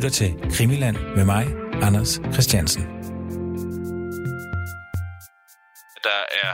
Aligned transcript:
lytter 0.00 0.18
til 0.22 0.32
Krimiland 0.56 0.96
med 1.16 1.24
mig, 1.24 1.44
Anders 1.86 2.12
Christiansen. 2.34 2.82
Der 6.08 6.20
er 6.42 6.50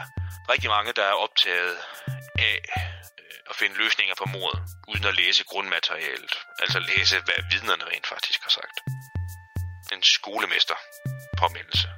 rigtig 0.53 0.69
mange, 0.77 0.91
der 0.99 1.07
er 1.13 1.17
optaget 1.25 1.75
af 2.49 2.55
øh, 2.77 3.51
at 3.51 3.55
finde 3.61 3.75
løsninger 3.83 4.15
på 4.23 4.27
mordet, 4.35 4.61
uden 4.91 5.05
at 5.11 5.15
læse 5.21 5.43
grundmaterialet. 5.51 6.35
Altså 6.63 6.79
læse, 6.91 7.15
hvad 7.27 7.41
vidnerne 7.53 7.85
rent 7.93 8.07
faktisk 8.15 8.41
har 8.47 8.53
sagt. 8.59 8.77
En 9.95 10.03
skolemester 10.17 10.77
påmindelse. 11.41 11.89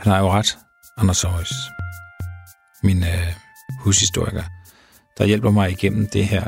Han 0.00 0.12
har 0.12 0.18
jo 0.24 0.28
ret, 0.38 0.50
Anders 1.00 1.22
Højs. 1.22 1.54
Min 2.82 3.00
øh, 3.12 3.28
hushistoriker, 3.84 4.44
der 5.18 5.24
hjælper 5.24 5.50
mig 5.50 5.70
igennem 5.70 6.04
det 6.16 6.24
her 6.32 6.46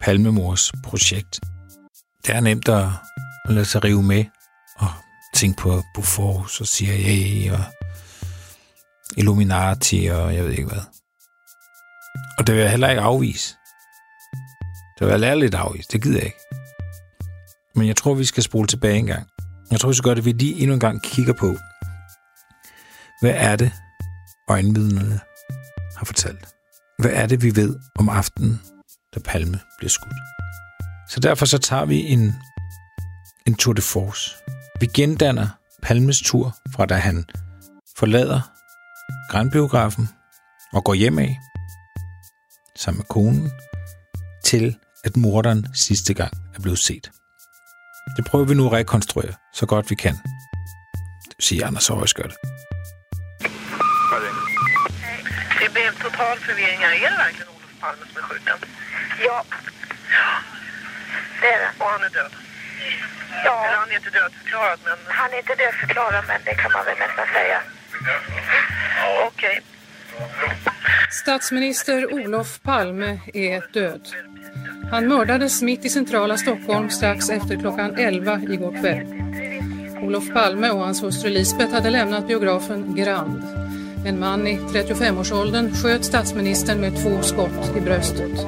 Palmemors 0.00 0.72
projekt. 0.84 1.40
Det 2.26 2.34
er 2.34 2.40
nemt 2.40 2.68
at 2.68 2.88
lade 3.48 3.64
sig 3.64 3.84
rive 3.84 4.02
med 4.02 4.24
og 4.76 4.88
tænke 5.34 5.56
på 5.62 5.82
Bofors 5.94 6.60
og 6.60 6.66
CIA 6.66 7.52
og 7.52 7.64
Illuminati 9.16 10.06
og 10.06 10.34
jeg 10.34 10.44
ved 10.44 10.50
ikke 10.50 10.68
hvad. 10.68 10.82
Og 12.38 12.46
det 12.46 12.54
vil 12.54 12.60
jeg 12.62 12.70
heller 12.70 12.88
ikke 12.90 13.02
afvise. 13.02 13.54
Det 14.98 15.06
vil 15.06 15.10
jeg 15.10 15.20
lære 15.20 15.38
lidt 15.38 15.54
afvise. 15.54 15.88
Det 15.92 16.02
gider 16.02 16.18
jeg 16.18 16.26
ikke. 16.26 16.38
Men 17.74 17.86
jeg 17.86 17.96
tror, 17.96 18.14
vi 18.14 18.24
skal 18.24 18.42
spole 18.42 18.66
tilbage 18.66 18.96
en 18.96 19.06
gang. 19.06 19.26
Jeg 19.70 19.80
tror, 19.80 19.88
vi 19.88 19.94
skal 19.94 20.04
gøre 20.04 20.14
det, 20.14 20.24
vi 20.24 20.32
lige 20.32 20.54
endnu 20.60 20.74
en 20.74 20.80
gang 20.80 21.02
kigger 21.02 21.32
på, 21.32 21.56
hvad 23.20 23.34
er 23.34 23.56
det, 23.56 23.72
øjenvidnerne 24.48 25.20
har 25.96 26.04
fortalt? 26.04 26.48
Hvad 26.98 27.10
er 27.10 27.26
det, 27.26 27.42
vi 27.42 27.56
ved 27.56 27.76
om 27.98 28.08
aftenen, 28.08 28.60
da 29.14 29.20
Palme 29.20 29.60
bliver 29.78 29.90
skudt? 29.90 30.12
Så 31.08 31.20
derfor 31.20 31.46
så 31.46 31.58
tager 31.58 31.84
vi 31.84 32.00
en, 32.00 32.34
en 33.46 33.54
tour 33.54 33.74
de 33.74 33.82
force. 33.82 34.36
Vi 34.80 34.86
gendanner 34.86 35.48
Palmes 35.82 36.20
tur 36.24 36.56
fra 36.74 36.86
da 36.86 36.94
han 36.94 37.24
forlader 37.98 38.40
Grandbiografen 39.30 40.08
og 40.72 40.84
går 40.84 40.94
hjem 40.94 41.18
af 41.18 41.38
sammen 42.76 42.98
med 42.98 43.06
konen 43.06 43.52
til 44.44 44.76
at 45.04 45.16
morderen 45.16 45.66
sidste 45.74 46.14
gang 46.14 46.32
er 46.54 46.60
blevet 46.60 46.78
set. 46.78 47.10
Det 48.16 48.24
prøver 48.24 48.44
vi 48.44 48.54
nu 48.54 48.66
at 48.66 48.72
rekonstruere 48.72 49.34
så 49.54 49.66
godt 49.66 49.90
vi 49.90 49.94
kan. 49.94 50.14
Det 51.24 51.34
vil 51.36 51.44
sige, 51.44 51.64
Anders 51.64 51.88
Højs 51.88 52.14
gør 52.14 52.22
det. 52.22 52.36
Det 55.60 55.68
blev 55.72 55.84
total 56.02 56.38
forvirring. 56.46 56.82
Er 56.82 56.90
det 56.90 57.00
verkligen 57.02 57.48
Olof 57.48 57.72
Palme 57.80 58.04
som 58.12 58.22
er 58.22 58.26
skjuten? 58.26 58.68
Ja. 59.20 59.38
Det 61.40 61.46
är 61.46 61.58
det. 61.58 61.70
Och 61.78 61.90
han 61.90 62.02
är 62.02 62.10
död? 62.10 62.32
Ja, 63.44 63.64
Eller 63.66 63.76
han 63.76 63.90
är 63.90 63.94
inte 63.94 64.10
dödförklarad, 64.10 64.78
men... 64.84 64.98
han 65.06 65.32
är 65.32 65.38
inte 65.38 65.54
dödförklarad 65.54 66.24
men 66.28 66.40
det 66.44 66.54
kan 66.54 66.72
man 66.72 66.84
väl 66.84 66.98
nästan 66.98 67.26
säga. 67.32 67.60
Okej. 69.26 69.62
Statsminister 71.10 72.14
Olof 72.14 72.60
Palme 72.62 73.20
är 73.34 73.72
död. 73.72 74.08
Han 74.90 75.08
mördades 75.08 75.62
mitt 75.62 75.84
i 75.84 75.88
centrala 75.88 76.36
Stockholm 76.36 76.90
strax 76.90 77.30
efter 77.30 77.56
klockan 77.56 77.96
11 77.96 78.40
igår 78.48 78.80
kväll. 78.80 79.06
Olof 80.02 80.32
Palme 80.34 80.70
och 80.70 80.80
hans 80.80 81.02
hustru 81.02 81.30
Lisbeth 81.30 81.72
hade 81.72 81.90
lämnat 81.90 82.26
biografen 82.28 82.94
Grand. 82.94 83.42
En 84.06 84.20
man 84.20 84.46
i 84.46 84.58
35-årsåldern 84.58 85.74
sköt 85.74 86.04
statsministern 86.04 86.80
med 86.80 87.02
två 87.02 87.22
skott 87.22 87.76
i 87.76 87.80
bröstet. 87.80 88.38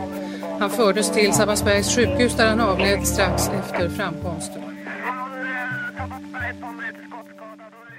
Han 0.61 0.71
fördes 0.71 1.11
till 1.11 1.33
Sabbatsbergs 1.33 1.97
sjukhus 1.97 2.37
där 2.37 2.49
han 2.49 2.61
avled 2.61 3.07
strax 3.07 3.49
efter 3.49 3.89
framkomsten. 3.89 4.63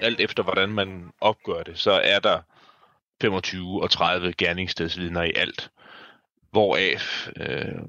Alt 0.01 0.19
efter 0.19 0.43
hvordan 0.43 0.69
man 0.69 1.11
opgør 1.21 1.63
det, 1.63 1.77
så 1.77 1.91
er 1.91 2.19
der 2.19 2.39
25 3.21 3.81
og 3.81 3.89
30 3.91 4.33
gerningsstedsvidner 4.33 5.23
i 5.23 5.31
alt. 5.35 5.69
Hvoraf 6.51 7.29
øh, 7.35 7.81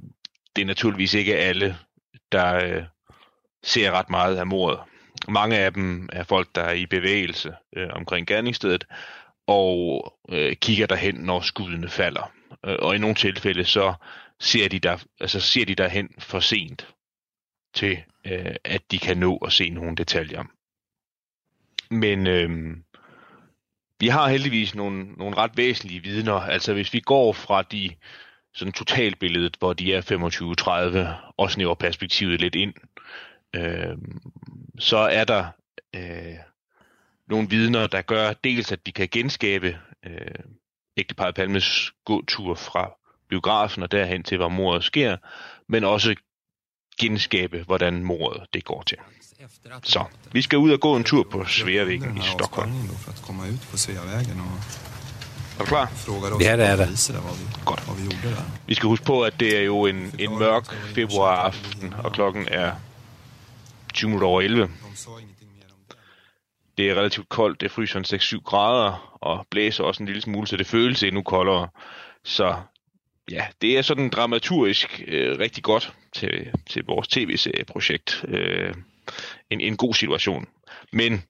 det 0.56 0.62
er 0.62 0.66
naturligvis 0.66 1.14
ikke 1.14 1.36
alle, 1.36 1.76
der 2.32 2.54
øh, 2.54 2.82
ser 3.62 3.90
ret 3.90 4.10
meget 4.10 4.36
af 4.36 4.46
mordet. 4.46 4.80
Mange 5.28 5.58
af 5.58 5.72
dem 5.72 6.08
er 6.12 6.24
folk, 6.24 6.48
der 6.54 6.62
er 6.62 6.72
i 6.72 6.86
bevægelse 6.86 7.54
øh, 7.76 7.88
omkring 7.92 8.26
gerningsstedet, 8.26 8.84
og 9.46 10.12
øh, 10.28 10.56
kigger 10.56 10.86
derhen, 10.86 11.14
når 11.14 11.40
skuddene 11.40 11.88
falder. 11.88 12.32
Øh, 12.66 12.76
og 12.78 12.94
i 12.94 12.98
nogle 12.98 13.14
tilfælde, 13.14 13.64
så 13.64 13.94
ser 14.42 14.68
de, 14.68 14.78
der, 14.78 15.04
altså 15.20 15.40
ser 15.40 15.64
de 15.64 15.74
derhen 15.74 16.08
for 16.18 16.40
sent 16.40 16.94
til, 17.74 18.02
øh, 18.26 18.56
at 18.64 18.90
de 18.90 18.98
kan 18.98 19.18
nå 19.18 19.36
at 19.36 19.52
se 19.52 19.70
nogle 19.70 19.96
detaljer. 19.96 20.44
Men 21.90 22.26
øh, 22.26 22.76
vi 24.00 24.08
har 24.08 24.28
heldigvis 24.28 24.74
nogle, 24.74 25.04
nogle 25.12 25.36
ret 25.36 25.56
væsentlige 25.56 26.02
vidner. 26.02 26.34
Altså 26.34 26.72
hvis 26.72 26.92
vi 26.92 27.00
går 27.00 27.32
fra 27.32 27.62
de 27.62 27.90
sådan 28.54 28.72
totalbilledet, 28.72 29.56
hvor 29.58 29.72
de 29.72 29.94
er 29.94 30.00
25-30, 31.30 31.32
og 31.36 31.50
snæver 31.50 31.74
perspektivet 31.74 32.40
lidt 32.40 32.54
ind, 32.54 32.74
øh, 33.56 33.96
så 34.78 34.96
er 34.96 35.24
der 35.24 35.46
øh, 35.96 36.36
nogle 37.28 37.48
vidner, 37.48 37.86
der 37.86 38.02
gør 38.02 38.32
dels, 38.32 38.72
at 38.72 38.86
de 38.86 38.92
kan 38.92 39.08
genskabe 39.10 39.78
øh, 40.06 40.44
ægteparet 40.96 41.34
Palmes 41.34 41.92
gåtur 42.04 42.54
fra 42.54 43.01
biografen 43.32 43.82
og 43.82 43.92
derhen 43.92 44.22
til, 44.22 44.36
hvor 44.36 44.48
mordet 44.48 44.84
sker, 44.84 45.16
men 45.68 45.84
også 45.84 46.14
genskabe, 47.00 47.62
hvordan 47.66 48.04
mordet 48.04 48.42
det 48.54 48.64
går 48.64 48.82
til. 48.82 48.98
Så, 49.82 50.04
vi 50.32 50.42
skal 50.42 50.58
ud 50.58 50.70
og 50.70 50.80
gå 50.80 50.96
en 50.96 51.04
tur 51.04 51.26
på 51.30 51.44
Sveavägen 51.44 52.18
i 52.18 52.22
Stockholm. 52.22 52.72
Er 55.58 55.64
du 55.64 55.66
klar? 55.66 55.88
Ja, 56.40 56.56
det 56.56 56.66
är 56.66 56.76
det. 56.76 56.88
Godt. 57.64 57.82
vi 58.66 58.74
skal 58.74 58.88
huske 58.88 59.04
på, 59.04 59.22
at 59.22 59.40
det 59.40 59.56
er 59.58 59.62
jo 59.62 59.86
en, 59.86 60.14
en 60.18 60.38
mørk 60.38 60.72
februaraften, 60.94 61.94
og 62.04 62.12
klokken 62.12 62.48
er 62.48 62.72
20 63.94 64.08
minutter 64.08 64.28
over 64.28 64.40
11. 64.40 64.62
De 64.62 64.70
sa 64.96 65.10
ingenting 65.10 65.50
mer 65.56 65.64
om 65.72 65.78
det. 65.88 65.96
Det 66.78 66.90
er 66.90 66.94
relativt 66.94 67.28
koldt, 67.28 67.60
det 67.60 67.70
fryser 67.70 67.98
en 67.98 68.04
6-7 68.04 68.42
grader, 68.44 69.18
og 69.20 69.46
blæser 69.50 69.84
også 69.84 70.02
en 70.02 70.06
lille 70.06 70.22
smule, 70.22 70.46
så 70.46 70.56
det 70.56 70.66
føles 70.66 71.02
endnu 71.02 71.22
koldere. 71.22 71.68
Så 72.24 72.56
ja, 73.30 73.46
det 73.62 73.78
er 73.78 73.82
sådan 73.82 74.10
dramaturgisk 74.10 75.02
øh, 75.06 75.38
rigtig 75.38 75.62
godt 75.62 75.94
til, 76.12 76.52
til 76.66 76.84
vores 76.84 77.08
tv-serieprojekt. 77.08 78.24
Øh, 78.28 78.74
en, 79.50 79.60
en 79.60 79.76
god 79.76 79.94
situation. 79.94 80.48
Men 80.92 81.22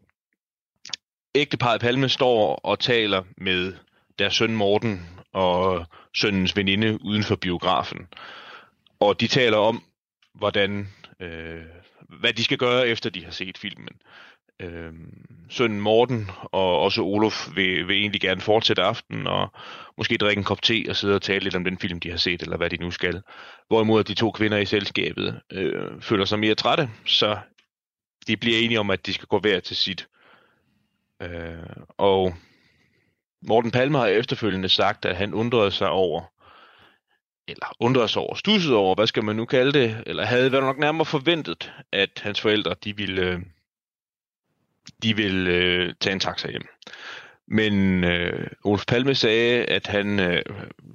ægteparet 1.34 1.80
Palme 1.80 2.08
står 2.08 2.54
og 2.54 2.78
taler 2.78 3.22
med 3.36 3.74
deres 4.18 4.34
søn 4.34 4.56
Morten 4.56 5.08
og 5.32 5.86
sønnens 6.14 6.56
veninde 6.56 7.04
uden 7.04 7.22
for 7.22 7.36
biografen. 7.36 8.06
Og 9.00 9.20
de 9.20 9.26
taler 9.26 9.56
om, 9.56 9.82
hvordan, 10.34 10.88
øh, 11.20 11.62
hvad 12.20 12.32
de 12.32 12.44
skal 12.44 12.58
gøre, 12.58 12.88
efter 12.88 13.10
de 13.10 13.24
har 13.24 13.30
set 13.30 13.58
filmen. 13.58 13.94
Øh, 14.62 14.92
sønnen 15.48 15.80
Morten 15.80 16.30
og 16.42 16.80
også 16.80 17.02
Olof 17.02 17.48
vil, 17.54 17.88
vil 17.88 17.96
egentlig 17.96 18.20
gerne 18.20 18.40
fortsætte 18.40 18.82
aftenen 18.82 19.26
og 19.26 19.48
måske 19.98 20.16
drikke 20.16 20.40
en 20.40 20.44
kop 20.44 20.62
te 20.62 20.84
og 20.88 20.96
sidde 20.96 21.14
og 21.14 21.22
tale 21.22 21.44
lidt 21.44 21.56
om 21.56 21.64
den 21.64 21.78
film, 21.78 22.00
de 22.00 22.10
har 22.10 22.16
set, 22.16 22.42
eller 22.42 22.56
hvad 22.56 22.70
de 22.70 22.76
nu 22.76 22.90
skal. 22.90 23.22
Hvorimod 23.68 24.04
de 24.04 24.14
to 24.14 24.30
kvinder 24.30 24.58
i 24.58 24.66
selskabet 24.66 25.40
øh, 25.52 26.00
føler 26.00 26.24
sig 26.24 26.38
mere 26.38 26.54
trætte, 26.54 26.90
så 27.06 27.38
de 28.26 28.36
bliver 28.36 28.58
enige 28.58 28.80
om, 28.80 28.90
at 28.90 29.06
de 29.06 29.12
skal 29.12 29.28
gå 29.28 29.38
hver 29.38 29.60
til 29.60 29.76
sit. 29.76 30.08
Øh, 31.22 31.76
og 31.88 32.34
Morten 33.48 33.70
Palme 33.70 33.98
har 33.98 34.06
efterfølgende 34.06 34.68
sagt, 34.68 35.04
at 35.04 35.16
han 35.16 35.34
undrede 35.34 35.70
sig 35.70 35.88
over, 35.88 36.22
eller 37.48 37.76
undrede 37.80 38.08
sig 38.08 38.22
over, 38.22 38.34
stussede 38.34 38.76
over, 38.76 38.94
hvad 38.94 39.06
skal 39.06 39.24
man 39.24 39.36
nu 39.36 39.44
kalde 39.44 39.72
det, 39.72 40.02
eller 40.06 40.24
havde 40.24 40.52
været 40.52 40.64
nok 40.64 40.78
nærmere 40.78 41.04
forventet, 41.04 41.72
at 41.92 42.20
hans 42.22 42.40
forældre, 42.40 42.74
de 42.84 42.96
ville, 42.96 43.22
øh, 43.22 43.40
de 45.02 45.16
vil 45.16 45.46
øh, 45.48 45.94
tage 46.00 46.12
en 46.12 46.20
taxa 46.20 46.50
hjem. 46.50 46.68
Men 47.48 48.04
øh, 48.04 48.46
Olof 48.64 48.84
Palme 48.88 49.14
sagde, 49.14 49.64
at 49.64 49.86
han 49.86 50.20
øh, 50.20 50.42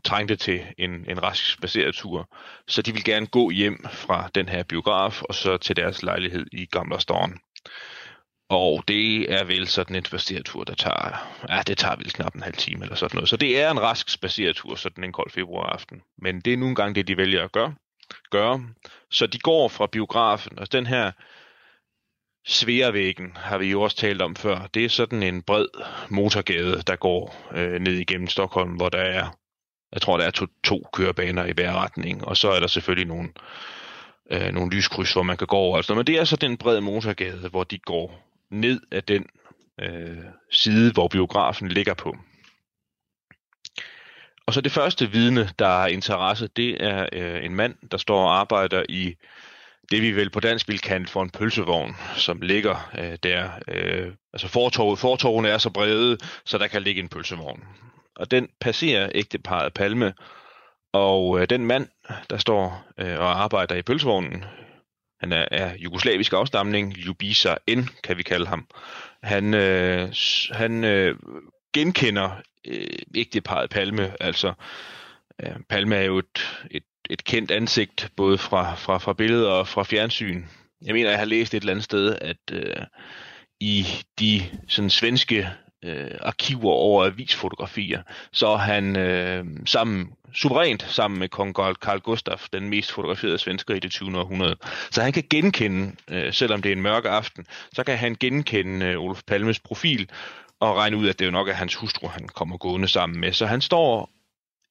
trængte 0.03 0.35
til 0.35 0.61
en, 0.77 1.05
en 1.09 1.23
rask 1.23 1.53
spaceretur, 1.53 2.29
så 2.67 2.81
de 2.81 2.91
ville 2.91 3.03
gerne 3.03 3.27
gå 3.27 3.49
hjem 3.49 3.85
fra 3.91 4.29
den 4.35 4.49
her 4.49 4.63
biograf 4.63 5.21
og 5.21 5.35
så 5.35 5.57
til 5.57 5.75
deres 5.75 6.03
lejlighed 6.03 6.45
i 6.51 6.65
Gamlerstorn. 6.65 7.39
Og 8.49 8.83
det 8.87 9.33
er 9.33 9.43
vel 9.43 9.67
sådan 9.67 9.95
en 9.95 10.05
spaceretur, 10.05 10.63
der 10.63 10.75
tager, 10.75 11.27
ja, 11.49 11.61
det 11.67 11.77
tager 11.77 11.95
vel 11.95 12.11
knap 12.13 12.35
en 12.35 12.43
halv 12.43 12.55
time 12.55 12.83
eller 12.83 12.95
sådan 12.95 13.15
noget. 13.15 13.29
Så 13.29 13.37
det 13.37 13.61
er 13.61 13.71
en 13.71 13.81
rask 13.81 14.09
spaceretur 14.09 14.75
sådan 14.75 15.03
en 15.03 15.11
kold 15.11 15.31
februaraften. 15.31 16.01
Men 16.17 16.41
det 16.41 16.53
er 16.53 16.57
nu 16.57 16.67
engang 16.67 16.95
det, 16.95 17.07
de 17.07 17.17
vælger 17.17 17.43
at 17.43 17.51
gøre. 17.51 17.75
gøre. 18.31 18.65
Så 19.11 19.27
de 19.27 19.39
går 19.39 19.67
fra 19.67 19.87
biografen, 19.87 20.59
og 20.59 20.71
den 20.71 20.85
her 20.85 21.11
Sveavæggen 22.47 23.31
har 23.35 23.57
vi 23.57 23.71
jo 23.71 23.81
også 23.81 23.97
talt 23.97 24.21
om 24.21 24.35
før. 24.35 24.67
Det 24.73 24.85
er 24.85 24.89
sådan 24.89 25.23
en 25.23 25.41
bred 25.41 25.65
motorgade, 26.09 26.81
der 26.87 26.95
går 26.95 27.47
øh, 27.51 27.79
ned 27.79 27.93
igennem 27.93 28.27
Stockholm, 28.27 28.71
hvor 28.71 28.89
der 28.89 29.01
er, 29.01 29.37
jeg 29.93 30.01
tror, 30.01 30.17
der 30.17 30.25
er 30.25 30.31
to, 30.31 30.45
to 30.63 30.87
kørebaner 30.93 31.45
i 31.45 31.51
hver 31.51 31.73
retning. 31.83 32.25
Og 32.25 32.37
så 32.37 32.51
er 32.51 32.59
der 32.59 32.67
selvfølgelig 32.67 33.07
nogle 33.07 33.29
øh, 34.31 34.53
nogle 34.53 34.75
lyskryds, 34.75 35.13
hvor 35.13 35.23
man 35.23 35.37
kan 35.37 35.47
gå 35.47 35.55
over. 35.55 35.77
Altså, 35.77 35.95
men 35.95 36.07
det 36.07 36.19
er 36.19 36.23
så 36.23 36.35
den 36.35 36.57
brede 36.57 36.81
motorgade, 36.81 37.49
hvor 37.49 37.63
de 37.63 37.77
går 37.77 38.29
ned 38.51 38.81
af 38.91 39.03
den 39.03 39.25
øh, 39.81 40.17
side, 40.51 40.93
hvor 40.93 41.07
biografen 41.07 41.67
ligger 41.67 41.93
på. 41.93 42.17
Og 44.45 44.53
så 44.53 44.61
det 44.61 44.71
første 44.71 45.11
vidne, 45.11 45.49
der 45.59 45.67
har 45.67 45.87
interesse, 45.87 46.47
det 46.55 46.83
er 46.83 47.09
øh, 47.13 47.45
en 47.45 47.55
mand, 47.55 47.75
der 47.91 47.97
står 47.97 48.23
og 48.23 48.39
arbejder 48.39 48.83
i 48.89 49.15
det, 49.91 50.01
vi 50.01 50.11
vel 50.11 50.29
på 50.29 50.39
dansk 50.39 50.67
vil 50.67 50.79
kalde 50.79 51.07
for 51.07 51.23
en 51.23 51.29
pølsevogn, 51.29 51.95
som 52.15 52.41
ligger 52.41 52.91
øh, 52.97 53.17
der. 53.23 53.49
Øh, 53.67 54.13
altså 54.33 54.47
fortorvet, 54.47 54.99
fortorvene 54.99 55.49
er 55.49 55.57
så 55.57 55.69
brede, 55.69 56.17
så 56.45 56.57
der 56.57 56.67
kan 56.67 56.81
ligge 56.81 57.01
en 57.01 57.09
pølsevogn. 57.09 57.63
Og 58.15 58.31
den 58.31 58.47
passerer 58.61 59.09
ægteparet 59.15 59.73
Palme, 59.73 60.13
og 60.93 61.39
øh, 61.39 61.49
den 61.49 61.65
mand, 61.65 61.87
der 62.29 62.37
står 62.37 62.85
øh, 62.99 63.19
og 63.19 63.43
arbejder 63.43 63.75
i 63.75 63.81
pølsevognen, 63.81 64.45
han 65.19 65.33
er 65.33 65.45
af 65.51 65.75
jugoslavisk 65.79 66.33
afstamning, 66.33 66.93
Ljubisa 66.93 67.55
N, 67.69 67.81
kan 68.03 68.17
vi 68.17 68.23
kalde 68.23 68.47
ham. 68.47 68.67
Han, 69.23 69.53
øh, 69.53 70.13
han 70.51 70.83
øh, 70.83 71.15
genkender 71.73 72.29
øh, 72.67 72.87
ægteparet 73.15 73.69
Palme, 73.69 74.13
altså 74.19 74.53
øh, 75.43 75.55
Palme 75.69 75.95
er 75.95 76.03
jo 76.03 76.17
et, 76.17 76.63
et, 76.71 76.83
et 77.09 77.23
kendt 77.23 77.51
ansigt, 77.51 78.09
både 78.15 78.37
fra, 78.37 78.75
fra, 78.75 78.97
fra 78.97 79.13
billeder 79.13 79.49
og 79.49 79.67
fra 79.67 79.83
fjernsyn. 79.83 80.43
Jeg 80.85 80.93
mener, 80.93 81.09
jeg 81.09 81.19
har 81.19 81.25
læst 81.25 81.53
et 81.53 81.59
eller 81.59 81.73
andet 81.73 81.83
sted, 81.83 82.17
at 82.21 82.37
øh, 82.51 82.75
i 83.59 83.85
de 84.19 84.41
sådan 84.67 84.89
svenske 84.89 85.49
øh, 85.83 86.11
arkiver 86.21 86.71
over 86.71 87.05
avisfotografier, 87.05 88.01
så 88.31 88.47
er 88.47 88.57
han 88.57 88.95
øh, 88.95 89.45
sammen, 89.65 90.13
suverænt 90.33 90.83
sammen 90.83 91.19
med 91.19 91.29
kong 91.29 91.53
Carl 91.55 91.99
Gustaf, 91.99 92.47
den 92.53 92.69
mest 92.69 92.91
fotograferede 92.91 93.37
svensker 93.37 93.75
i 93.75 93.79
det 93.79 93.91
20. 93.91 94.19
århundrede. 94.19 94.55
Så 94.91 95.01
han 95.01 95.13
kan 95.13 95.23
genkende, 95.29 95.95
øh, 96.09 96.33
selvom 96.33 96.61
det 96.61 96.71
er 96.71 96.75
en 96.75 96.81
mørk 96.81 97.05
aften, 97.05 97.45
så 97.73 97.83
kan 97.83 97.97
han 97.97 98.15
genkende 98.19 98.85
øh, 98.85 99.03
Olof 99.03 99.21
Palmes 99.27 99.59
profil 99.59 100.09
og 100.59 100.75
regne 100.75 100.97
ud, 100.97 101.07
at 101.07 101.19
det 101.19 101.25
jo 101.25 101.31
nok 101.31 101.47
er 101.47 101.53
hans 101.53 101.75
hustru, 101.75 102.07
han 102.07 102.27
kommer 102.27 102.57
gående 102.57 102.87
sammen 102.87 103.19
med. 103.19 103.33
Så 103.33 103.45
han 103.45 103.61
står 103.61 104.09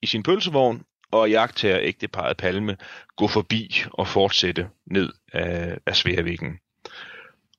i 0.02 0.06
sin 0.06 0.22
pølsevogn 0.22 0.82
og 1.12 1.30
jagter 1.30 1.78
ægteparet 1.80 2.36
Palme 2.36 2.76
gå 3.16 3.28
forbi 3.28 3.84
og 3.92 4.08
fortsætte 4.08 4.68
ned 4.86 5.12
af, 5.32 5.78
af 5.86 5.96
Sværvæggen. 5.96 6.58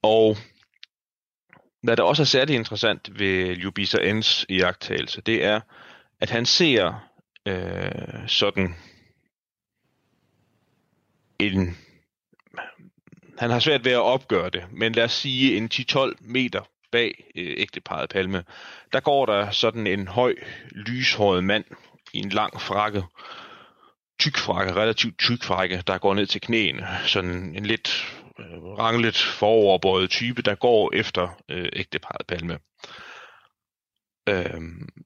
Og 0.02 0.38
hvad 1.84 1.98
der 1.98 2.04
også 2.04 2.24
er 2.24 2.26
særlig 2.26 2.56
interessant 2.56 3.20
ved 3.20 3.56
Ljubisa 3.56 3.98
Ens 3.98 4.46
iagttagelse, 4.50 5.22
det 5.22 5.44
er, 5.44 5.62
at 6.20 6.30
han 6.30 6.46
ser 6.46 7.10
øh, 7.46 8.28
sådan 8.28 8.76
en... 11.40 11.78
Han 13.38 13.50
har 13.50 13.60
svært 13.60 13.86
ved 13.86 13.92
at 13.92 14.02
opgøre 14.02 14.50
det, 14.50 14.64
men 14.72 14.94
lad 14.94 15.04
os 15.04 15.14
sige 15.14 15.58
en 15.58 15.70
10-12 15.74 16.14
meter 16.20 16.62
bag 16.92 17.24
øh, 17.36 17.56
ægteparet 17.58 18.10
Palme, 18.10 18.44
der 18.94 19.00
går 19.00 19.26
der 19.26 19.52
sådan 19.52 19.88
en 19.88 20.08
høj, 20.08 20.36
lyshåret 20.72 21.44
mand 21.44 21.66
i 22.14 22.20
en 22.20 22.30
lang 22.30 22.62
frakke, 22.62 23.04
tyk 24.20 24.38
frakke, 24.38 24.76
relativt 24.76 25.18
tyk 25.20 25.44
frakke, 25.44 25.84
der 25.88 25.98
går 25.98 26.14
ned 26.14 26.26
til 26.26 26.42
knæene. 26.42 26.88
Sådan 27.06 27.56
en 27.56 27.66
lidt 27.66 28.06
øh, 28.40 28.64
ranglet 28.64 29.18
foroverbøjet 29.18 30.10
type, 30.10 30.42
der 30.42 30.56
går 30.56 30.92
efter 30.94 31.42
øh, 31.50 31.70
ægteparet 31.74 32.28
Palme. 32.28 32.60
Øh, 34.30 34.62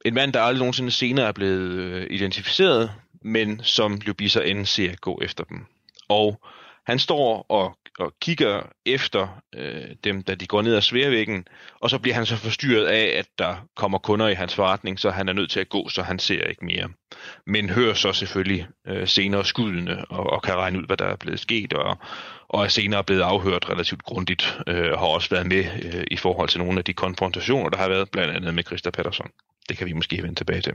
en 0.06 0.14
mand, 0.14 0.34
der 0.34 0.42
aldrig 0.42 0.60
nogensinde 0.60 0.92
senere 0.92 1.28
er 1.28 1.32
blevet 1.32 1.72
øh, 1.72 2.08
identificeret, 2.10 2.92
men 3.22 3.64
som 3.64 3.96
Ljubisa 3.96 4.42
end 4.42 4.66
ser 4.66 4.96
gå 4.96 5.20
efter 5.22 5.44
dem. 5.44 5.66
Og 6.10 6.42
han 6.86 7.00
står 7.00 7.46
og, 7.50 7.78
og 8.00 8.14
kigger 8.22 8.62
efter 8.86 9.42
øh, 9.56 9.90
dem, 10.04 10.24
da 10.24 10.36
de 10.36 10.48
går 10.48 10.62
ned 10.62 10.76
ad 10.76 10.82
sværvæggen, 10.82 11.48
og 11.80 11.90
så 11.90 12.00
bliver 12.00 12.16
han 12.16 12.26
så 12.26 12.36
forstyrret 12.36 12.86
af, 12.86 13.18
at 13.20 13.28
der 13.38 13.68
kommer 13.76 13.98
kunder 13.98 14.28
i 14.28 14.34
hans 14.34 14.56
forretning, 14.56 15.00
så 15.00 15.10
han 15.10 15.30
er 15.30 15.34
nødt 15.34 15.52
til 15.52 15.60
at 15.60 15.70
gå, 15.70 15.90
så 15.90 16.02
han 16.02 16.20
ser 16.20 16.44
ikke 16.44 16.66
mere. 16.66 16.90
Men 17.48 17.70
hører 17.70 17.94
så 17.94 18.14
selvfølgelig 18.14 18.68
øh, 18.88 19.08
senere 19.08 19.46
skuddene, 19.46 20.06
og, 20.06 20.30
og 20.30 20.42
kan 20.42 20.56
regne 20.56 20.80
ud, 20.80 20.86
hvad 20.86 20.98
der 20.98 21.06
er 21.06 21.16
blevet 21.16 21.40
sket, 21.40 21.74
og, 21.74 21.98
og 22.50 22.64
er 22.64 22.68
senere 22.68 23.04
blevet 23.04 23.22
afhørt 23.22 23.70
relativt 23.70 24.04
grundigt, 24.04 24.60
øh, 24.68 24.92
og 24.92 25.00
har 25.00 25.08
også 25.08 25.30
været 25.30 25.48
med 25.48 25.66
øh, 25.84 26.04
i 26.12 26.18
forhold 26.18 26.50
til 26.50 26.60
nogle 26.60 26.78
af 26.78 26.86
de 26.86 26.94
konfrontationer, 26.94 27.70
der 27.70 27.78
har 27.78 27.88
været, 27.88 28.12
blandt 28.12 28.36
andet 28.36 28.54
med 28.54 28.64
Christa 28.64 28.90
Pettersson. 28.90 29.30
Det 29.70 29.78
kan 29.78 29.88
vi 29.88 29.94
måske 29.94 30.24
vende 30.24 30.36
tilbage 30.36 30.62
til. 30.62 30.74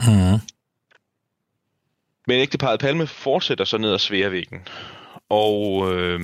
Mm. 0.00 0.40
Men 2.26 2.40
ægteparet 2.40 2.80
Palme 2.80 3.06
fortsætter 3.06 3.64
så 3.64 3.78
ned 3.78 3.92
ad 3.92 3.98
Sværvæggen. 3.98 4.60
Og 5.30 5.92
øh, 5.92 6.20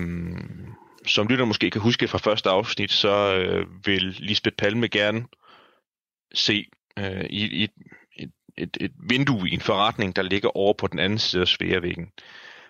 som 1.07 1.29
lytter 1.29 1.45
måske 1.45 1.71
kan 1.71 1.81
huske 1.81 2.09
fra 2.09 2.19
første 2.19 2.51
afsnit, 2.51 2.93
så 2.93 3.35
øh, 3.35 3.67
vil 3.87 4.03
Lisbeth 4.03 4.57
Palme 4.57 4.89
gerne 4.89 5.25
se 6.35 6.67
øh, 6.99 7.25
i, 7.31 7.63
i 7.63 7.69
et, 8.17 8.31
et, 8.59 8.77
et 8.81 8.93
vindue 9.09 9.49
i 9.49 9.55
en 9.55 9.61
forretning, 9.61 10.17
der 10.17 10.23
ligger 10.23 10.57
over 10.57 10.73
på 10.73 10.87
den 10.87 10.99
anden 10.99 11.19
side 11.19 11.43
af 11.43 11.49
Sværvæggen. 11.49 12.07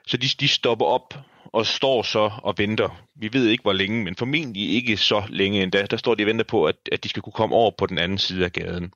Så 0.06 0.16
de, 0.16 0.26
de 0.40 0.48
stopper 0.48 0.86
op 0.86 1.14
og 1.52 1.66
står 1.66 2.02
så 2.02 2.30
og 2.42 2.54
venter. 2.58 3.06
Vi 3.16 3.32
ved 3.32 3.48
ikke, 3.48 3.62
hvor 3.62 3.72
længe, 3.72 4.04
men 4.04 4.16
formentlig 4.16 4.70
ikke 4.70 4.96
så 4.96 5.22
længe 5.28 5.62
endda. 5.62 5.86
Der 5.86 5.96
står 5.96 6.14
de 6.14 6.22
og 6.22 6.26
venter 6.26 6.44
på, 6.44 6.64
at, 6.64 6.76
at 6.92 7.04
de 7.04 7.08
skal 7.08 7.22
kunne 7.22 7.32
komme 7.32 7.56
over 7.56 7.70
på 7.78 7.86
den 7.86 7.98
anden 7.98 8.18
side 8.18 8.44
af 8.44 8.52
gaden. 8.52 8.92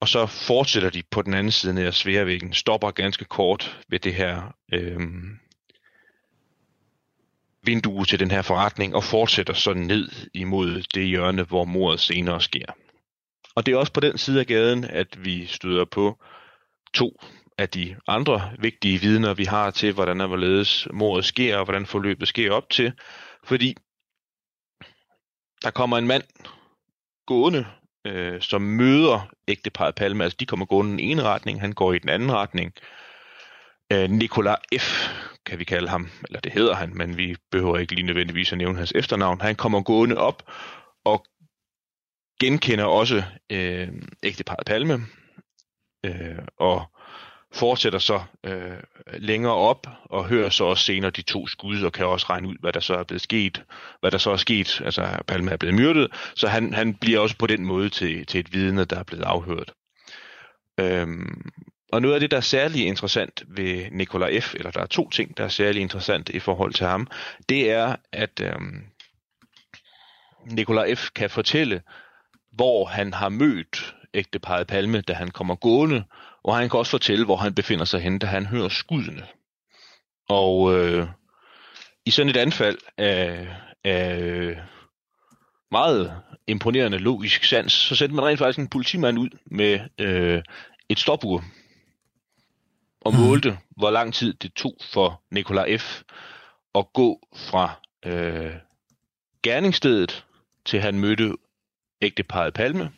Og 0.00 0.08
så 0.08 0.26
fortsætter 0.26 0.90
de 0.90 1.02
på 1.10 1.22
den 1.22 1.34
anden 1.34 1.52
side 1.52 1.86
af 1.86 1.94
Sværvæggen, 1.94 2.52
stopper 2.52 2.90
ganske 2.90 3.24
kort 3.24 3.80
ved 3.88 3.98
det 3.98 4.14
her 4.14 4.54
øh, 4.72 5.00
vindue 7.64 8.04
til 8.04 8.20
den 8.20 8.30
her 8.30 8.42
forretning, 8.42 8.94
og 8.94 9.04
fortsætter 9.04 9.54
så 9.54 9.74
ned 9.74 10.08
imod 10.34 10.82
det 10.94 11.06
hjørne, 11.06 11.42
hvor 11.42 11.64
mordet 11.64 12.00
senere 12.00 12.40
sker. 12.40 12.66
Og 13.54 13.66
det 13.66 13.74
er 13.74 13.78
også 13.78 13.92
på 13.92 14.00
den 14.00 14.18
side 14.18 14.40
af 14.40 14.46
gaden, 14.46 14.84
at 14.84 15.24
vi 15.24 15.46
støder 15.46 15.84
på 15.84 16.22
to 16.94 17.20
af 17.58 17.68
de 17.68 17.96
andre 18.06 18.50
vigtige 18.58 19.00
vidner, 19.00 19.34
vi 19.34 19.44
har 19.44 19.70
til, 19.70 19.92
hvordan 19.92 20.20
og 20.20 20.28
hvorledes 20.28 20.88
mordet 20.92 21.24
sker, 21.24 21.56
og 21.56 21.64
hvordan 21.64 21.86
forløbet 21.86 22.28
sker 22.28 22.52
op 22.52 22.70
til. 22.70 22.92
Fordi 23.44 23.74
der 25.62 25.70
kommer 25.70 25.98
en 25.98 26.06
mand 26.06 26.22
gående, 27.26 27.66
øh, 28.06 28.40
som 28.40 28.62
møder 28.62 29.28
ægteparet 29.48 29.94
Palme. 29.94 30.24
Altså, 30.24 30.36
de 30.40 30.46
kommer 30.46 30.66
gående 30.66 30.92
i 30.92 30.92
den 30.92 31.10
ene 31.10 31.22
retning, 31.22 31.60
han 31.60 31.72
går 31.72 31.92
i 31.92 31.98
den 31.98 32.08
anden 32.08 32.32
retning. 32.32 32.72
Øh, 32.76 33.01
Øh, 33.92 34.10
Nikola 34.10 34.54
F., 34.78 35.08
kan 35.46 35.58
vi 35.58 35.64
kalde 35.64 35.88
ham, 35.88 36.08
eller 36.28 36.40
det 36.40 36.52
hedder 36.52 36.74
han, 36.74 36.96
men 36.96 37.16
vi 37.16 37.36
behøver 37.50 37.78
ikke 37.78 37.94
lige 37.94 38.06
nødvendigvis 38.06 38.52
at 38.52 38.58
nævne 38.58 38.78
hans 38.78 38.92
efternavn. 38.94 39.40
Han 39.40 39.56
kommer 39.56 39.82
gående 39.82 40.16
op 40.18 40.42
og 41.04 41.24
genkender 42.40 42.84
også 42.84 43.22
øh, 43.50 43.88
ægteparet 44.22 44.66
Palme, 44.66 45.06
øh, 46.06 46.38
og 46.58 46.84
fortsætter 47.52 47.98
så 47.98 48.22
øh, 48.44 48.78
længere 49.12 49.54
op 49.54 49.86
og 50.04 50.24
hører 50.28 50.50
så 50.50 50.64
også 50.64 50.84
senere 50.84 51.10
de 51.10 51.22
to 51.22 51.46
skud 51.46 51.82
og 51.82 51.92
kan 51.92 52.06
også 52.06 52.26
regne 52.30 52.48
ud, 52.48 52.56
hvad 52.60 52.72
der 52.72 52.80
så 52.80 52.94
er 52.94 53.04
blevet 53.04 53.22
sket, 53.22 53.64
hvad 54.00 54.10
der 54.10 54.18
så 54.18 54.30
er 54.30 54.36
sket. 54.36 54.80
Altså, 54.84 55.22
Palme 55.26 55.50
er 55.50 55.56
blevet 55.56 55.74
myrdet, 55.74 56.12
så 56.36 56.48
han, 56.48 56.74
han 56.74 56.94
bliver 56.94 57.20
også 57.20 57.36
på 57.38 57.46
den 57.46 57.64
måde 57.64 57.88
til, 57.88 58.26
til 58.26 58.40
et 58.40 58.52
vidne, 58.52 58.84
der 58.84 58.98
er 58.98 59.04
blevet 59.04 59.24
afhørt. 59.24 59.72
Øhm, 60.80 61.50
og 61.92 62.02
noget 62.02 62.14
af 62.14 62.20
det, 62.20 62.30
der 62.30 62.36
er 62.36 62.40
særlig 62.40 62.86
interessant 62.86 63.42
ved 63.46 63.90
Nikola 63.90 64.38
F., 64.38 64.54
eller 64.54 64.70
der 64.70 64.80
er 64.80 64.86
to 64.86 65.10
ting, 65.10 65.36
der 65.36 65.44
er 65.44 65.48
særlig 65.48 65.82
interessant 65.82 66.28
i 66.28 66.38
forhold 66.38 66.72
til 66.72 66.86
ham, 66.86 67.06
det 67.48 67.70
er, 67.70 67.96
at 68.12 68.40
øhm, 68.40 68.84
Nikola 70.46 70.94
F. 70.94 71.10
kan 71.14 71.30
fortælle, 71.30 71.82
hvor 72.52 72.84
han 72.84 73.14
har 73.14 73.28
mødt 73.28 73.94
ægteparet 74.14 74.66
Palme, 74.66 75.00
da 75.00 75.12
han 75.12 75.30
kommer 75.30 75.54
gående, 75.54 76.04
og 76.42 76.56
han 76.56 76.68
kan 76.68 76.78
også 76.78 76.90
fortælle, 76.90 77.24
hvor 77.24 77.36
han 77.36 77.54
befinder 77.54 77.84
sig 77.84 78.00
henne, 78.00 78.18
da 78.18 78.26
han 78.26 78.46
hører 78.46 78.68
skuddene. 78.68 79.26
Og 80.28 80.74
øh, 80.74 81.06
i 82.06 82.10
sådan 82.10 82.30
et 82.30 82.36
anfald 82.36 82.78
af, 82.98 83.48
af 83.84 84.56
meget 85.70 86.22
imponerende 86.46 86.98
logisk 86.98 87.44
sans, 87.44 87.72
så 87.72 87.96
sendte 87.96 88.14
man 88.16 88.24
rent 88.24 88.38
faktisk 88.38 88.58
en 88.58 88.68
politimand 88.68 89.18
ud 89.18 89.30
med 89.46 89.80
øh, 89.98 90.42
et 90.88 90.98
stopur 90.98 91.44
og 93.04 93.14
målte, 93.14 93.58
hvor 93.70 93.90
lang 93.90 94.14
tid 94.14 94.34
det 94.34 94.54
tog 94.54 94.76
for 94.92 95.22
Nikola 95.30 95.76
F. 95.76 96.02
at 96.74 96.92
gå 96.92 97.20
fra 97.36 97.80
øh, 98.06 98.54
gerningsstedet 99.42 100.24
til 100.64 100.80
han 100.80 100.98
mødte 100.98 101.36
ægteparet 102.00 102.54
Palme, 102.54 102.92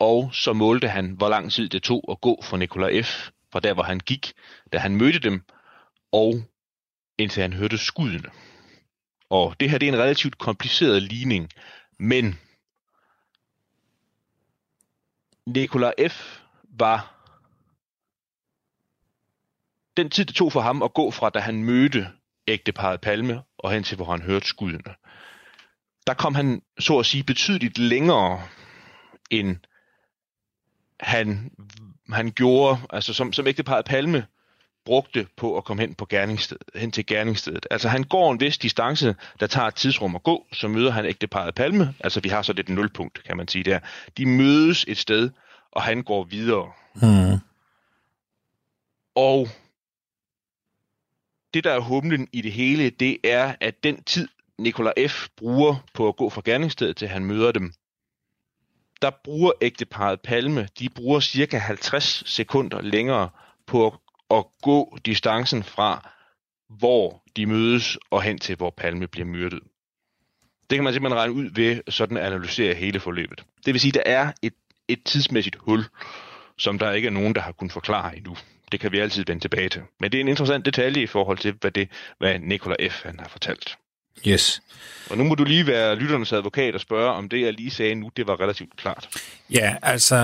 og 0.00 0.34
så 0.34 0.52
målte 0.52 0.88
han, 0.88 1.10
hvor 1.10 1.28
lang 1.28 1.52
tid 1.52 1.68
det 1.68 1.82
tog 1.82 2.04
at 2.10 2.20
gå 2.20 2.42
fra 2.42 2.56
Nikola 2.56 3.00
F., 3.02 3.30
fra 3.52 3.60
der, 3.60 3.74
hvor 3.74 3.82
han 3.82 4.00
gik, 4.00 4.32
da 4.72 4.78
han 4.78 4.96
mødte 4.96 5.18
dem, 5.18 5.42
og 6.12 6.42
indtil 7.18 7.42
han 7.42 7.52
hørte 7.52 7.78
skuddene. 7.78 8.30
Og 9.30 9.60
det 9.60 9.70
her 9.70 9.78
det 9.78 9.88
er 9.88 9.92
en 9.92 9.98
relativt 9.98 10.38
kompliceret 10.38 11.02
ligning, 11.02 11.50
men 11.98 12.38
Nikola 15.46 15.92
F. 16.08 16.40
var 16.62 17.15
den 19.96 20.10
tid, 20.10 20.24
det 20.24 20.34
tog 20.34 20.52
for 20.52 20.60
ham 20.60 20.82
at 20.82 20.94
gå 20.94 21.10
fra, 21.10 21.30
da 21.30 21.38
han 21.38 21.64
mødte 21.64 22.08
ægteparet 22.48 23.00
Palme, 23.00 23.42
og 23.58 23.72
hen 23.72 23.82
til, 23.82 23.96
hvor 23.96 24.04
han 24.04 24.22
hørte 24.22 24.46
skuddene, 24.46 24.94
der 26.06 26.14
kom 26.14 26.34
han, 26.34 26.62
så 26.78 26.98
at 26.98 27.06
sige, 27.06 27.24
betydeligt 27.24 27.78
længere, 27.78 28.42
end 29.30 29.56
han, 31.00 31.50
han 32.12 32.30
gjorde, 32.30 32.78
altså 32.90 33.14
som, 33.14 33.32
som 33.32 33.46
ægteparet 33.46 33.84
Palme 33.84 34.26
brugte 34.84 35.26
på 35.36 35.56
at 35.56 35.64
komme 35.64 35.80
hen, 35.82 35.94
på 35.94 36.06
gerningssted, 36.06 36.56
hen 36.74 36.90
til 36.90 37.06
gerningsstedet. 37.06 37.66
Altså 37.70 37.88
han 37.88 38.04
går 38.04 38.32
en 38.32 38.40
vis 38.40 38.58
distance, 38.58 39.16
der 39.40 39.46
tager 39.46 39.68
et 39.68 39.74
tidsrum 39.74 40.14
at 40.14 40.22
gå, 40.22 40.46
så 40.52 40.68
møder 40.68 40.90
han 40.90 41.06
ægteparet 41.06 41.54
Palme, 41.54 41.94
altså 42.00 42.20
vi 42.20 42.28
har 42.28 42.42
så 42.42 42.52
lidt 42.52 42.68
nulpunkt, 42.68 43.24
kan 43.24 43.36
man 43.36 43.48
sige 43.48 43.64
der. 43.64 43.78
De 44.16 44.26
mødes 44.26 44.84
et 44.88 44.98
sted, 44.98 45.30
og 45.70 45.82
han 45.82 46.02
går 46.02 46.24
videre. 46.24 46.72
Mm. 46.94 47.40
Og 49.14 49.48
det, 51.54 51.64
der 51.64 51.72
er 51.72 51.80
humlen 51.80 52.28
i 52.32 52.40
det 52.40 52.52
hele, 52.52 52.90
det 52.90 53.18
er, 53.24 53.54
at 53.60 53.84
den 53.84 54.02
tid, 54.02 54.28
Nikola 54.58 54.92
F. 55.08 55.28
bruger 55.36 55.84
på 55.94 56.08
at 56.08 56.16
gå 56.16 56.30
fra 56.30 56.42
gerningsstedet 56.44 56.96
til 56.96 57.08
han 57.08 57.24
møder 57.24 57.52
dem, 57.52 57.72
der 59.02 59.10
bruger 59.24 59.52
ægteparet 59.60 60.20
Palme, 60.20 60.68
de 60.78 60.88
bruger 60.88 61.20
cirka 61.20 61.58
50 61.58 62.22
sekunder 62.26 62.82
længere 62.82 63.28
på 63.66 63.86
at, 63.86 63.92
at 64.30 64.44
gå 64.62 64.98
distancen 65.06 65.62
fra, 65.62 66.10
hvor 66.68 67.22
de 67.36 67.46
mødes, 67.46 67.98
og 68.10 68.22
hen 68.22 68.38
til, 68.38 68.56
hvor 68.56 68.70
Palme 68.70 69.06
bliver 69.06 69.26
myrdet. 69.26 69.60
Det 70.70 70.76
kan 70.76 70.84
man 70.84 70.92
simpelthen 70.92 71.18
regne 71.20 71.32
ud 71.34 71.50
ved 71.54 71.82
sådan 71.88 72.16
at 72.16 72.22
analysere 72.22 72.74
hele 72.74 73.00
forløbet. 73.00 73.44
Det 73.66 73.74
vil 73.74 73.80
sige, 73.80 74.00
at 74.00 74.06
der 74.06 74.12
er 74.12 74.32
et, 74.42 74.54
et 74.88 75.04
tidsmæssigt 75.04 75.56
hul, 75.56 75.84
som 76.58 76.78
der 76.78 76.92
ikke 76.92 77.06
er 77.06 77.12
nogen, 77.12 77.34
der 77.34 77.40
har 77.40 77.52
kunnet 77.52 77.72
forklare 77.72 78.16
endnu. 78.16 78.36
Det 78.72 78.80
kan 78.80 78.92
vi 78.92 78.98
altid 78.98 79.24
vende 79.26 79.42
tilbage 79.42 79.68
til. 79.68 79.82
Men 80.00 80.12
det 80.12 80.18
er 80.18 80.20
en 80.20 80.28
interessant 80.28 80.64
detalje 80.64 81.02
i 81.02 81.06
forhold 81.06 81.38
til, 81.38 81.54
hvad, 81.60 81.70
det, 81.70 81.88
hvad 82.18 82.38
Nikola 82.38 82.88
F. 82.88 83.02
han 83.04 83.20
har 83.20 83.28
fortalt. 83.28 83.76
Yes. 84.28 84.62
Og 85.10 85.18
nu 85.18 85.24
må 85.24 85.34
du 85.34 85.44
lige 85.44 85.66
være 85.66 85.96
lytternes 85.96 86.32
advokat 86.32 86.74
og 86.74 86.80
spørge, 86.80 87.10
om 87.10 87.28
det, 87.28 87.40
jeg 87.40 87.52
lige 87.52 87.70
sagde 87.70 87.94
nu, 87.94 88.10
det 88.16 88.26
var 88.26 88.40
relativt 88.40 88.76
klart. 88.76 89.08
Ja, 89.50 89.76
altså, 89.82 90.16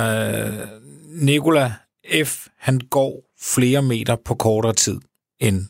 Nikola 1.04 1.72
F., 2.24 2.46
han 2.58 2.78
går 2.78 3.24
flere 3.40 3.82
meter 3.82 4.16
på 4.16 4.34
kortere 4.34 4.72
tid 4.72 5.00
end 5.40 5.64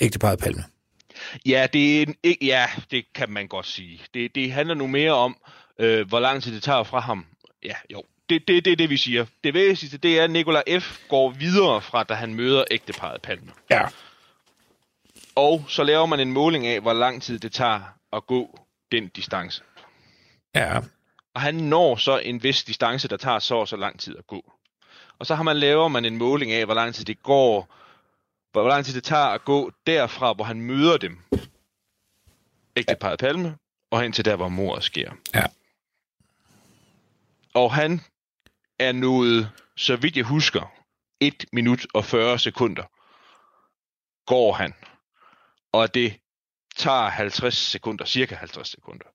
ægteparet 0.00 0.38
Palme. 0.38 0.64
Ja, 1.46 1.66
det, 1.72 2.02
er 2.02 2.02
en, 2.02 2.36
ja, 2.42 2.66
det 2.90 3.04
kan 3.14 3.30
man 3.30 3.48
godt 3.48 3.66
sige. 3.66 4.00
Det, 4.14 4.34
det 4.34 4.52
handler 4.52 4.74
nu 4.74 4.86
mere 4.86 5.12
om, 5.12 5.36
øh, 5.80 6.08
hvor 6.08 6.20
lang 6.20 6.42
tid 6.42 6.54
det 6.54 6.62
tager 6.62 6.82
fra 6.82 7.00
ham. 7.00 7.26
Ja, 7.64 7.74
jo. 7.92 8.02
Det, 8.30 8.48
det, 8.48 8.64
det 8.64 8.72
er 8.72 8.76
det, 8.76 8.90
vi 8.90 8.96
siger. 8.96 9.26
Det 9.44 9.54
væsentligste, 9.54 9.98
det 9.98 10.18
er, 10.18 10.24
at 10.24 10.30
Nikola 10.30 10.62
F. 10.78 10.98
går 11.08 11.30
videre 11.30 11.82
fra, 11.82 12.04
da 12.04 12.14
han 12.14 12.34
møder 12.34 12.64
ægteparet 12.70 13.22
Palme. 13.22 13.52
Ja. 13.70 13.86
Og 15.34 15.64
så 15.68 15.84
laver 15.84 16.06
man 16.06 16.20
en 16.20 16.32
måling 16.32 16.66
af, 16.66 16.80
hvor 16.80 16.92
lang 16.92 17.22
tid 17.22 17.38
det 17.38 17.52
tager 17.52 17.80
at 18.12 18.26
gå 18.26 18.58
den 18.92 19.08
distance. 19.08 19.62
Ja. 20.54 20.80
Og 21.34 21.40
han 21.40 21.54
når 21.54 21.96
så 21.96 22.18
en 22.18 22.42
vis 22.42 22.64
distance, 22.64 23.08
der 23.08 23.16
tager 23.16 23.38
så 23.38 23.54
og 23.54 23.68
så 23.68 23.76
lang 23.76 24.00
tid 24.00 24.16
at 24.18 24.26
gå. 24.26 24.52
Og 25.18 25.26
så 25.26 25.34
har 25.34 25.42
man 25.42 25.56
laver 25.56 25.88
man 25.88 26.04
en 26.04 26.16
måling 26.16 26.52
af, 26.52 26.64
hvor 26.64 26.74
lang 26.74 26.94
tid 26.94 27.04
det 27.04 27.22
går, 27.22 27.74
hvor 28.52 28.68
lang 28.68 28.84
tid 28.84 28.94
det 28.94 29.04
tager 29.04 29.26
at 29.26 29.44
gå 29.44 29.72
derfra, 29.86 30.32
hvor 30.32 30.44
han 30.44 30.60
møder 30.60 30.96
dem. 30.96 31.18
Ægteparet 32.76 33.18
Palme, 33.18 33.56
og 33.90 34.02
hen 34.02 34.12
til 34.12 34.24
der, 34.24 34.36
hvor 34.36 34.48
mordet 34.48 34.84
sker. 34.84 35.12
Ja. 35.34 35.44
Og 37.54 37.74
han 37.74 38.00
er 38.78 38.92
nået, 38.92 39.50
så 39.76 39.96
vidt 39.96 40.16
jeg 40.16 40.24
husker, 40.24 40.72
1 41.20 41.44
minut 41.52 41.86
og 41.94 42.04
40 42.04 42.38
sekunder 42.38 42.82
går 44.26 44.52
han. 44.52 44.74
Og 45.72 45.94
det 45.94 46.16
tager 46.76 47.08
50 47.08 47.56
sekunder, 47.56 48.04
cirka 48.04 48.34
50 48.34 48.70
sekunder, 48.70 49.06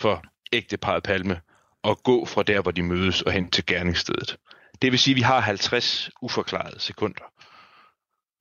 for 0.00 0.22
ægteparet 0.52 1.02
Palme 1.02 1.40
at 1.84 2.02
gå 2.02 2.24
fra 2.24 2.42
der, 2.42 2.62
hvor 2.62 2.70
de 2.70 2.82
mødes 2.82 3.22
og 3.22 3.32
hen 3.32 3.50
til 3.50 3.66
gerningsstedet. 3.66 4.36
Det 4.82 4.92
vil 4.92 4.98
sige, 4.98 5.12
at 5.12 5.16
vi 5.16 5.20
har 5.20 5.40
50 5.40 6.10
uforklarede 6.22 6.80
sekunder. 6.80 7.24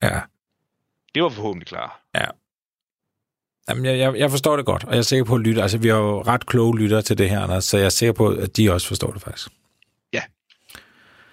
Ja. 0.02 0.22
Det 1.16 1.24
var 1.24 1.30
forhåbentlig 1.30 1.68
klar. 1.68 2.02
Ja. 2.16 2.26
Jamen, 3.70 3.86
jeg, 3.86 3.98
jeg, 3.98 4.16
jeg 4.18 4.32
forstår 4.32 4.56
det 4.56 4.66
godt, 4.66 4.84
og 4.84 4.92
jeg 4.92 4.98
er 4.98 5.02
sikker 5.02 5.26
på, 5.26 5.36
at 5.36 5.42
lytter, 5.42 5.62
altså 5.62 5.78
vi 5.78 5.88
har 5.88 5.98
jo 5.98 6.22
ret 6.22 6.46
kloge 6.46 6.78
lyttere 6.78 7.02
til 7.02 7.18
det 7.18 7.30
her, 7.30 7.42
Anders, 7.42 7.66
så 7.66 7.78
jeg 7.78 7.86
er 7.86 7.90
sikker 7.90 8.14
på, 8.14 8.28
at 8.28 8.58
de 8.58 8.74
også 8.74 8.88
forstår 8.88 9.12
det 9.12 9.22
faktisk. 9.22 9.50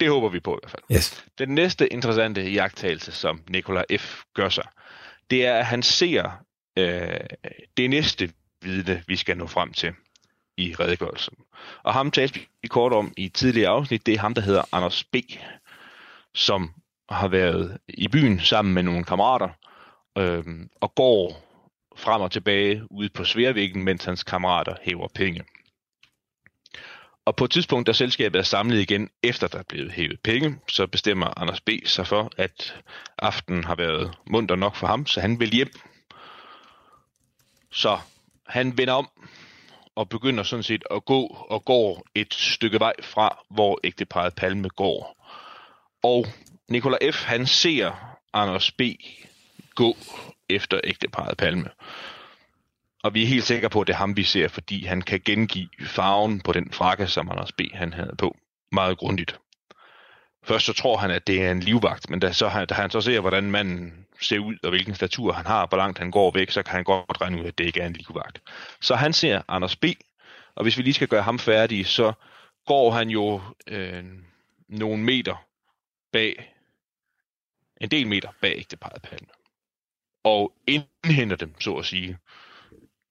Det 0.00 0.10
håber 0.10 0.28
vi 0.28 0.40
på 0.40 0.54
i 0.54 0.58
hvert 0.62 0.70
fald. 0.70 0.82
Yes. 0.92 1.24
Den 1.38 1.48
næste 1.48 1.92
interessante 1.92 2.50
jagttagelse, 2.50 3.12
som 3.12 3.42
Nikola 3.48 3.82
F. 3.98 4.22
gør 4.34 4.48
sig, 4.48 4.64
det 5.30 5.46
er, 5.46 5.54
at 5.54 5.66
han 5.66 5.82
ser 5.82 6.30
øh, 6.78 7.20
det 7.76 7.90
næste 7.90 8.30
vidne, 8.62 9.02
vi 9.06 9.16
skal 9.16 9.36
nå 9.36 9.46
frem 9.46 9.72
til 9.72 9.92
i 10.56 10.74
redegørelsen. 10.80 11.36
Og 11.82 11.94
ham 11.94 12.10
talte 12.10 12.40
vi 12.62 12.68
kort 12.68 12.92
om 12.92 13.12
i 13.16 13.28
tidligere 13.28 13.70
afsnit. 13.70 14.06
Det 14.06 14.14
er 14.14 14.18
ham, 14.18 14.34
der 14.34 14.42
hedder 14.42 14.62
Anders 14.72 15.04
B., 15.04 15.16
som 16.34 16.70
har 17.10 17.28
været 17.28 17.78
i 17.88 18.08
byen 18.08 18.40
sammen 18.40 18.74
med 18.74 18.82
nogle 18.82 19.04
kammerater 19.04 19.48
øh, 20.18 20.44
og 20.80 20.94
går 20.94 21.42
frem 21.96 22.20
og 22.20 22.30
tilbage 22.30 22.82
ude 22.90 23.08
på 23.08 23.24
Sværvæggen, 23.24 23.84
mens 23.84 24.04
hans 24.04 24.24
kammerater 24.24 24.74
hæver 24.82 25.08
penge. 25.14 25.44
Og 27.26 27.36
på 27.36 27.44
et 27.44 27.50
tidspunkt, 27.50 27.86
da 27.86 27.92
selskabet 27.92 28.38
er 28.38 28.42
samlet 28.42 28.80
igen, 28.80 29.10
efter 29.22 29.46
der 29.46 29.58
er 29.58 29.62
blevet 29.68 29.92
hævet 29.92 30.20
penge, 30.24 30.58
så 30.68 30.86
bestemmer 30.86 31.40
Anders 31.40 31.60
B. 31.60 31.70
sig 31.84 32.06
for, 32.06 32.30
at 32.36 32.80
aftenen 33.18 33.64
har 33.64 33.74
været 33.74 34.14
munter 34.26 34.56
nok 34.56 34.76
for 34.76 34.86
ham, 34.86 35.06
så 35.06 35.20
han 35.20 35.40
vil 35.40 35.50
hjem. 35.50 35.70
Så 37.72 37.98
han 38.46 38.78
vender 38.78 38.94
om 38.94 39.08
og 39.94 40.08
begynder 40.08 40.42
sådan 40.42 40.62
set 40.62 40.84
at 40.90 41.04
gå 41.04 41.46
og 41.50 41.64
går 41.64 42.06
et 42.14 42.34
stykke 42.34 42.80
vej 42.80 42.92
fra, 43.02 43.44
hvor 43.50 43.80
ægteparet 43.84 44.34
Palme 44.34 44.68
går. 44.68 45.26
Og 46.02 46.26
Nikola 46.68 47.10
F. 47.10 47.24
han 47.24 47.46
ser 47.46 48.16
Anders 48.32 48.70
B. 48.70 48.82
gå 49.74 49.96
efter 50.48 50.80
ægteparet 50.84 51.36
Palme. 51.36 51.68
Og 53.06 53.14
vi 53.14 53.22
er 53.22 53.26
helt 53.26 53.44
sikre 53.44 53.70
på, 53.70 53.80
at 53.80 53.86
det 53.86 53.92
er 53.92 53.96
ham, 53.96 54.16
vi 54.16 54.22
ser, 54.22 54.48
fordi 54.48 54.84
han 54.84 55.02
kan 55.02 55.20
gengive 55.24 55.68
farven 55.86 56.40
på 56.40 56.52
den 56.52 56.72
frakke, 56.72 57.06
som 57.06 57.30
Anders 57.30 57.52
B. 57.52 57.60
han 57.74 57.92
havde 57.92 58.14
på. 58.18 58.36
Meget 58.72 58.98
grundigt. 58.98 59.38
Først 60.44 60.66
så 60.66 60.72
tror 60.72 60.96
han, 60.96 61.10
at 61.10 61.26
det 61.26 61.42
er 61.44 61.50
en 61.50 61.60
livvagt, 61.60 62.10
men 62.10 62.20
da, 62.20 62.32
så, 62.32 62.48
han- 62.48 62.66
da 62.66 62.74
han 62.74 62.90
så 62.90 63.00
ser, 63.00 63.20
hvordan 63.20 63.50
manden 63.50 64.06
ser 64.20 64.38
ud, 64.38 64.56
og 64.62 64.70
hvilken 64.70 64.94
statur 64.94 65.32
han 65.32 65.46
har, 65.46 65.66
hvor 65.66 65.76
langt 65.78 65.98
han 65.98 66.10
går 66.10 66.30
væk, 66.30 66.50
så 66.50 66.62
kan 66.62 66.74
han 66.74 66.84
godt 66.84 67.20
regne 67.20 67.40
ud, 67.40 67.46
at 67.46 67.58
det 67.58 67.64
ikke 67.64 67.80
er 67.80 67.86
en 67.86 67.92
livvagt. 67.92 68.42
Så 68.80 68.94
han 68.94 69.12
ser 69.12 69.42
Anders 69.48 69.76
B., 69.76 69.84
og 70.54 70.62
hvis 70.62 70.78
vi 70.78 70.82
lige 70.82 70.94
skal 70.94 71.08
gøre 71.08 71.22
ham 71.22 71.38
færdig, 71.38 71.86
så 71.86 72.12
går 72.66 72.90
han 72.90 73.08
jo 73.10 73.40
øh, 73.68 74.04
nogle 74.68 75.02
meter 75.02 75.44
bag, 76.12 76.52
en 77.80 77.88
del 77.88 78.06
meter 78.06 78.28
bag 78.40 78.54
ægteparet 78.58 79.02
Palme. 79.02 79.28
Og 80.24 80.52
indhenter 80.66 81.36
dem, 81.36 81.60
så 81.60 81.74
at 81.74 81.84
sige 81.84 82.18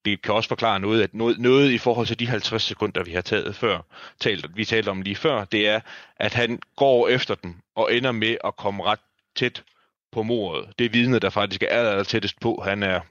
det 0.06 0.22
kan 0.22 0.34
også 0.34 0.48
forklare 0.50 0.80
noget, 0.80 1.04
at 1.04 1.14
noget, 1.14 1.40
noget 1.40 1.72
i 1.72 1.78
forhold 1.78 2.08
til 2.08 2.20
de 2.20 2.28
50 2.28 2.64
sekunder, 2.64 3.04
vi 3.04 3.12
har 3.12 3.22
taget 3.22 3.56
før, 3.56 3.82
talt, 4.20 4.58
vi 4.58 4.66
talte 4.66 4.90
om 4.90 5.02
lige 5.02 5.16
før, 5.16 5.46
det 5.46 5.68
er, 5.68 5.80
at 6.16 6.34
han 6.34 6.60
går 6.76 7.08
efter 7.08 7.36
dem 7.36 7.56
og 7.76 7.96
ender 7.96 8.12
med 8.12 8.38
at 8.44 8.56
komme 8.56 8.84
ret 8.84 9.00
tæt 9.36 9.64
på 10.12 10.24
mordet. 10.24 10.80
Det 10.80 10.94
vidne, 10.94 11.20
der 11.20 11.30
faktisk 11.30 11.64
er 11.64 11.68
aller, 11.68 11.92
aller 11.92 12.04
tættest 12.04 12.40
på, 12.40 12.62
han 12.66 12.84
er 12.84 13.02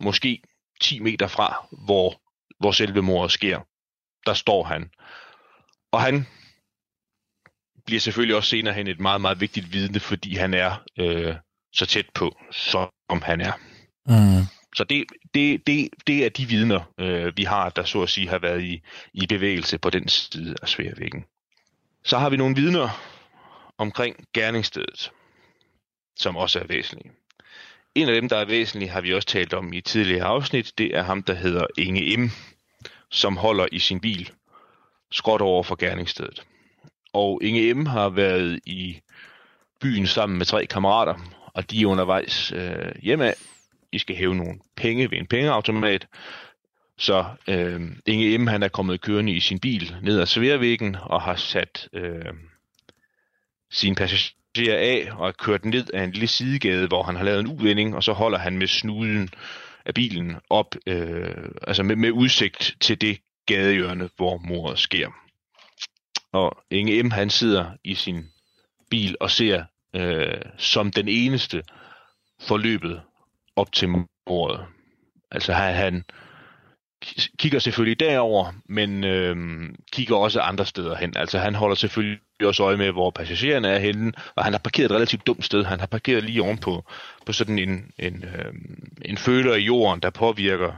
måske 0.00 0.42
10 0.80 1.00
meter 1.00 1.26
fra, 1.26 1.66
hvor, 1.70 2.20
hvor 2.58 2.72
selve 2.72 3.02
mordet 3.02 3.32
sker. 3.32 3.60
Der 4.26 4.34
står 4.34 4.64
han. 4.64 4.90
Og 5.92 6.02
han 6.02 6.26
bliver 7.86 8.00
selvfølgelig 8.00 8.36
også 8.36 8.48
senere 8.48 8.74
hen 8.74 8.86
et 8.86 9.00
meget, 9.00 9.20
meget 9.20 9.40
vigtigt 9.40 9.72
vidne, 9.72 10.00
fordi 10.00 10.34
han 10.34 10.54
er 10.54 10.82
øh, 10.98 11.34
så 11.72 11.86
tæt 11.86 12.06
på, 12.14 12.36
som 12.50 13.22
han 13.22 13.40
er. 13.40 13.52
Mm. 14.06 14.46
Så 14.74 14.84
det, 14.84 15.04
det, 15.34 15.66
det, 15.66 15.88
det 16.06 16.24
er 16.24 16.28
de 16.28 16.46
vidner, 16.46 16.80
øh, 16.98 17.36
vi 17.36 17.44
har, 17.44 17.70
der 17.70 17.84
så 17.84 18.02
at 18.02 18.08
sige 18.08 18.28
har 18.28 18.38
været 18.38 18.62
i, 18.62 18.82
i 19.12 19.26
bevægelse 19.26 19.78
på 19.78 19.90
den 19.90 20.08
side 20.08 20.54
af 20.62 20.68
sværvæggen. 20.68 21.24
Så 22.04 22.18
har 22.18 22.30
vi 22.30 22.36
nogle 22.36 22.56
vidner 22.56 22.88
omkring 23.78 24.16
gerningsstedet, 24.34 25.12
som 26.16 26.36
også 26.36 26.60
er 26.60 26.66
væsentlige. 26.66 27.12
En 27.94 28.08
af 28.08 28.14
dem, 28.14 28.28
der 28.28 28.36
er 28.36 28.44
væsentlig, 28.44 28.92
har 28.92 29.00
vi 29.00 29.14
også 29.14 29.28
talt 29.28 29.54
om 29.54 29.72
i 29.72 29.80
tidligere 29.80 30.24
afsnit. 30.24 30.72
Det 30.78 30.96
er 30.96 31.02
ham, 31.02 31.22
der 31.22 31.34
hedder 31.34 31.66
Inge 31.78 32.16
M., 32.16 32.30
som 33.10 33.36
holder 33.36 33.66
i 33.72 33.78
sin 33.78 34.00
bil 34.00 34.30
skråt 35.10 35.40
over 35.40 35.62
for 35.62 35.76
gerningsstedet. 35.76 36.42
Og 37.12 37.40
Inge 37.42 37.74
M. 37.74 37.86
har 37.86 38.08
været 38.08 38.60
i 38.66 39.00
byen 39.80 40.06
sammen 40.06 40.38
med 40.38 40.46
tre 40.46 40.66
kammerater, 40.66 41.14
og 41.54 41.70
de 41.70 41.82
er 41.82 41.86
undervejs 41.86 42.52
øh, 42.52 42.92
hjemad 43.02 43.32
i 43.92 43.98
skal 43.98 44.16
hæve 44.16 44.34
nogle 44.34 44.58
penge 44.76 45.10
ved 45.10 45.18
en 45.18 45.26
pengeautomat. 45.26 46.06
Så 46.98 47.24
øh, 47.48 47.80
Inge 48.06 48.38
M. 48.38 48.46
han 48.46 48.62
er 48.62 48.68
kommet 48.68 49.00
kørende 49.00 49.32
i 49.32 49.40
sin 49.40 49.60
bil 49.60 49.96
ned 50.02 50.20
ad 50.20 50.26
Sværvæggen 50.26 50.96
og 51.02 51.22
har 51.22 51.36
sat 51.36 51.88
øh, 51.92 52.34
sin 53.70 53.94
passager 53.94 54.76
af 54.76 55.08
og 55.12 55.28
er 55.28 55.32
kørt 55.32 55.64
ned 55.64 55.94
ad 55.94 56.04
en 56.04 56.12
lille 56.12 56.26
sidegade, 56.26 56.86
hvor 56.86 57.02
han 57.02 57.16
har 57.16 57.24
lavet 57.24 57.40
en 57.40 57.46
uvending, 57.46 57.96
og 57.96 58.02
så 58.02 58.12
holder 58.12 58.38
han 58.38 58.58
med 58.58 58.66
snuden 58.66 59.30
af 59.84 59.94
bilen 59.94 60.36
op, 60.50 60.74
øh, 60.86 61.48
altså 61.66 61.82
med, 61.82 61.96
med 61.96 62.10
udsigt 62.10 62.76
til 62.80 63.00
det 63.00 63.18
gadehjørne, 63.46 64.10
hvor 64.16 64.38
mordet 64.38 64.78
sker. 64.78 65.10
Og 66.32 66.56
Inge 66.70 67.02
M. 67.02 67.10
han 67.10 67.30
sidder 67.30 67.70
i 67.84 67.94
sin 67.94 68.24
bil 68.90 69.16
og 69.20 69.30
ser 69.30 69.64
øh, 69.96 70.40
som 70.58 70.90
den 70.90 71.08
eneste 71.08 71.62
forløbet 72.40 73.02
op 73.56 73.72
til 73.72 73.88
mordet. 74.28 74.60
Altså 75.30 75.52
han, 75.52 75.74
han 75.74 76.04
kigger 77.38 77.58
selvfølgelig 77.58 78.00
derover, 78.00 78.52
men 78.68 79.04
øh, 79.04 79.36
kigger 79.92 80.16
også 80.16 80.40
andre 80.40 80.66
steder 80.66 80.96
hen. 80.96 81.12
Altså 81.16 81.38
han 81.38 81.54
holder 81.54 81.76
selvfølgelig 81.76 82.20
også 82.44 82.62
øje 82.64 82.76
med, 82.76 82.92
hvor 82.92 83.10
passagererne 83.10 83.68
er 83.68 83.78
henne, 83.78 84.12
og 84.34 84.44
han 84.44 84.52
har 84.52 84.58
parkeret 84.58 84.84
et 84.90 84.96
relativt 84.96 85.26
dumt 85.26 85.44
sted. 85.44 85.64
Han 85.64 85.80
har 85.80 85.86
parkeret 85.86 86.24
lige 86.24 86.42
ovenpå 86.42 86.84
på 87.26 87.32
sådan 87.32 87.58
en, 87.58 87.90
en, 87.98 88.24
øh, 88.24 88.52
en 89.04 89.16
føler 89.16 89.54
i 89.54 89.62
jorden, 89.62 90.00
der 90.00 90.10
påvirker 90.10 90.72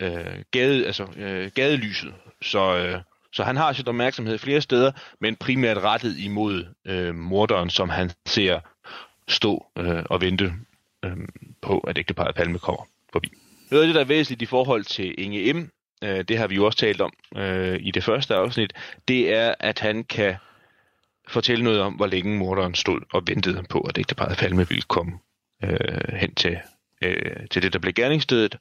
øh, 0.00 0.42
gade, 0.50 0.86
altså, 0.86 1.06
øh, 1.16 1.50
gadelyset. 1.54 2.14
Så, 2.42 2.76
øh, 2.76 3.00
så 3.32 3.42
han 3.44 3.56
har 3.56 3.72
sit 3.72 3.88
opmærksomhed 3.88 4.38
flere 4.38 4.60
steder, 4.60 4.92
men 5.20 5.36
primært 5.36 5.76
rettet 5.76 6.18
imod 6.18 6.64
øh, 6.86 7.14
morderen, 7.14 7.70
som 7.70 7.88
han 7.88 8.10
ser 8.26 8.60
stå 9.28 9.66
øh, 9.78 10.02
og 10.10 10.20
vente 10.20 10.52
øhm, 11.04 11.54
på, 11.60 11.78
at 11.78 11.98
ægteparet 11.98 12.34
Palme 12.34 12.58
kommer 12.58 12.82
forbi. 13.12 13.32
Noget 13.70 13.82
af 13.82 13.86
det, 13.86 13.94
der 13.94 14.00
er 14.00 14.04
væsentligt 14.04 14.42
i 14.42 14.46
forhold 14.46 14.84
til 14.84 15.14
Inge 15.18 15.52
M., 15.52 15.70
øh, 16.04 16.24
det 16.24 16.38
har 16.38 16.46
vi 16.46 16.54
jo 16.54 16.66
også 16.66 16.78
talt 16.78 17.00
om 17.00 17.12
øh, 17.36 17.78
i 17.80 17.90
det 17.90 18.04
første 18.04 18.34
afsnit, 18.34 18.72
det 19.08 19.34
er, 19.34 19.54
at 19.60 19.78
han 19.78 20.04
kan 20.04 20.36
fortælle 21.28 21.64
noget 21.64 21.80
om, 21.80 21.94
hvor 21.94 22.06
længe 22.06 22.38
morderen 22.38 22.74
stod 22.74 23.00
og 23.12 23.22
ventede 23.26 23.62
på, 23.70 23.80
at 23.80 23.98
ægteparet 23.98 24.38
Palme 24.38 24.68
ville 24.68 24.82
komme 24.82 25.18
øh, 25.64 26.14
hen 26.14 26.34
til, 26.34 26.58
øh, 27.02 27.48
til 27.50 27.62
det, 27.62 27.72
der 27.72 27.78
blev 27.78 27.92
gerningsstedet. 27.92 28.58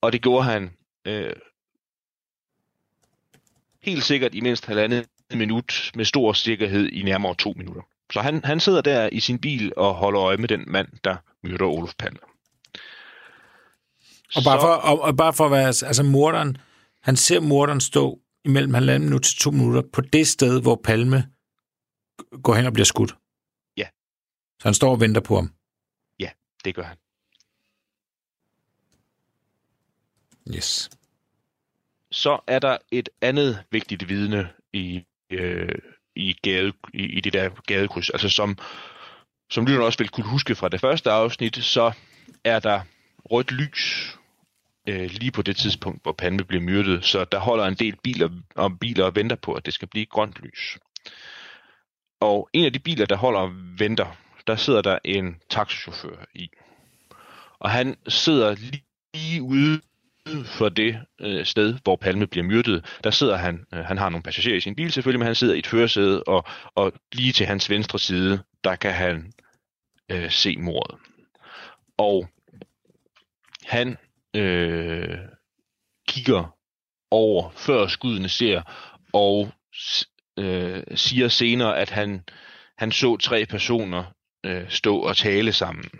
Og 0.00 0.12
det 0.12 0.22
gjorde 0.22 0.44
han 0.44 0.70
øh, 1.04 1.32
helt 3.82 4.02
sikkert 4.02 4.34
i 4.34 4.40
mindst 4.40 4.66
halvandet 4.66 5.06
minut 5.34 5.90
med 5.94 6.04
stor 6.04 6.32
sikkerhed 6.32 6.88
i 6.88 7.02
nærmere 7.02 7.34
to 7.34 7.54
minutter. 7.56 7.82
Så 8.12 8.20
han, 8.20 8.44
han 8.44 8.60
sidder 8.60 8.80
der 8.80 9.08
i 9.12 9.20
sin 9.20 9.38
bil 9.38 9.72
og 9.76 9.94
holder 9.94 10.22
øje 10.22 10.36
med 10.36 10.48
den 10.48 10.64
mand, 10.66 10.88
der 11.04 11.16
myrder 11.42 11.66
Olof 11.66 11.94
Palme. 11.98 12.18
Og 14.36 14.42
bare, 14.44 14.60
for, 14.60 14.66
og, 14.66 15.00
og 15.00 15.16
bare 15.16 15.32
for 15.32 15.44
at 15.44 15.50
være, 15.50 15.66
altså 15.66 16.02
morderen, 16.02 16.56
han 17.02 17.16
ser 17.16 17.40
morderen 17.40 17.80
stå 17.80 18.20
imellem 18.44 18.74
halvanden 18.74 19.08
minut 19.08 19.22
til 19.22 19.38
to 19.38 19.50
minutter 19.50 19.82
på 19.92 20.00
det 20.00 20.28
sted, 20.28 20.62
hvor 20.62 20.80
Palme 20.84 21.30
går 22.42 22.54
hen 22.54 22.66
og 22.66 22.72
bliver 22.72 22.84
skudt. 22.84 23.16
Ja. 23.76 23.88
Så 24.60 24.68
han 24.68 24.74
står 24.74 24.90
og 24.90 25.00
venter 25.00 25.20
på 25.20 25.34
ham. 25.34 25.52
Ja, 26.20 26.30
det 26.64 26.74
gør 26.74 26.82
han. 26.82 26.96
Yes. 30.54 30.90
Så 32.10 32.40
er 32.46 32.58
der 32.58 32.78
et 32.90 33.08
andet 33.20 33.64
vigtigt 33.70 34.08
vidne 34.08 34.48
i, 34.72 35.04
øh, 35.30 35.78
i, 36.18 36.36
gade, 36.42 36.72
i, 36.94 37.02
i 37.02 37.20
det 37.20 37.32
der 37.32 37.50
gadekryds. 37.66 38.10
Altså 38.10 38.28
som, 38.28 38.58
som 39.50 39.66
lytterne 39.66 39.86
også 39.86 39.98
vil 39.98 40.08
kunne 40.08 40.26
huske 40.26 40.54
fra 40.54 40.68
det 40.68 40.80
første 40.80 41.10
afsnit, 41.10 41.56
så 41.56 41.92
er 42.44 42.58
der 42.58 42.80
rødt 43.30 43.52
lys 43.52 44.16
øh, 44.88 45.10
lige 45.10 45.30
på 45.30 45.42
det 45.42 45.56
tidspunkt, 45.56 46.02
hvor 46.02 46.12
Palme 46.12 46.44
bliver 46.44 46.62
myrdet. 46.62 47.04
Så 47.04 47.24
der 47.24 47.38
holder 47.38 47.64
en 47.64 47.74
del 47.74 47.96
biler 48.02 48.28
og 48.54 48.78
biler 48.78 49.04
og 49.04 49.16
venter 49.16 49.36
på, 49.36 49.52
at 49.52 49.66
det 49.66 49.74
skal 49.74 49.88
blive 49.88 50.06
grønt 50.06 50.40
lys. 50.42 50.78
Og 52.20 52.48
en 52.52 52.64
af 52.64 52.72
de 52.72 52.78
biler, 52.78 53.06
der 53.06 53.16
holder 53.16 53.40
og 53.40 53.50
venter, 53.78 54.16
der 54.46 54.56
sidder 54.56 54.82
der 54.82 54.98
en 55.04 55.36
taxichauffør 55.50 56.24
i. 56.34 56.50
Og 57.58 57.70
han 57.70 57.96
sidder 58.08 58.56
lige 59.12 59.42
ude 59.42 59.80
for 60.44 60.68
det 60.68 61.00
øh, 61.20 61.46
sted, 61.46 61.78
hvor 61.82 61.96
Palme 61.96 62.26
bliver 62.26 62.44
myrdet. 62.44 62.98
Der 63.04 63.10
sidder 63.10 63.36
han, 63.36 63.64
øh, 63.74 63.80
han 63.80 63.98
har 63.98 64.08
nogle 64.08 64.22
passagerer 64.22 64.56
i 64.56 64.60
sin 64.60 64.74
bil 64.74 64.92
selvfølgelig, 64.92 65.18
men 65.18 65.26
han 65.26 65.34
sidder 65.34 65.54
i 65.54 65.58
et 65.58 65.66
førersæde, 65.66 66.22
og, 66.22 66.44
og 66.74 66.92
lige 67.12 67.32
til 67.32 67.46
hans 67.46 67.70
venstre 67.70 67.98
side, 67.98 68.42
der 68.64 68.76
kan 68.76 68.92
han 68.92 69.32
øh, 70.10 70.30
se 70.30 70.56
mordet. 70.56 70.96
Og 71.98 72.28
han 73.64 73.96
øh, 74.36 75.18
kigger 76.08 76.56
over, 77.10 77.50
før 77.50 77.86
skuddene 77.86 78.28
ser, 78.28 78.62
og 79.12 79.52
øh, 80.38 80.82
siger 80.94 81.28
senere, 81.28 81.78
at 81.78 81.90
han, 81.90 82.24
han 82.78 82.92
så 82.92 83.16
tre 83.16 83.46
personer 83.46 84.04
øh, 84.46 84.70
stå 84.70 84.98
og 84.98 85.16
tale 85.16 85.52
sammen 85.52 85.90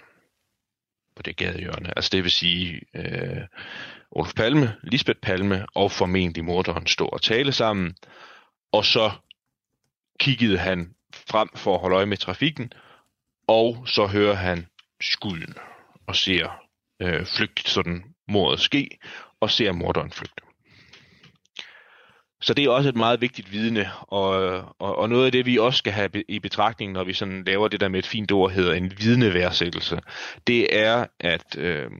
på 1.16 1.22
det 1.22 1.36
gadehjørne. 1.36 1.92
Altså 1.96 2.10
det 2.12 2.22
vil 2.22 2.30
sige 2.30 2.80
øh, 2.94 3.42
Olof 4.10 4.34
Palme, 4.34 4.76
Lisbeth 4.82 5.20
Palme 5.20 5.66
og 5.74 5.92
formentlig 5.92 6.44
morderen 6.44 6.86
stå 6.86 7.06
og 7.06 7.22
tale 7.22 7.52
sammen. 7.52 7.94
Og 8.72 8.84
så 8.84 9.10
kiggede 10.20 10.58
han 10.58 10.94
frem 11.30 11.48
for 11.54 11.74
at 11.74 11.80
holde 11.80 11.96
øje 11.96 12.06
med 12.06 12.16
trafikken, 12.16 12.72
og 13.46 13.84
så 13.86 14.06
hører 14.06 14.34
han 14.34 14.66
skuden 15.00 15.54
og 16.06 16.16
ser 16.16 16.62
øh, 17.02 17.26
flygt 17.26 17.68
sådan 17.68 18.04
mordet 18.28 18.60
ske, 18.60 18.98
og 19.40 19.50
ser 19.50 19.72
morderen 19.72 20.10
flygte. 20.10 20.42
Så 22.40 22.54
det 22.54 22.64
er 22.64 22.70
også 22.70 22.88
et 22.88 22.96
meget 22.96 23.20
vigtigt 23.20 23.52
vidne, 23.52 23.90
og, 24.00 24.30
og, 24.78 24.98
og 24.98 25.08
noget 25.08 25.26
af 25.26 25.32
det, 25.32 25.46
vi 25.46 25.58
også 25.58 25.78
skal 25.78 25.92
have 25.92 26.10
i 26.28 26.38
betragtning, 26.38 26.92
når 26.92 27.04
vi 27.04 27.12
sådan 27.12 27.44
laver 27.44 27.68
det 27.68 27.80
der 27.80 27.88
med 27.88 27.98
et 27.98 28.06
fint 28.06 28.32
ord, 28.32 28.50
hedder 28.50 28.74
en 28.74 28.92
vidneværdsættelse, 28.98 30.00
det 30.46 30.78
er, 30.78 31.06
at, 31.20 31.58
øh, 31.58 31.90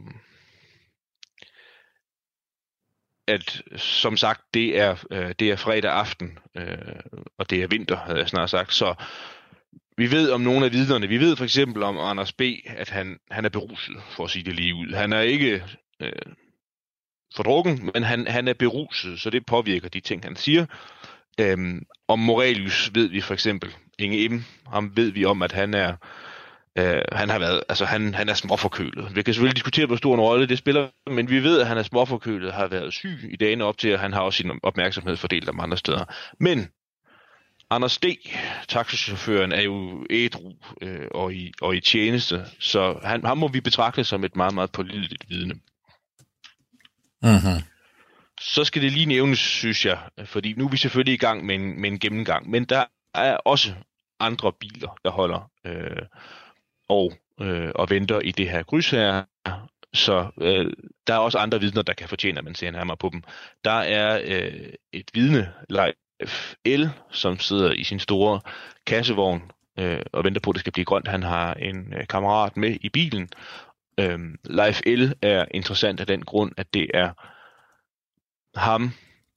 at 3.29 3.62
som 3.77 4.17
sagt, 4.17 4.41
det 4.55 4.79
er, 4.79 5.05
øh, 5.11 5.35
det 5.38 5.51
er 5.51 5.57
fredag 5.57 5.93
aften, 5.93 6.38
øh, 6.57 6.77
og 7.38 7.51
det 7.51 7.62
er 7.62 7.67
vinter, 7.67 7.97
havde 7.97 8.19
jeg 8.19 8.29
snart 8.29 8.51
sagt, 8.51 8.75
så 8.75 8.95
vi 9.97 10.11
ved 10.11 10.31
om 10.31 10.41
nogle 10.41 10.67
af 10.67 10.73
vidnerne. 10.73 11.09
Vi 11.09 11.21
ved 11.21 11.37
for 11.37 11.45
eksempel 11.45 11.83
om 11.83 11.99
Anders 11.99 12.33
B., 12.33 12.43
at 12.67 12.91
han, 12.91 13.19
han 13.31 13.45
er 13.45 13.49
beruset, 13.49 13.97
for 14.11 14.25
at 14.25 14.31
sige 14.31 14.45
det 14.45 14.55
lige 14.55 14.75
ud. 14.75 14.95
Han 14.95 15.12
er 15.12 15.21
ikke 15.21 15.64
øh, 16.01 16.12
fordrukken, 17.37 17.91
men 17.95 18.03
han, 18.03 18.27
han 18.27 18.49
er 18.49 18.55
beruset, 18.55 19.21
så 19.21 19.31
det 19.31 19.47
påvirker 19.47 19.88
de 19.88 20.01
ting, 20.01 20.25
han 20.25 20.37
siger. 20.37 20.67
Øhm, 21.41 21.87
om 22.09 22.19
Morelius 22.19 22.91
ved 22.95 23.09
vi 23.09 23.21
for 23.21 23.35
eksempel, 23.35 23.75
Inge 23.99 24.29
M., 24.29 24.45
ham 24.67 24.97
ved 24.97 25.11
vi 25.11 25.25
om, 25.25 25.43
at 25.43 25.53
han 25.53 25.75
er 25.75 25.97
øh, 26.79 27.03
han 27.12 27.29
har 27.29 27.38
været, 27.38 27.62
altså 27.69 27.85
han, 27.85 28.14
han 28.14 28.29
er 28.29 28.35
småforkølet. 28.35 29.17
Vi 29.17 29.23
kan 29.23 29.35
selvfølgelig 29.35 29.57
diskutere, 29.57 29.87
hvor 29.87 29.97
stor 29.97 30.14
en 30.14 30.21
rolle 30.21 30.47
det 30.49 30.59
spiller, 30.59 30.88
men 31.11 31.31
vi 31.31 31.43
ved, 31.43 31.61
at 31.61 31.67
han 31.67 31.79
er 31.79 31.83
småforkølet, 31.83 32.53
har 32.53 32.67
været 32.67 32.93
syg 32.93 33.29
i 33.31 33.37
dagene 33.37 33.64
op 33.64 33.79
til, 33.79 33.88
at 33.88 34.01
han 34.01 34.12
har 34.12 34.21
også 34.21 34.37
sin 34.37 34.51
opmærksomhed 34.62 35.17
fordelt 35.17 35.49
om 35.49 35.61
andre 35.61 35.77
steder. 35.77 36.05
Men 36.41 36.69
Anders 37.71 37.99
D., 37.99 38.05
taxichaufføren, 38.69 39.53
er 39.53 39.62
jo 39.62 40.07
ædru 40.11 40.53
øh, 40.83 41.07
og, 41.11 41.35
i, 41.35 41.53
og 41.61 41.77
i 41.77 41.81
tjeneste, 41.81 42.45
så 42.61 43.01
han, 43.03 43.25
ham 43.25 43.38
må 43.38 43.49
vi 43.49 43.61
betragte 43.61 44.05
som 44.05 44.25
et 44.25 44.37
meget, 44.37 44.55
meget 44.55 44.73
pålideligt 44.73 45.29
vidne. 45.29 45.55
Mm-hmm. 47.23 47.62
Så 48.41 48.64
skal 48.64 48.83
det 48.83 48.93
lige 48.93 49.07
nævnes, 49.07 49.38
synes 49.38 49.87
jeg, 49.87 49.99
fordi 50.25 50.53
nu 50.53 50.64
er 50.64 50.71
vi 50.71 50.77
selvfølgelig 50.77 51.14
i 51.14 51.17
gang 51.27 51.47
med 51.47 51.55
en, 51.55 51.81
med 51.81 51.91
en 51.91 51.99
gennemgang, 51.99 52.51
men 52.51 52.64
der 52.64 52.85
er 53.14 53.37
også 53.37 53.75
andre 54.21 54.53
biler, 54.53 54.99
der 55.05 55.11
holder 55.11 55.51
øh, 55.67 56.03
og, 56.88 57.12
øh, 57.40 57.70
og 57.74 57.90
venter 57.90 58.20
i 58.20 58.31
det 58.31 58.51
her 58.51 58.62
kryds 58.62 58.90
her. 58.90 59.22
Så 59.94 60.31
øh, 60.40 60.72
der 61.07 61.14
er 61.14 61.18
også 61.18 61.38
andre 61.38 61.61
vidner, 61.61 61.83
der 61.83 61.92
kan 61.92 62.09
fortjene, 62.09 62.38
at 62.38 62.44
man 62.44 62.55
ser 62.55 62.70
nærmere 62.70 62.96
på 62.96 63.09
dem. 63.12 63.22
Der 63.64 63.70
er 63.70 64.20
øh, 64.24 64.72
et 64.92 65.11
vidne, 65.14 65.53
Leif 65.68 66.55
L., 66.66 66.85
som 67.11 67.38
sidder 67.38 67.72
i 67.72 67.85
sin 67.85 67.98
store 67.98 68.40
kassevogn 68.87 69.51
øh, 69.79 70.03
og 70.12 70.24
venter 70.24 70.40
på, 70.40 70.51
at 70.51 70.55
det 70.55 70.61
skal 70.61 70.72
blive 70.72 70.85
grønt. 70.85 71.09
Han 71.09 71.22
har 71.22 71.55
en 71.55 71.94
øh, 71.94 72.07
kammerat 72.07 72.57
med 72.57 72.77
i 72.81 72.88
bilen. 72.88 73.29
Øh, 74.01 74.18
Leif 74.44 74.81
L. 74.87 75.12
er 75.22 75.44
interessant 75.51 76.01
af 76.01 76.07
den 76.07 76.24
grund, 76.24 76.53
at 76.57 76.74
det 76.74 76.90
er 76.94 77.12
ham, 78.59 78.90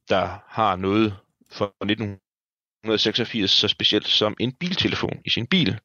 der 0.10 0.44
har 0.48 0.76
noget 0.76 1.16
for 1.52 1.66
1986 1.84 3.52
så 3.52 3.68
specielt 3.68 4.08
som 4.08 4.36
en 4.40 4.52
biltelefon 4.52 5.22
i 5.26 5.30
sin 5.30 5.48
bil. 5.48 5.80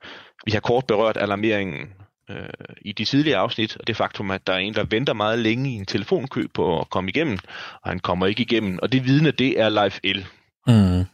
Vi 0.47 0.53
har 0.53 0.61
kort 0.61 0.87
berørt 0.87 1.17
alarmeringen 1.17 1.95
øh, 2.31 2.49
i 2.81 2.93
de 2.93 3.05
tidligere 3.05 3.39
afsnit, 3.39 3.77
og 3.77 3.87
det 3.87 3.97
faktum, 3.97 4.31
at 4.31 4.47
der 4.47 4.53
er 4.53 4.59
en, 4.59 4.75
der 4.75 4.85
venter 4.85 5.13
meget 5.13 5.39
længe 5.39 5.71
i 5.71 5.75
en 5.75 5.87
telefonkø 5.87 6.47
på 6.55 6.81
at 6.81 6.91
komme 6.91 7.11
igennem, 7.11 7.39
og 7.83 7.91
han 7.91 8.01
kommer 8.01 8.27
ikke 8.27 8.43
igennem, 8.43 8.79
og 8.83 8.93
det 8.93 9.05
vidne, 9.05 9.31
det 9.31 9.61
er 9.61 9.69
Leif 9.69 9.99
L. 10.05 10.27
Mm. 10.67 11.05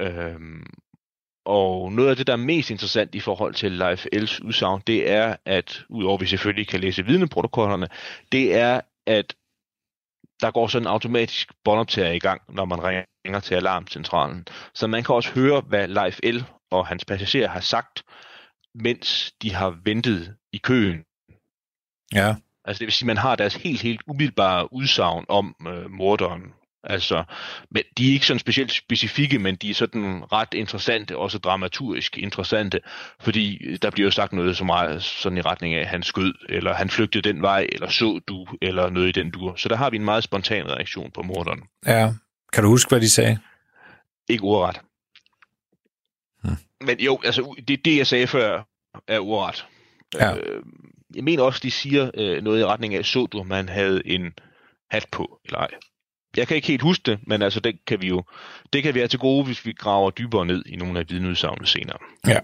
Øhm, 0.00 0.66
og 1.44 1.92
noget 1.92 2.10
af 2.10 2.16
det, 2.16 2.26
der 2.26 2.32
er 2.32 2.36
mest 2.36 2.70
interessant 2.70 3.14
i 3.14 3.20
forhold 3.20 3.54
til 3.54 3.72
Leif 3.72 4.06
L's 4.14 4.44
udsagn, 4.44 4.82
det 4.86 5.10
er, 5.10 5.36
at 5.44 5.84
udover 5.88 6.14
at 6.14 6.20
vi 6.20 6.26
selvfølgelig 6.26 6.68
kan 6.68 6.80
læse 6.80 7.06
vidneprotokollerne, 7.06 7.88
det 8.32 8.56
er, 8.56 8.80
at 9.06 9.34
der 10.40 10.50
går 10.50 10.66
sådan 10.66 10.82
en 10.86 10.90
automatisk 10.90 11.52
båndoptager 11.64 12.12
i 12.12 12.18
gang, 12.18 12.42
når 12.48 12.64
man 12.64 12.78
ringer 12.84 13.40
til 13.40 13.54
alarmcentralen. 13.54 14.46
Så 14.74 14.86
man 14.86 15.04
kan 15.04 15.14
også 15.14 15.32
høre, 15.34 15.60
hvad 15.60 15.88
Leif 15.88 16.20
L. 16.22 16.38
og 16.70 16.86
hans 16.86 17.04
passagerer 17.04 17.48
har 17.48 17.60
sagt, 17.60 18.02
mens 18.82 19.34
de 19.42 19.54
har 19.54 19.78
ventet 19.84 20.34
i 20.52 20.58
køen. 20.58 21.04
Ja. 22.14 22.34
Altså 22.64 22.78
det 22.78 22.86
vil 22.86 22.92
sige, 22.92 23.06
man 23.06 23.16
har 23.16 23.36
deres 23.36 23.54
helt, 23.54 23.82
helt 23.82 24.00
umiddelbare 24.06 24.72
udsagn 24.72 25.24
om 25.28 25.54
øh, 25.68 25.90
morderen. 25.90 26.42
Altså, 26.84 27.24
men 27.70 27.82
de 27.98 28.08
er 28.08 28.12
ikke 28.12 28.26
sådan 28.26 28.38
specielt 28.38 28.72
specifikke, 28.72 29.38
men 29.38 29.56
de 29.56 29.70
er 29.70 29.74
sådan 29.74 30.22
ret 30.32 30.54
interessante, 30.54 31.16
også 31.16 31.38
dramaturgisk 31.38 32.18
interessante, 32.18 32.80
fordi 33.20 33.76
der 33.82 33.90
bliver 33.90 34.06
jo 34.06 34.10
sagt 34.10 34.32
noget 34.32 34.56
så 34.56 34.64
meget 34.64 35.02
sådan 35.02 35.38
i 35.38 35.40
retning 35.40 35.74
af, 35.74 35.80
at 35.80 35.86
han 35.86 36.02
skød, 36.02 36.34
eller 36.48 36.74
han 36.74 36.90
flygtede 36.90 37.32
den 37.32 37.42
vej, 37.42 37.66
eller 37.72 37.88
så 37.88 38.20
du, 38.28 38.46
eller 38.62 38.90
noget 38.90 39.08
i 39.08 39.20
den 39.20 39.30
dur. 39.30 39.54
Så 39.56 39.68
der 39.68 39.76
har 39.76 39.90
vi 39.90 39.96
en 39.96 40.04
meget 40.04 40.24
spontan 40.24 40.70
reaktion 40.70 41.10
på 41.10 41.22
morderen. 41.22 41.62
Ja. 41.86 42.12
Kan 42.52 42.62
du 42.62 42.68
huske, 42.68 42.88
hvad 42.88 43.00
de 43.00 43.10
sagde? 43.10 43.38
Ikke 44.28 44.44
ordret. 44.44 44.80
Hmm. 46.44 46.56
Men 46.80 47.00
jo, 47.00 47.20
altså 47.24 47.54
det, 47.68 47.84
det 47.84 47.96
jeg 47.96 48.06
sagde 48.06 48.26
før, 48.26 48.62
er 49.08 49.20
ordret. 49.20 49.66
Ja. 50.14 50.36
Øh, 50.36 50.62
jeg 51.14 51.24
mener 51.24 51.42
også, 51.42 51.60
de 51.62 51.70
siger 51.70 52.10
øh, 52.14 52.42
noget 52.42 52.60
i 52.60 52.64
retning 52.64 52.94
af, 52.94 53.04
så 53.04 53.26
du, 53.26 53.40
om 53.40 53.46
man 53.46 53.68
havde 53.68 54.02
en 54.06 54.32
hat 54.90 55.06
på, 55.12 55.40
eller 55.44 55.58
ej. 55.58 55.68
Jeg 56.36 56.48
kan 56.48 56.56
ikke 56.56 56.68
helt 56.68 56.82
huske 56.82 57.02
det, 57.06 57.18
men 57.26 57.42
altså 57.42 57.60
det 57.60 57.84
kan 57.86 58.02
vi 58.02 58.08
jo, 58.08 58.24
det 58.72 58.82
kan 58.82 58.94
vi 58.94 58.98
have 58.98 59.08
til 59.08 59.18
gode, 59.18 59.44
hvis 59.44 59.66
vi 59.66 59.72
graver 59.72 60.10
dybere 60.10 60.46
ned 60.46 60.66
i 60.66 60.76
nogle 60.76 60.98
af 60.98 61.04
vidneudsagene 61.08 61.66
senere. 61.66 61.98
Ja. 62.26 62.40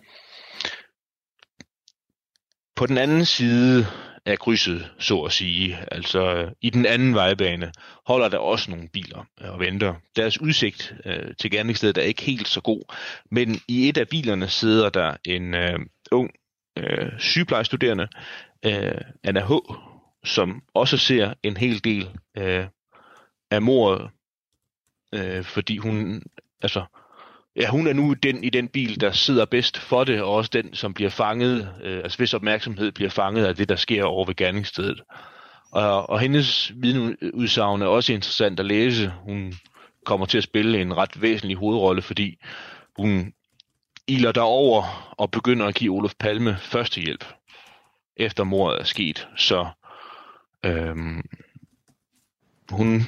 På 2.76 2.87
den 2.87 2.98
anden 2.98 3.24
side 3.24 3.87
af 4.26 4.38
krydset, 4.38 4.90
så 4.98 5.20
at 5.20 5.33
sige, 5.33 5.78
altså 5.92 6.50
i 6.61 6.70
den 6.70 6.87
anden 6.87 7.14
vejbane, 7.14 7.72
holder 8.07 8.28
der 8.28 8.38
også 8.38 8.70
nogle 8.70 8.88
biler 8.88 9.24
og 9.40 9.61
venter. 9.61 9.94
Deres 10.16 10.40
udsigt 10.40 10.94
øh, 11.04 11.35
til 11.40 11.50
gerningsstedet 11.50 11.98
er 11.98 12.02
ikke 12.02 12.22
helt 12.22 12.48
så 12.48 12.61
god, 12.61 12.94
men 13.30 13.61
i 13.68 13.88
et 13.88 13.96
af 13.96 14.09
bilerne 14.09 14.48
sidder 14.48 14.88
der 14.88 15.16
en 15.24 15.54
øh, 15.54 15.78
ung 16.12 16.31
øh, 16.79 17.12
sygeplejestuderende, 17.19 18.09
øh, 18.67 19.01
Anna 19.25 19.47
H., 19.47 19.53
som 20.25 20.62
også 20.75 20.97
ser 20.97 21.35
en 21.43 21.57
hel 21.57 21.85
del 21.85 22.09
øh, 22.38 22.67
af 23.51 23.62
mordet, 23.62 24.11
øh, 25.14 25.45
fordi 25.45 25.77
hun, 25.77 26.23
altså, 26.62 26.85
ja, 27.57 27.69
hun 27.71 27.87
er 27.87 27.93
nu 27.93 28.12
den 28.12 28.45
i 28.45 28.51
den 28.51 28.69
bil, 28.69 29.01
der 29.01 29.12
sidder 29.12 29.45
bedst 29.45 29.79
for 29.79 30.05
det, 30.05 30.23
og 30.23 30.35
også 30.35 30.51
den, 30.53 30.75
som 30.75 30.95
bliver 30.95 31.11
fanget, 31.11 31.75
øh, 31.83 31.99
altså 31.99 32.19
hvis 32.19 32.35
opmærksomhed 32.35 32.93
bliver 32.93 33.11
fanget 33.11 33.47
af 33.47 33.57
det, 33.57 33.69
der 33.69 33.77
sker 33.77 34.05
over 34.05 34.27
ved 34.27 34.35
gerningsstedet. 34.35 35.01
Og, 35.73 36.11
og 36.11 36.21
hendes 36.21 36.73
vidneudsagn 36.77 37.83
er 37.83 37.87
også 37.87 38.12
interessant 38.12 38.61
at 38.61 38.67
læse. 38.67 39.12
Hun 39.23 39.55
kommer 40.05 40.27
til 40.27 40.38
at 40.38 40.45
spille 40.45 40.81
en 40.81 40.97
ret 40.97 41.23
væsentlig 41.23 41.57
hovedrolle, 41.57 42.03
fordi 42.03 42.38
hun 42.97 43.33
iler 44.09 44.33
derover 44.33 45.14
og 45.19 45.31
begynder 45.31 45.67
at 45.67 45.75
give 45.75 45.93
Olof 45.93 46.14
Palme 46.21 46.57
førstehjælp, 46.61 47.25
efter 48.17 48.45
mordet 48.45 48.81
er 48.81 48.85
sket. 48.85 49.29
Så 49.37 49.69
øhm, 50.64 51.23
hun 52.71 53.03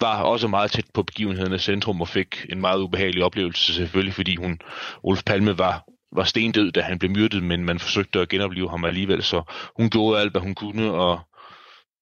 var 0.00 0.22
også 0.22 0.48
meget 0.48 0.70
tæt 0.70 0.84
på 0.94 1.02
begivenhedernes 1.02 1.62
centrum 1.62 2.00
og 2.00 2.08
fik 2.08 2.46
en 2.48 2.60
meget 2.60 2.80
ubehagelig 2.80 3.24
oplevelse, 3.24 3.74
selvfølgelig 3.74 4.14
fordi 4.14 4.36
hun, 4.36 4.60
Olof 5.02 5.22
Palme 5.26 5.58
var, 5.58 5.84
var 6.12 6.24
stendød, 6.24 6.72
da 6.72 6.80
han 6.80 6.98
blev 6.98 7.10
myrdet, 7.10 7.42
men 7.42 7.64
man 7.64 7.78
forsøgte 7.78 8.20
at 8.20 8.28
genopleve 8.28 8.70
ham 8.70 8.84
alligevel, 8.84 9.22
så 9.22 9.42
hun 9.76 9.90
gjorde 9.90 10.20
alt, 10.20 10.32
hvad 10.32 10.40
hun 10.40 10.54
kunne, 10.54 10.92
og 10.92 11.20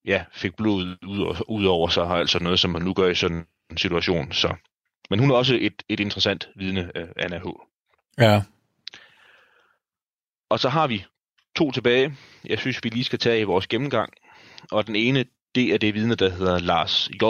ja, 0.04 0.24
fik 0.32 0.56
blod 0.56 0.96
ud, 1.06 1.44
ud 1.48 1.64
over 1.64 1.88
sig, 1.88 2.02
og 2.02 2.18
altså 2.18 2.38
noget, 2.38 2.60
som 2.60 2.70
man 2.70 2.82
nu 2.82 2.92
gør 2.92 3.08
i 3.08 3.14
sådan 3.14 3.46
en 3.70 3.76
situation. 3.76 4.32
Så. 4.32 4.54
Men 5.10 5.18
hun 5.18 5.30
er 5.30 5.34
også 5.34 5.58
et, 5.60 5.82
et 5.88 6.00
interessant 6.00 6.48
vidne, 6.56 6.92
uh, 7.00 7.08
Anna 7.16 7.38
H. 7.38 7.46
Ja. 8.18 8.42
Og 10.48 10.60
så 10.60 10.68
har 10.68 10.86
vi 10.86 11.04
to 11.56 11.70
tilbage, 11.70 12.16
jeg 12.44 12.58
synes, 12.58 12.84
vi 12.84 12.88
lige 12.88 13.04
skal 13.04 13.18
tage 13.18 13.40
i 13.40 13.44
vores 13.44 13.66
gennemgang. 13.66 14.12
Og 14.70 14.86
den 14.86 14.96
ene, 14.96 15.24
det 15.54 15.74
er 15.74 15.78
det 15.78 15.94
vidne, 15.94 16.14
der 16.14 16.28
hedder 16.28 16.58
Lars 16.58 17.10
J., 17.22 17.24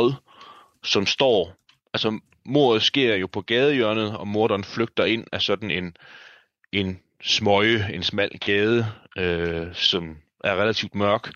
som 0.84 1.06
står, 1.06 1.52
altså 1.94 2.20
mordet 2.44 2.82
sker 2.82 3.16
jo 3.16 3.26
på 3.26 3.40
gadehjørnet, 3.40 4.16
og 4.16 4.28
morderen 4.28 4.64
flygter 4.64 5.04
ind 5.04 5.24
af 5.32 5.42
sådan 5.42 5.70
en, 5.70 5.96
en 6.72 7.00
smøge, 7.22 7.94
en 7.94 8.02
smal 8.02 8.38
gade, 8.38 8.86
øh, 9.16 9.74
som 9.74 10.16
er 10.44 10.54
relativt 10.56 10.94
mørk. 10.94 11.32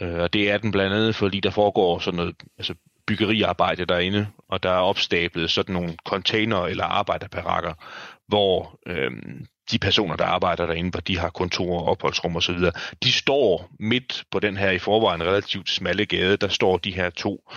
Øh, 0.00 0.18
og 0.18 0.32
det 0.32 0.50
er 0.50 0.58
den 0.58 0.72
blandt 0.72 0.94
andet, 0.96 1.16
fordi 1.16 1.40
der 1.40 1.50
foregår 1.50 1.98
sådan 1.98 2.16
noget 2.16 2.34
altså 2.58 2.74
byggeriarbejde 3.10 3.84
derinde, 3.84 4.26
og 4.48 4.62
der 4.62 4.70
er 4.70 4.80
opstablet 4.90 5.50
sådan 5.50 5.72
nogle 5.72 5.96
container 6.06 6.66
eller 6.66 6.84
arbejderbarakker, 6.84 7.74
hvor 8.28 8.78
øh, 8.86 9.10
de 9.70 9.78
personer, 9.78 10.16
der 10.16 10.24
arbejder 10.24 10.66
derinde, 10.66 10.90
hvor 10.90 11.00
de 11.00 11.18
har 11.18 11.30
kontorer, 11.30 11.82
opholdsrum 11.82 12.36
osv., 12.36 12.56
de 13.02 13.12
står 13.12 13.70
midt 13.80 14.24
på 14.30 14.40
den 14.40 14.56
her 14.56 14.70
i 14.70 14.78
forvejen 14.78 15.22
relativt 15.22 15.70
smalle 15.70 16.06
gade, 16.06 16.36
der 16.36 16.48
står 16.48 16.76
de 16.76 16.94
her 16.94 17.10
to 17.10 17.50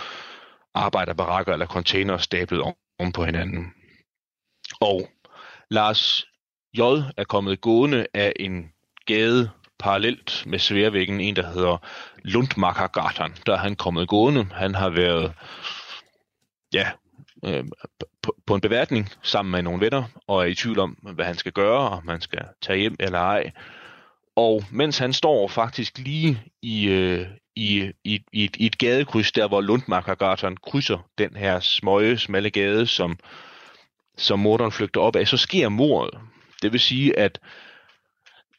arbejderbarakker 0.74 1.52
eller 1.52 1.66
container 1.66 2.16
stablet 2.16 2.62
om 2.98 3.12
på 3.12 3.24
hinanden. 3.24 3.72
Og 4.80 5.08
Lars 5.70 6.26
J. 6.78 6.80
er 7.16 7.24
kommet 7.28 7.60
gående 7.60 8.06
af 8.14 8.32
en 8.36 8.70
gade 9.06 9.50
parallelt 9.78 10.42
med 10.46 10.58
Sværvæggen, 10.58 11.20
en 11.20 11.36
der 11.36 11.52
hedder 11.52 11.76
Lundmarkergatan. 12.24 13.34
Der 13.46 13.52
er 13.52 13.56
han 13.56 13.76
kommet 13.76 14.08
gående. 14.08 14.46
Han 14.52 14.74
har 14.74 14.90
været 14.90 15.32
ja, 16.72 16.90
øh, 17.44 17.64
på, 18.22 18.36
på 18.46 18.54
en 18.54 18.60
beværtning 18.60 19.10
sammen 19.22 19.52
med 19.52 19.62
nogle 19.62 19.80
venner, 19.80 20.04
og 20.26 20.42
er 20.42 20.44
i 20.46 20.54
tvivl 20.54 20.78
om, 20.78 20.90
hvad 20.90 21.24
han 21.24 21.36
skal 21.36 21.52
gøre, 21.52 21.90
om 21.90 22.04
man 22.04 22.20
skal 22.20 22.44
tage 22.62 22.78
hjem 22.78 22.96
eller 23.00 23.18
ej. 23.18 23.52
Og 24.36 24.64
mens 24.70 24.98
han 24.98 25.12
står 25.12 25.48
faktisk 25.48 25.98
lige 25.98 26.42
i, 26.62 26.88
øh, 26.88 27.26
i, 27.56 27.92
i, 28.04 28.20
i, 28.32 28.44
et, 28.44 28.56
i 28.56 28.66
et 28.66 28.78
gadekryds, 28.78 29.32
der 29.32 29.48
hvor 29.48 29.60
Lundmarkergatan 29.60 30.56
krydser 30.56 31.08
den 31.18 31.36
her 31.36 31.60
smøge, 31.60 32.18
smalle 32.18 32.50
gade, 32.50 32.86
som, 32.86 33.18
som 34.16 34.38
morderen 34.38 34.72
flygter 34.72 35.00
op 35.00 35.16
af, 35.16 35.28
så 35.28 35.36
sker 35.36 35.68
mordet. 35.68 36.20
Det 36.62 36.72
vil 36.72 36.80
sige, 36.80 37.18
at 37.18 37.38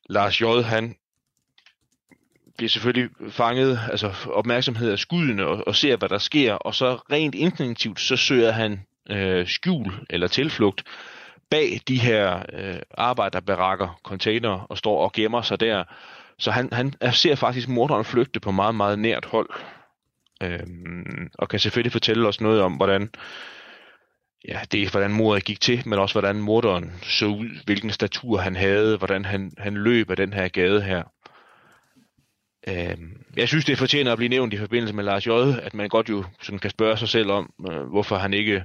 Lars 0.09 0.41
J. 0.41 0.45
han 0.45 0.95
bliver 2.57 2.69
selvfølgelig 2.69 3.09
fanget, 3.29 3.79
altså 3.91 4.13
opmærksomhed 4.29 4.91
af 4.91 4.99
skuddene 4.99 5.45
og, 5.45 5.67
og 5.67 5.75
ser, 5.75 5.97
hvad 5.97 6.09
der 6.09 6.17
sker, 6.17 6.53
og 6.53 6.75
så 6.75 6.95
rent 7.11 7.35
instinktivt, 7.35 7.99
så 7.99 8.15
søger 8.15 8.51
han 8.51 8.79
øh, 9.09 9.47
skjul 9.47 9.93
eller 10.09 10.27
tilflugt 10.27 10.83
bag 11.49 11.81
de 11.87 11.99
her 11.99 12.43
øh, 12.53 12.79
arbejderbarakker, 12.97 13.99
container, 14.03 14.49
og 14.69 14.77
står 14.77 15.03
og 15.03 15.13
gemmer 15.13 15.41
sig 15.41 15.59
der. 15.59 15.83
Så 16.39 16.51
han, 16.51 16.69
han 16.73 16.93
ser 17.11 17.35
faktisk 17.35 17.67
morderen 17.67 18.05
flygte 18.05 18.39
på 18.39 18.51
meget, 18.51 18.75
meget 18.75 18.99
nært 18.99 19.25
hold. 19.25 19.49
Øhm, 20.43 21.29
og 21.37 21.49
kan 21.49 21.59
selvfølgelig 21.59 21.91
fortælle 21.91 22.27
os 22.27 22.41
noget 22.41 22.61
om, 22.61 22.73
hvordan 22.73 23.09
ja, 24.47 24.59
det 24.71 24.83
er, 24.83 24.89
hvordan 24.91 25.13
mordet 25.13 25.43
gik 25.43 25.61
til, 25.61 25.83
men 25.85 25.99
også 25.99 26.13
hvordan 26.13 26.35
morderen 26.35 26.91
så 27.03 27.25
ud, 27.25 27.63
hvilken 27.65 27.89
statur 27.89 28.37
han 28.37 28.55
havde, 28.55 28.97
hvordan 28.97 29.25
han, 29.25 29.51
han 29.57 29.73
løb 29.73 30.09
af 30.09 30.17
den 30.17 30.33
her 30.33 30.47
gade 30.47 30.81
her. 30.81 31.03
Øh, 32.67 32.97
jeg 33.37 33.47
synes, 33.47 33.65
det 33.65 33.77
fortjener 33.77 34.11
at 34.11 34.17
blive 34.17 34.29
nævnt 34.29 34.53
i 34.53 34.57
forbindelse 34.57 34.95
med 34.95 35.03
Lars 35.03 35.27
J., 35.27 35.29
at 35.61 35.73
man 35.73 35.89
godt 35.89 36.09
jo 36.09 36.23
sådan 36.41 36.59
kan 36.59 36.69
spørge 36.69 36.97
sig 36.97 37.09
selv 37.09 37.31
om, 37.31 37.53
øh, 37.71 37.83
hvorfor 37.83 38.17
han 38.17 38.33
ikke 38.33 38.63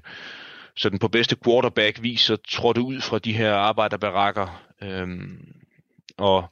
sådan 0.76 0.98
på 0.98 1.08
bedste 1.08 1.36
quarterback 1.44 2.02
viser 2.02 2.36
trådte 2.48 2.80
ud 2.80 3.00
fra 3.00 3.18
de 3.18 3.32
her 3.32 3.54
arbejderbarakker 3.54 4.62
øhm, 4.82 5.52
og, 6.18 6.48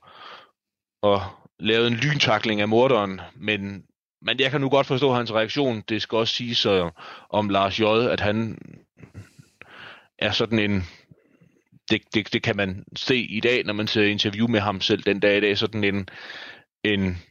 og 1.03 1.23
lavede 1.59 1.89
en 1.89 1.95
lyntakling 1.95 2.61
af 2.61 2.69
morderen, 2.69 3.21
men, 3.35 3.85
men 4.23 4.41
jeg 4.41 4.51
kan 4.51 4.61
nu 4.61 4.69
godt 4.69 4.87
forstå 4.87 5.13
hans 5.13 5.33
reaktion. 5.33 5.83
Det 5.89 6.03
skal 6.03 6.19
også 6.19 6.35
sige 6.35 6.55
så 6.55 6.85
øh, 6.85 6.91
om 7.31 7.49
Lars 7.49 7.81
J., 7.81 7.83
at 7.85 8.21
han 8.21 8.59
er 10.19 10.31
sådan 10.31 10.59
en, 10.59 10.83
det, 11.91 12.03
det, 12.15 12.33
det 12.33 12.43
kan 12.43 12.57
man 12.57 12.85
se 12.97 13.17
i 13.17 13.41
dag, 13.41 13.65
når 13.65 13.73
man 13.73 13.87
ser 13.87 14.03
interview 14.03 14.49
med 14.49 14.61
ham 14.61 14.81
selv 14.81 15.03
den 15.03 15.21
dag 15.21 15.37
i 15.37 15.41
dag, 15.41 15.59
sådan 15.59 15.85
en, 15.85 16.09
en, 16.85 17.23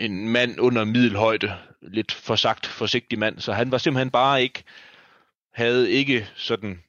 en 0.00 0.28
mand 0.28 0.60
under 0.60 0.84
middelhøjde, 0.84 1.56
lidt 1.82 2.12
for 2.12 2.36
sagt 2.36 2.66
forsigtig 2.66 3.18
mand, 3.18 3.38
så 3.38 3.52
han 3.52 3.70
var 3.70 3.78
simpelthen 3.78 4.10
bare 4.10 4.42
ikke, 4.42 4.64
havde 5.54 5.90
ikke 5.90 6.28
sådan 6.34 6.82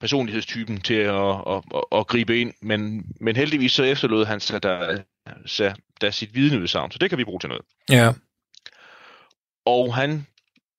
personlighedstypen 0.00 0.80
til 0.80 0.94
at, 0.94 1.14
at, 1.14 1.62
at, 1.74 1.84
at 1.92 2.06
gribe 2.06 2.40
ind, 2.40 2.52
men, 2.62 3.06
men 3.20 3.36
heldigvis 3.36 3.72
så 3.72 3.82
efterlod 3.82 4.24
han 4.24 4.40
sig 4.40 4.62
der, 4.62 4.98
sig 5.46 5.74
der 6.00 6.10
sit 6.10 6.34
vidneudsagn, 6.34 6.90
så 6.90 6.98
det 6.98 7.10
kan 7.10 7.18
vi 7.18 7.24
bruge 7.24 7.40
til 7.40 7.48
noget. 7.48 7.64
Ja. 7.90 8.12
Og 9.66 9.94
han, 9.94 10.26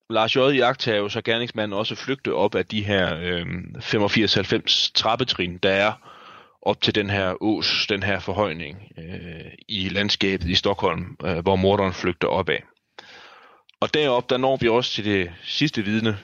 Lars 0.09 0.35
J. 0.35 0.39
Jagttager 0.39 0.97
jo 0.97 1.09
så 1.09 1.21
gerningsmanden 1.21 1.77
også 1.77 1.95
flygte 1.95 2.33
op 2.33 2.55
af 2.55 2.65
de 2.65 2.83
her 2.83 3.17
øh, 3.17 3.45
85-90 3.75 4.91
trappetrin, 4.95 5.57
der 5.57 5.71
er 5.71 6.18
op 6.61 6.81
til 6.81 6.95
den 6.95 7.09
her 7.09 7.43
ås, 7.43 7.87
den 7.89 8.03
her 8.03 8.19
forhøjning 8.19 8.91
øh, 8.97 9.51
i 9.67 9.89
landskabet 9.89 10.49
i 10.49 10.55
Stockholm, 10.55 11.17
øh, 11.25 11.37
hvor 11.37 11.55
morderen 11.55 11.93
flygter 11.93 12.27
op 12.27 12.49
af. 12.49 12.63
Og 13.81 13.93
derop 13.93 14.29
der 14.29 14.37
når 14.37 14.57
vi 14.57 14.67
også 14.67 14.91
til 14.91 15.05
det 15.05 15.31
sidste 15.43 15.81
vidne, 15.81 16.17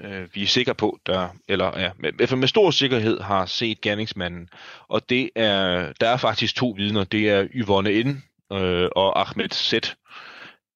øh, 0.00 0.28
vi 0.34 0.42
er 0.42 0.46
sikre 0.46 0.74
på, 0.74 0.98
der, 1.06 1.28
eller 1.48 1.80
ja, 1.80 1.90
med, 1.98 2.36
med 2.36 2.48
stor 2.48 2.70
sikkerhed 2.70 3.20
har 3.20 3.46
set 3.46 3.80
gerningsmanden. 3.80 4.48
Og 4.88 5.10
det 5.10 5.30
er, 5.36 5.92
der 6.00 6.08
er 6.08 6.16
faktisk 6.16 6.54
to 6.56 6.74
vidner. 6.76 7.04
Det 7.04 7.28
er 7.28 7.46
Yvonne 7.54 8.02
N. 8.02 8.22
Øh, 8.52 8.88
og 8.96 9.20
Ahmed 9.20 9.48
Z, 9.48 9.74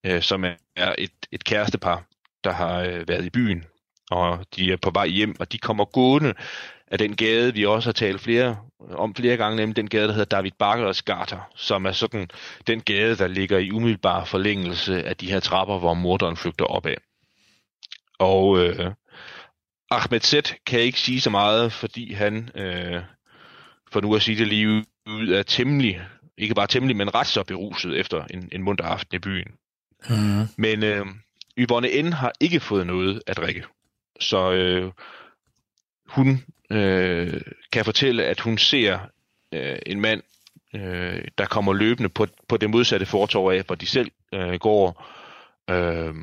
øh, 0.06 0.22
som 0.22 0.44
er, 0.44 0.54
er 0.76 0.94
et, 0.98 1.12
et 1.32 1.44
kærestepar, 1.44 2.04
der 2.44 2.52
har 2.52 2.80
øh, 2.80 3.08
været 3.08 3.24
i 3.24 3.30
byen. 3.30 3.64
Og 4.12 4.46
de 4.56 4.72
er 4.72 4.76
på 4.76 4.90
vej 4.90 5.06
hjem, 5.06 5.36
og 5.40 5.52
de 5.52 5.58
kommer 5.58 5.84
gående 5.84 6.34
af 6.86 6.98
den 6.98 7.16
gade, 7.16 7.54
vi 7.54 7.66
også 7.66 7.88
har 7.88 7.92
talt 7.92 8.20
flere 8.20 8.56
om 8.90 9.14
flere 9.14 9.36
gange, 9.36 9.56
nemlig 9.56 9.76
den 9.76 9.88
gade, 9.88 10.06
der 10.06 10.12
hedder 10.12 10.36
David 10.36 10.50
Bakkers 10.58 11.02
Gater, 11.02 11.50
som 11.56 11.86
er 11.86 11.92
sådan 11.92 12.28
den 12.66 12.80
gade, 12.80 13.16
der 13.16 13.26
ligger 13.26 13.58
i 13.58 13.70
umiddelbar 13.70 14.24
forlængelse 14.24 15.04
af 15.04 15.16
de 15.16 15.30
her 15.30 15.40
trapper, 15.40 15.78
hvor 15.78 15.94
morderen 15.94 16.36
flygter 16.36 16.64
op 16.64 16.86
af. 16.86 16.96
Og 18.18 18.58
øh, 18.58 18.92
Ahmed 19.90 20.20
Z 20.20 20.34
kan 20.66 20.80
ikke 20.80 21.00
sige 21.00 21.20
så 21.20 21.30
meget, 21.30 21.72
fordi 21.72 22.12
han, 22.12 22.50
øh, 22.54 23.02
for 23.92 24.00
nu 24.00 24.14
at 24.14 24.22
sige 24.22 24.38
det 24.38 24.48
lige 24.48 24.84
ud, 25.06 25.28
er 25.28 25.42
temmelig, 25.42 26.00
ikke 26.38 26.54
bare 26.54 26.66
temmelig, 26.66 26.96
men 26.96 27.14
ret 27.14 27.26
så 27.26 27.44
beruset 27.44 28.00
efter 28.00 28.24
en, 28.24 28.48
en 28.52 28.62
munter 28.62 28.84
aften 28.84 29.16
i 29.16 29.18
byen. 29.18 29.52
Mm. 30.08 30.48
Men 30.56 30.82
øh, 30.82 31.06
Yvonne 31.58 32.02
N. 32.02 32.12
har 32.12 32.32
ikke 32.40 32.60
fået 32.60 32.86
noget 32.86 33.22
at 33.26 33.36
drikke. 33.36 33.64
Så 34.20 34.52
øh, 34.52 34.92
hun 36.06 36.44
øh, 36.70 37.40
kan 37.72 37.84
fortælle, 37.84 38.24
at 38.24 38.40
hun 38.40 38.58
ser 38.58 38.98
øh, 39.54 39.78
en 39.86 40.00
mand, 40.00 40.22
øh, 40.74 41.24
der 41.38 41.46
kommer 41.46 41.72
løbende 41.72 42.08
på, 42.08 42.26
på 42.48 42.56
det 42.56 42.70
modsatte 42.70 43.06
fortov 43.06 43.52
af, 43.52 43.62
hvor 43.62 43.74
de 43.74 43.86
selv 43.86 44.10
øh, 44.34 44.54
går. 44.54 45.06
Øh, 45.70 46.14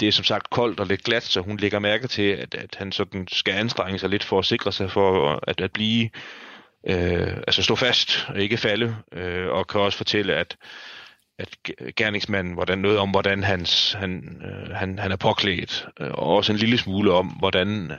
det 0.00 0.08
er 0.08 0.12
som 0.12 0.24
sagt 0.24 0.50
koldt 0.50 0.80
og 0.80 0.86
lidt 0.86 1.04
glat, 1.04 1.22
så 1.22 1.40
hun 1.40 1.56
lægger 1.56 1.78
mærke 1.78 2.08
til, 2.08 2.22
at, 2.22 2.54
at 2.54 2.74
han 2.78 2.92
sådan 2.92 3.28
skal 3.28 3.54
anstrenge 3.54 3.98
sig 3.98 4.08
lidt 4.08 4.24
for 4.24 4.38
at 4.38 4.44
sikre 4.44 4.72
sig 4.72 4.90
for 4.90 5.40
at, 5.48 5.60
at 5.60 5.72
blive, 5.72 6.10
øh, 6.86 7.36
altså 7.36 7.62
stå 7.62 7.74
fast 7.74 8.26
og 8.28 8.40
ikke 8.40 8.56
falde, 8.56 8.96
øh, 9.12 9.48
og 9.48 9.66
kan 9.66 9.80
også 9.80 9.98
fortælle, 9.98 10.34
at 10.34 10.56
at 11.38 11.58
gerningsmanden, 11.96 12.54
hvordan 12.54 12.78
noget 12.78 12.98
om, 12.98 13.10
hvordan 13.10 13.42
hans, 13.44 13.92
han, 13.92 14.42
øh, 14.44 14.74
han, 14.74 14.98
han 14.98 15.12
er 15.12 15.16
påklædt, 15.16 15.86
øh, 16.00 16.10
og 16.10 16.36
også 16.36 16.52
en 16.52 16.58
lille 16.58 16.78
smule 16.78 17.12
om, 17.12 17.26
hvordan 17.26 17.92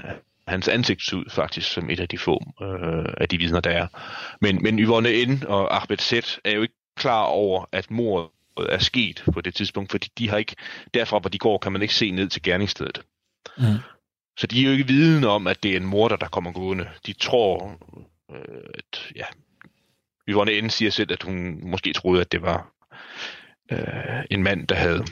hans 0.47 0.67
ansigt 0.67 1.05
ser 1.05 1.17
ud 1.17 1.25
faktisk 1.29 1.71
som 1.71 1.89
et 1.89 1.99
af 1.99 2.07
de 2.07 2.17
få 2.17 2.43
øh, 2.61 3.13
af 3.17 3.29
de 3.29 3.37
vidner, 3.37 3.59
der 3.59 3.69
er. 3.69 3.87
Men, 4.41 4.63
men 4.63 4.79
Yvonne 4.79 5.25
N. 5.25 5.43
og 5.47 5.75
Ahmed 5.75 5.97
Z. 5.97 6.13
er 6.43 6.51
jo 6.51 6.61
ikke 6.61 6.73
klar 6.97 7.23
over, 7.23 7.65
at 7.71 7.91
mordet 7.91 8.29
er 8.69 8.79
sket 8.79 9.23
på 9.33 9.41
det 9.41 9.55
tidspunkt, 9.55 9.91
fordi 9.91 10.09
de 10.17 10.29
har 10.29 10.37
ikke, 10.37 10.55
derfra 10.93 11.19
hvor 11.19 11.29
de 11.29 11.37
går, 11.37 11.57
kan 11.57 11.71
man 11.71 11.81
ikke 11.81 11.93
se 11.93 12.11
ned 12.11 12.29
til 12.29 12.41
gerningsstedet. 12.41 13.01
Mm. 13.57 13.63
Så 14.37 14.47
de 14.47 14.61
er 14.61 14.65
jo 14.65 14.71
ikke 14.71 14.87
vidne 14.87 15.27
om, 15.27 15.47
at 15.47 15.63
det 15.63 15.71
er 15.71 15.77
en 15.77 15.85
morder, 15.85 16.15
der 16.15 16.27
kommer 16.27 16.51
gående. 16.51 16.89
De 17.05 17.13
tror, 17.13 17.77
øh, 18.31 18.63
at 18.73 19.11
ja, 19.15 19.25
Yvonne 20.29 20.61
N. 20.61 20.69
siger 20.69 20.91
selv, 20.91 21.11
at 21.11 21.23
hun 21.23 21.59
måske 21.69 21.93
troede, 21.93 22.21
at 22.21 22.31
det 22.31 22.41
var 22.41 22.71
øh, 23.71 24.23
en 24.31 24.43
mand, 24.43 24.67
der 24.67 24.75
havde 24.75 25.05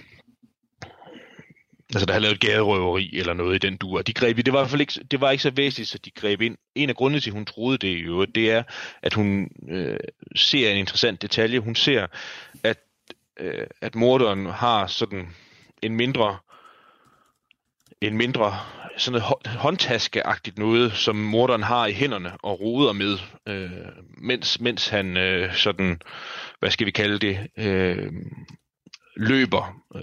altså 1.93 2.06
der 2.06 2.13
havde 2.13 2.23
lavet 2.23 2.39
gaderøveri 2.39 3.17
eller 3.17 3.34
noget 3.34 3.56
i 3.56 3.67
den 3.67 3.78
duer. 3.78 4.02
De 4.02 4.13
greb, 4.13 4.38
det 4.38 4.54
var 4.54 4.60
i 4.60 4.62
hvert 4.62 4.69
fald 4.69 4.82
ikke, 4.82 4.93
det 5.12 5.21
var 5.21 5.32
ikke 5.32 5.43
så 5.43 5.52
væsentligt, 5.56 5.89
så 5.89 5.97
de 5.97 6.12
greb 6.12 6.41
ind. 6.41 6.58
En 6.76 6.89
af 6.89 6.95
grundene 6.95 7.19
til, 7.19 7.30
at 7.30 7.34
hun 7.34 7.45
troede 7.45 7.78
det 7.78 8.06
jo, 8.06 8.26
det 8.26 8.52
er, 8.52 8.63
at 9.02 9.13
hun 9.13 9.50
øh, 9.69 10.00
ser 10.36 10.71
en 10.71 10.78
interessant 10.78 11.21
detalje. 11.21 11.60
Hun 11.60 11.76
ser, 11.76 12.08
at, 12.63 12.78
øh, 13.39 13.67
at 13.82 13.95
morderen 13.95 14.45
har 14.45 14.88
sådan 14.88 15.28
en 15.82 15.95
mindre 15.95 16.38
en 18.02 18.18
mindre 18.18 18.54
sådan 18.98 19.22
noget 19.22 19.58
håndtaskeagtigt 19.58 20.58
noget, 20.58 20.94
som 20.94 21.16
morderen 21.16 21.64
har 21.64 21.86
i 21.86 21.94
hænderne 21.94 22.32
og 22.44 22.62
roder 22.62 22.94
med, 22.94 23.18
øh, 23.48 23.72
mens, 24.18 24.60
mens 24.60 24.88
han 24.88 25.18
øh, 25.18 25.56
sådan, 25.56 26.00
hvad 26.60 26.72
skal 26.72 26.86
vi 26.86 26.92
kalde 26.92 27.20
det, 27.20 27.48
øh, 27.58 28.12
løber 29.16 29.82
øh, 29.96 30.02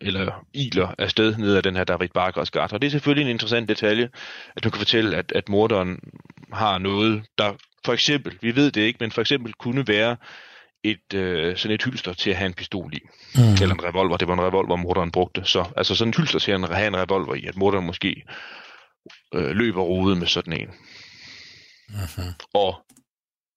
eller 0.00 0.44
iler 0.54 0.94
afsted 0.98 1.36
ned 1.36 1.56
ad 1.56 1.62
den 1.62 1.76
her 1.76 1.84
David 1.84 2.08
Barkers 2.14 2.50
gata. 2.50 2.74
Og 2.74 2.82
det 2.82 2.86
er 2.86 2.90
selvfølgelig 2.90 3.24
en 3.24 3.30
interessant 3.30 3.68
detalje, 3.68 4.08
at 4.56 4.64
du 4.64 4.70
kan 4.70 4.78
fortælle, 4.78 5.16
at, 5.16 5.32
at 5.32 5.48
morderen 5.48 5.98
har 6.52 6.78
noget, 6.78 7.22
der 7.38 7.52
for 7.84 7.92
eksempel, 7.92 8.38
vi 8.42 8.56
ved 8.56 8.70
det 8.70 8.80
ikke, 8.80 8.96
men 9.00 9.10
for 9.10 9.20
eksempel 9.20 9.52
kunne 9.52 9.88
være 9.88 10.16
et 10.84 11.14
øh, 11.14 11.56
sådan 11.56 11.74
et 11.74 11.84
hylster 11.84 12.12
til 12.12 12.30
at 12.30 12.36
have 12.36 12.46
en 12.46 12.54
pistol 12.54 12.94
i. 12.94 13.00
Mm. 13.34 13.52
Eller 13.62 13.74
en 13.74 13.84
revolver. 13.84 14.16
Det 14.16 14.28
var 14.28 14.34
en 14.34 14.40
revolver, 14.42 14.76
morderen 14.76 15.10
brugte. 15.10 15.44
Så 15.44 15.64
altså 15.76 15.94
sådan 15.94 16.08
et 16.10 16.16
hylster 16.16 16.38
til 16.38 16.52
at 16.52 16.76
have 16.76 16.88
en 16.88 16.96
revolver 16.96 17.34
i, 17.34 17.46
at 17.46 17.56
morderen 17.56 17.86
måske 17.86 18.24
øh, 19.34 19.50
løber 19.50 19.82
rodet 19.82 20.18
med 20.18 20.26
sådan 20.26 20.52
en. 20.52 20.68
Mm-hmm. 21.88 22.32
Og 22.54 22.86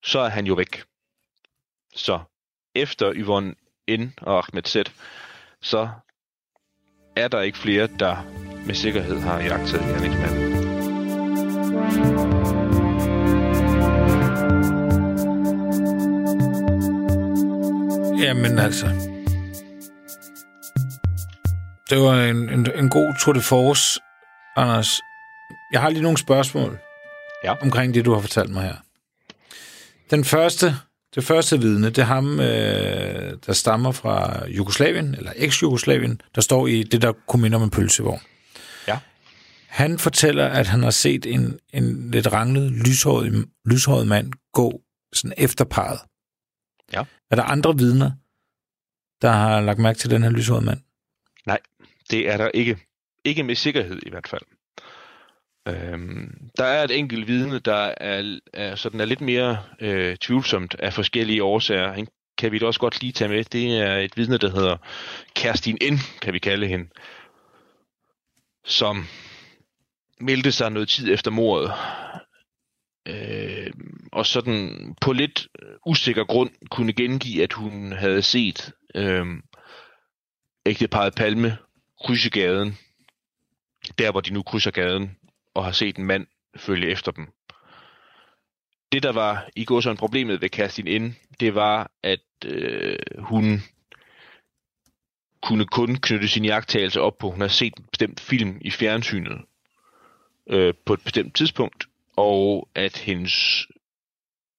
så 0.05 0.19
er 0.19 0.29
han 0.29 0.45
jo 0.45 0.53
væk. 0.53 0.84
Så 1.95 2.19
efter 2.75 3.13
Yvonne 3.15 3.55
N 3.89 4.13
og 4.21 4.38
Ahmed 4.38 4.63
Z, 4.63 4.75
så 5.62 5.89
er 7.15 7.27
der 7.27 7.41
ikke 7.41 7.57
flere, 7.57 7.88
der 7.88 8.23
med 8.65 8.75
sikkerhed 8.75 9.19
har 9.19 9.39
jagtet 9.39 9.79
gerningsmanden. 9.79 10.71
Jamen 18.21 18.60
altså. 18.60 18.86
Det 21.89 21.99
var 21.99 22.23
en, 22.23 22.49
en, 22.49 22.67
en 22.75 22.89
god 22.89 23.13
tour 23.19 23.34
de 23.34 23.41
force, 23.41 23.99
Anders. 24.55 25.01
Jeg 25.73 25.81
har 25.81 25.89
lige 25.89 26.01
nogle 26.01 26.17
spørgsmål 26.17 26.79
ja. 27.43 27.53
omkring 27.62 27.93
det, 27.93 28.05
du 28.05 28.13
har 28.13 28.21
fortalt 28.21 28.49
mig 28.49 28.63
her. 28.63 28.75
Den 30.12 30.25
første, 30.25 30.75
det 31.15 31.23
første 31.23 31.60
vidne, 31.60 31.88
det 31.88 31.97
er 31.97 32.03
ham, 32.03 32.39
øh, 32.39 33.38
der 33.45 33.53
stammer 33.53 33.91
fra 33.91 34.47
Jugoslavien, 34.47 35.15
eller 35.15 35.31
eks-Jugoslavien, 35.36 36.21
der 36.36 36.41
står 36.41 36.67
i 36.67 36.84
det, 36.84 37.01
der 37.01 37.13
kunne 37.27 37.41
minde 37.41 37.55
om 37.55 37.63
en 37.63 37.69
pølsevogn. 37.69 38.21
Ja. 38.88 38.97
Han 39.67 39.99
fortæller, 39.99 40.47
at 40.47 40.67
han 40.67 40.84
har 40.84 40.91
set 40.91 41.25
en, 41.25 41.60
en 41.73 42.12
lidt 42.12 42.34
ranglet, 42.34 42.71
lyshåret, 42.71 43.45
lyshåret 43.65 44.07
mand 44.07 44.31
gå 44.53 44.81
sådan 45.13 45.34
efter 45.38 45.65
parret. 45.65 45.99
Ja. 46.93 47.04
Er 47.32 47.36
der 47.36 47.43
andre 47.43 47.77
vidner, 47.77 48.12
der 49.21 49.32
har 49.32 49.62
lagt 49.62 49.80
mærke 49.80 49.99
til 49.99 50.10
den 50.10 50.23
her 50.23 50.30
lyshårede 50.30 50.65
mand? 50.65 50.80
Nej, 51.45 51.60
det 52.12 52.30
er 52.30 52.38
der 52.38 52.49
ikke. 52.54 52.77
Ikke 53.25 53.43
med 53.43 53.56
sikkerhed 53.56 53.99
i 54.06 54.10
hvert 54.10 54.27
fald. 54.27 54.41
Øhm, 55.67 56.49
der 56.58 56.63
er 56.65 56.84
et 56.84 56.97
enkelt 56.99 57.27
vidne, 57.27 57.60
der 57.60 57.93
er, 57.97 58.39
er, 58.54 58.75
sådan 58.75 58.99
er 58.99 59.06
lidt 59.06 59.21
mere 59.21 59.63
øh, 59.80 60.17
tvivlsomt 60.17 60.75
af 60.80 60.93
forskellige 60.93 61.43
årsager. 61.43 61.93
Han 61.93 62.08
kan 62.38 62.51
vi 62.51 62.60
da 62.60 62.65
også 62.65 62.80
godt 62.80 63.01
lige 63.01 63.13
tage 63.13 63.30
med. 63.30 63.43
Det 63.43 63.77
er 63.77 63.97
et 63.97 64.17
vidne, 64.17 64.38
der 64.38 64.49
hedder 64.49 64.77
Kerstin 65.36 65.77
N., 65.91 65.97
kan 66.21 66.34
vi 66.34 66.39
kalde 66.39 66.67
hende, 66.67 66.89
som 68.65 69.06
meldte 70.19 70.51
sig 70.51 70.71
noget 70.71 70.89
tid 70.89 71.13
efter 71.13 71.32
mordet. 71.32 71.71
Øh, 73.05 73.71
og 74.11 74.25
sådan 74.25 74.95
på 75.01 75.13
lidt 75.13 75.47
øh, 75.61 75.75
usikker 75.85 76.23
grund 76.23 76.49
kunne 76.69 76.93
gengive, 76.93 77.43
at 77.43 77.53
hun 77.53 77.91
havde 77.91 78.21
set 78.21 78.71
øh, 78.95 79.25
ægteparet 80.65 81.15
Palme 81.15 81.57
krydse 82.05 82.29
gaden, 82.29 82.77
der 83.97 84.11
hvor 84.11 84.21
de 84.21 84.33
nu 84.33 84.43
krydser 84.43 84.71
gaden, 84.71 85.17
og 85.53 85.65
har 85.65 85.71
set 85.71 85.97
en 85.97 86.05
mand 86.05 86.27
følge 86.55 86.87
efter 86.87 87.11
dem. 87.11 87.27
Det, 88.91 89.03
der 89.03 89.11
var 89.11 89.49
i 89.55 89.65
går 89.65 89.81
sådan 89.81 89.97
problemet 89.97 90.41
ved 90.41 90.49
Kerstin 90.49 90.87
ind, 90.87 91.13
det 91.39 91.55
var, 91.55 91.91
at 92.03 92.19
øh, 92.45 92.97
hun 93.19 93.61
kunne 95.41 95.65
kun 95.65 95.95
knytte 95.95 96.27
sin 96.27 96.45
jagttagelse 96.45 97.01
op 97.01 97.17
på, 97.17 97.31
hun 97.31 97.41
har 97.41 97.47
set 97.47 97.77
en 97.77 97.85
bestemt 97.91 98.19
film 98.19 98.57
i 98.61 98.71
fjernsynet 98.71 99.41
øh, 100.49 100.73
på 100.85 100.93
et 100.93 101.03
bestemt 101.03 101.35
tidspunkt, 101.35 101.85
og 102.17 102.69
at 102.76 102.97
hendes 102.97 103.67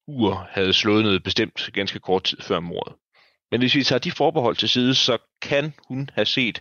ur 0.06 0.48
havde 0.50 0.72
slået 0.72 1.04
noget 1.04 1.22
bestemt 1.22 1.70
ganske 1.72 1.98
kort 1.98 2.24
tid 2.24 2.38
før 2.40 2.60
mordet. 2.60 2.94
Men 3.50 3.60
hvis 3.60 3.74
vi 3.74 3.84
tager 3.84 3.98
de 3.98 4.10
forbehold 4.10 4.56
til 4.56 4.68
side, 4.68 4.94
så 4.94 5.18
kan 5.42 5.74
hun 5.88 6.10
have 6.14 6.26
set 6.26 6.60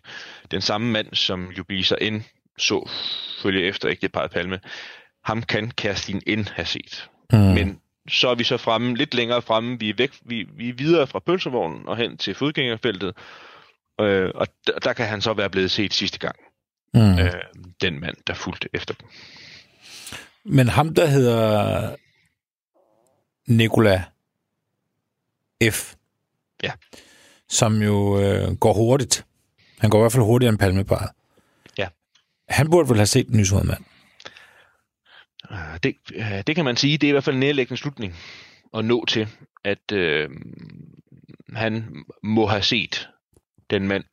den 0.52 0.62
samme 0.62 0.92
mand, 0.92 1.16
som 1.16 1.52
Jubilisa 1.58 1.96
N. 2.10 2.24
så 2.58 2.90
følge 3.42 3.68
efter 3.68 3.90
ægteparet 3.90 4.32
Palme. 4.32 4.60
Ham 5.24 5.44
kan 5.44 5.72
Kerstin 5.72 6.22
N. 6.28 6.44
have 6.44 6.66
set. 6.66 7.10
Mm. 7.34 7.40
Men 7.40 7.82
så 8.10 8.30
er 8.30 8.36
vi 8.36 8.44
så 8.44 8.58
fremme, 8.58 8.96
lidt 8.96 9.14
længere 9.14 9.42
fremme, 9.42 9.80
vi 9.80 9.90
er, 9.90 9.94
væk, 9.98 10.12
vi, 10.26 10.46
vi 10.58 10.70
er 10.70 10.74
videre 10.74 11.08
fra 11.08 11.20
pølsevognen 11.20 11.88
og 11.88 11.98
hen 11.98 12.18
til 12.18 12.36
fodgængerfeltet, 12.36 13.18
øh, 14.02 14.32
og 14.36 14.48
der, 14.68 14.80
der 14.80 14.94
kan 14.94 15.08
han 15.08 15.22
så 15.22 15.34
være 15.34 15.50
blevet 15.50 15.72
set 15.72 15.94
sidste 15.94 16.20
gang. 16.20 16.36
Mm. 16.94 17.20
Øh, 17.20 17.42
den 17.82 18.00
mand, 18.00 18.16
der 18.28 18.34
fulgte 18.34 18.70
efter 18.74 18.94
dem. 18.94 19.08
Men 20.44 20.68
ham, 20.68 20.94
der 20.94 21.06
hedder 21.06 21.96
Nikola 23.48 24.04
F., 25.72 25.96
ja. 26.64 26.72
som 27.50 27.82
jo 27.82 28.20
øh, 28.22 28.56
går 28.56 28.74
hurtigt. 28.74 29.26
Han 29.80 29.90
går 29.90 30.00
i 30.00 30.02
hvert 30.02 30.12
fald 30.12 30.24
hurtigere 30.24 30.50
end 30.50 30.60
palmeparet. 30.60 31.10
Ja. 31.78 31.88
Han 32.50 32.70
burde 32.70 32.90
vel 32.90 32.98
have 32.98 33.06
set 33.06 33.28
den 33.28 33.38
nyshårede 33.38 33.68
mand. 33.68 33.84
Øh, 35.52 35.80
Det, 35.84 35.96
øh, 36.14 36.44
det 36.48 36.56
kan 36.56 36.66
man 36.66 36.78
sige, 36.78 36.98
det 36.98 37.08
er 37.08 37.12
i 37.12 37.12
hvert 37.12 37.24
fald 37.24 37.36
en 37.36 37.40
nærliggende 37.40 37.82
slutning 37.82 38.16
at 38.74 38.86
nå 38.86 39.06
til, 39.06 39.28
at 39.64 39.92
øh, 39.92 40.30
han 41.54 42.04
må 42.24 42.48
have 42.48 42.62
set 42.62 43.10
den 43.70 43.88
mand 43.88 44.04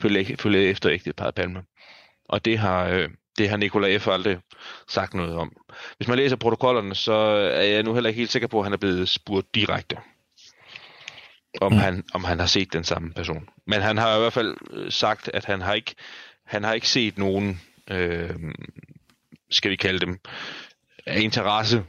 følge, 0.00 0.36
følge 0.36 0.62
efter 0.62 0.90
ægteparret 0.90 1.34
Palme. 1.34 1.62
Og 2.24 2.44
det 2.44 2.58
har, 2.58 2.84
øh, 2.86 3.10
det 3.38 3.48
har 3.48 3.56
Nikolaj 3.56 3.98
F. 3.98 4.08
aldrig 4.08 4.38
sagt 4.88 5.14
noget 5.14 5.36
om. 5.36 5.56
Hvis 5.96 6.08
man 6.08 6.18
læser 6.18 6.36
protokollerne, 6.36 6.94
så 6.94 7.12
er 7.12 7.62
jeg 7.62 7.82
nu 7.82 7.94
heller 7.94 8.08
ikke 8.08 8.18
helt 8.18 8.30
sikker 8.30 8.48
på, 8.48 8.58
at 8.58 8.64
han 8.64 8.72
er 8.72 8.76
blevet 8.76 9.08
spurgt 9.08 9.54
direkte, 9.54 9.96
om, 11.60 11.72
mm. 11.72 11.78
han, 11.78 12.04
om 12.14 12.24
han 12.24 12.38
har 12.38 12.46
set 12.46 12.72
den 12.72 12.84
samme 12.84 13.12
person. 13.12 13.48
Men 13.66 13.82
han 13.82 13.98
har 13.98 14.16
i 14.16 14.20
hvert 14.20 14.32
fald 14.32 14.56
øh, 14.70 14.92
sagt, 14.92 15.30
at 15.34 15.44
han 15.44 15.60
har 15.60 15.74
ikke, 15.74 15.94
han 16.46 16.64
har 16.64 16.72
ikke 16.72 16.88
set 16.88 17.18
nogen, 17.18 17.60
øh, 17.90 18.34
skal 19.50 19.70
vi 19.70 19.76
kalde 19.76 20.06
dem, 20.06 20.18
af 21.06 21.20
interesse, 21.20 21.84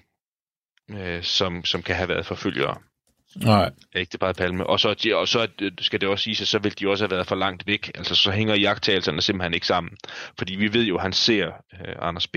øh, 0.91 1.23
som, 1.23 1.65
som 1.65 1.83
kan 1.83 1.95
have 1.95 2.09
været 2.09 2.25
forfølgere 2.25 2.77
Nej. 3.35 3.71
af 3.93 3.99
ægteparret 3.99 4.35
Palme. 4.35 4.67
Og 4.67 4.79
så, 4.79 4.93
de- 4.93 5.15
og 5.15 5.27
så 5.27 5.47
øh, 5.61 5.71
skal 5.79 6.01
det 6.01 6.09
også 6.09 6.23
sige, 6.23 6.41
at 6.41 6.47
så 6.47 6.59
vil 6.59 6.79
de 6.79 6.87
også 6.87 7.03
have 7.03 7.11
været 7.11 7.27
for 7.27 7.35
langt 7.35 7.67
væk. 7.67 7.91
Altså 7.95 8.15
så 8.15 8.31
hænger 8.31 8.55
jagttagelserne 8.55 9.21
simpelthen 9.21 9.53
ikke 9.53 9.67
sammen. 9.67 9.97
Fordi 10.37 10.55
vi 10.55 10.73
ved 10.73 10.83
jo, 10.83 10.95
at 10.95 11.01
han 11.01 11.13
ser 11.13 11.47
øh, 11.47 11.95
Anders 11.99 12.27
B. 12.27 12.35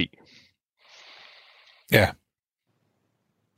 Ja. 1.93 2.11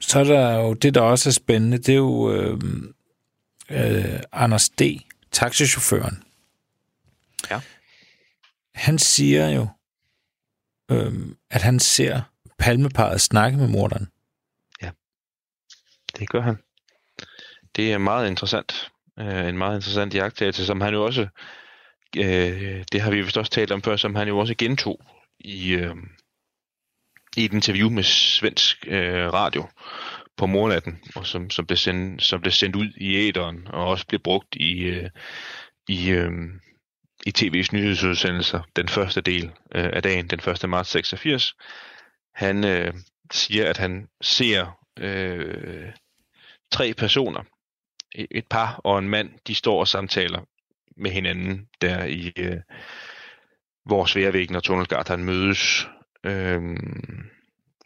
Så 0.00 0.20
er 0.20 0.24
der 0.24 0.54
jo 0.54 0.74
det, 0.74 0.94
der 0.94 1.00
også 1.00 1.28
er 1.28 1.32
spændende, 1.32 1.78
det 1.78 1.88
er 1.88 1.96
jo 1.96 2.32
øh, 2.32 2.60
øh, 3.70 4.20
Anders 4.32 4.68
D., 4.68 4.82
taxichaufføren. 5.32 6.22
Ja. 7.50 7.60
Han 8.74 8.98
siger 8.98 9.48
jo, 9.48 9.68
øh, 10.90 11.12
at 11.50 11.62
han 11.62 11.78
ser 11.78 12.22
palmeparet 12.58 13.20
snakke 13.20 13.58
med 13.58 13.68
morderen. 13.68 14.08
Det 16.18 16.28
gør 16.28 16.40
han. 16.40 16.56
Det 17.76 17.92
er 17.92 17.98
meget 17.98 18.28
interessant. 18.28 18.90
Øh, 19.18 19.48
en 19.48 19.58
meget 19.58 19.76
interessant 19.76 20.14
jagttagelse, 20.14 20.66
som 20.66 20.80
han 20.80 20.94
jo 20.94 21.04
også, 21.04 21.26
øh, 22.16 22.84
det 22.92 23.00
har 23.00 23.10
vi 23.10 23.22
vist 23.22 23.38
også 23.38 23.50
talt 23.50 23.72
om 23.72 23.82
før, 23.82 23.96
som 23.96 24.14
han 24.14 24.28
jo 24.28 24.38
også 24.38 24.54
gentog 24.58 25.00
i, 25.38 25.72
øh, 25.72 25.96
i 27.37 27.44
et 27.44 27.52
interview 27.52 27.90
med 27.90 28.02
svensk 28.02 28.87
øh, 28.88 29.32
radio 29.32 29.68
på 30.37 30.46
mornatten, 30.46 31.00
og 31.16 31.26
som, 31.26 31.50
som, 31.50 31.66
blev 31.66 31.76
sendt, 31.76 32.22
som 32.22 32.40
blev 32.40 32.52
sendt 32.52 32.76
ud 32.76 32.88
i 32.96 33.16
æderen, 33.16 33.68
og 33.68 33.87
også 33.87 34.06
blev 34.06 34.20
brugt 34.20 34.56
i, 34.56 34.80
øh, 34.80 35.10
i, 35.88 36.10
øh, 36.10 36.30
i 37.26 37.32
tv's 37.38 37.68
nyhedsudsendelser 37.72 38.62
den 38.76 38.88
første 38.88 39.20
del 39.20 39.44
øh, 39.74 39.90
af 39.92 40.02
dagen, 40.02 40.28
den 40.28 40.40
1. 40.50 40.68
marts 40.68 40.90
86. 40.90 41.54
Han 42.34 42.64
øh, 42.64 42.94
siger, 43.32 43.70
at 43.70 43.76
han 43.76 44.08
ser 44.20 44.78
øh, 44.98 45.92
tre 46.70 46.94
personer, 46.94 47.42
et 48.14 48.27
et 48.31 48.46
par 48.46 48.81
og 48.85 48.98
en 48.98 49.09
mand, 49.09 49.31
de 49.46 49.55
står 49.55 49.81
og 49.81 49.88
samtaler 49.88 50.40
med 50.96 51.11
hinanden 51.11 51.68
der 51.81 52.05
i 52.05 52.33
øh, 52.37 52.61
hvor 53.85 54.05
Sværvæggen 54.05 54.57
og 54.57 54.62
Tunnelgatan 54.62 55.24
mødes. 55.24 55.88
Øhm, 56.24 57.31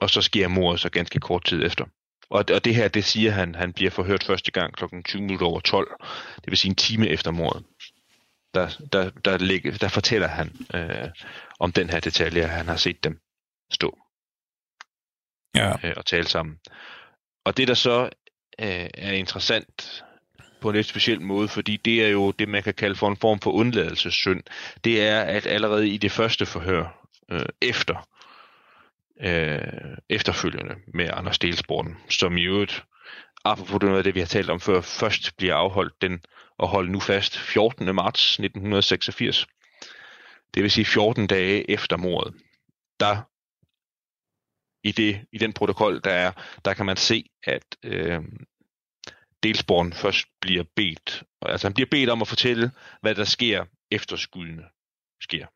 og 0.00 0.10
så 0.10 0.22
sker 0.22 0.48
mordet 0.48 0.80
så 0.80 0.88
ganske 0.88 1.20
kort 1.20 1.44
tid 1.44 1.66
efter. 1.66 1.84
Og, 2.30 2.44
og 2.54 2.64
det 2.64 2.74
her, 2.74 2.88
det 2.88 3.04
siger 3.04 3.30
han, 3.30 3.54
han 3.54 3.72
bliver 3.72 3.90
forhørt 3.90 4.24
første 4.24 4.50
gang 4.50 4.74
kl. 4.76 4.84
20 5.04 5.22
minutter 5.22 5.46
over 5.46 5.60
12, 5.60 5.96
det 6.36 6.46
vil 6.46 6.56
sige 6.56 6.70
en 6.70 6.76
time 6.76 7.08
efter 7.08 7.30
mordet. 7.30 7.64
Der, 8.54 8.68
der, 8.92 9.10
der, 9.10 9.38
ligger, 9.38 9.78
der 9.78 9.88
fortæller 9.88 10.28
han 10.28 10.52
øh, 10.74 11.08
om 11.60 11.72
den 11.72 11.90
her 11.90 12.00
detalje, 12.00 12.42
at 12.42 12.50
han 12.50 12.68
har 12.68 12.76
set 12.76 13.04
dem 13.04 13.20
stå 13.72 13.98
Ja. 15.54 15.88
øh, 15.88 15.94
og 15.96 16.06
tale 16.06 16.28
sammen. 16.28 16.58
Og 17.44 17.56
det, 17.56 17.68
der 17.68 17.74
så 17.74 18.10
øh, 18.60 18.88
er 18.94 19.12
interessant 19.12 20.04
på 20.60 20.68
en 20.68 20.76
lidt 20.76 20.86
speciel 20.86 21.20
måde, 21.20 21.48
fordi 21.48 21.76
det 21.76 22.04
er 22.04 22.08
jo 22.08 22.30
det, 22.30 22.48
man 22.48 22.62
kan 22.62 22.74
kalde 22.74 22.94
for 22.94 23.08
en 23.08 23.16
form 23.16 23.40
for 23.40 23.50
undladelsessynd, 23.50 24.42
det 24.84 25.02
er, 25.08 25.20
at 25.20 25.46
allerede 25.46 25.88
i 25.88 25.96
det 25.96 26.12
første 26.12 26.46
forhør, 26.46 27.08
øh, 27.30 27.46
efter 27.62 28.08
øh, 29.20 29.96
efterfølgende 30.08 30.74
med 30.94 31.10
Anders 31.12 31.36
Stelsborn, 31.36 31.96
som 32.10 32.36
i 32.36 32.42
øvrigt, 32.42 32.84
apropos 33.44 33.82
noget 33.82 33.98
af 33.98 34.04
det, 34.04 34.14
vi 34.14 34.20
har 34.20 34.26
talt 34.26 34.50
om 34.50 34.60
før, 34.60 34.80
først 34.80 35.36
bliver 35.36 35.54
afholdt 35.54 36.02
den, 36.02 36.20
og 36.58 36.68
holdt 36.68 36.90
nu 36.90 37.00
fast, 37.00 37.38
14. 37.38 37.94
marts 37.94 38.32
1986. 38.32 39.46
Det 40.54 40.62
vil 40.62 40.70
sige 40.70 40.84
14 40.84 41.26
dage 41.26 41.70
efter 41.70 41.96
mordet. 41.96 42.34
Der 43.00 43.16
i, 44.84 44.92
det, 44.92 45.20
i 45.32 45.38
den 45.38 45.52
protokol, 45.52 46.00
der 46.04 46.10
er, 46.10 46.32
der 46.64 46.74
kan 46.74 46.86
man 46.86 46.96
se, 46.96 47.24
at 47.44 47.64
øh, 47.82 48.20
Delsborn 49.42 49.92
først 49.92 50.26
bliver 50.40 50.64
bedt, 50.76 51.22
altså 51.42 51.66
han 51.66 51.74
bliver 51.74 51.88
bedt 51.90 52.10
om 52.10 52.22
at 52.22 52.28
fortælle, 52.28 52.70
hvad 53.00 53.14
der 53.14 53.24
sker 53.24 53.64
efter 53.90 54.16
skuddene 54.16 54.64
sker. 55.22 55.46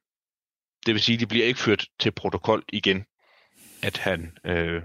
Det 0.86 0.94
vil 0.94 1.02
sige, 1.02 1.18
de 1.18 1.26
bliver 1.26 1.46
ikke 1.46 1.60
ført 1.60 1.86
til 2.00 2.10
protokol 2.10 2.64
igen, 2.68 3.04
at 3.82 3.98
han 3.98 4.36
øh, 4.44 4.82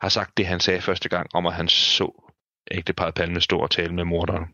har 0.00 0.08
sagt 0.08 0.36
det, 0.36 0.46
han 0.46 0.60
sagde 0.60 0.80
første 0.80 1.08
gang, 1.08 1.30
om 1.34 1.46
at 1.46 1.54
han 1.54 1.68
så 1.68 2.32
ægteparret 2.70 3.14
Palme 3.14 3.40
stå 3.40 3.58
og 3.58 3.70
tale 3.70 3.94
med 3.94 4.04
morderen. 4.04 4.44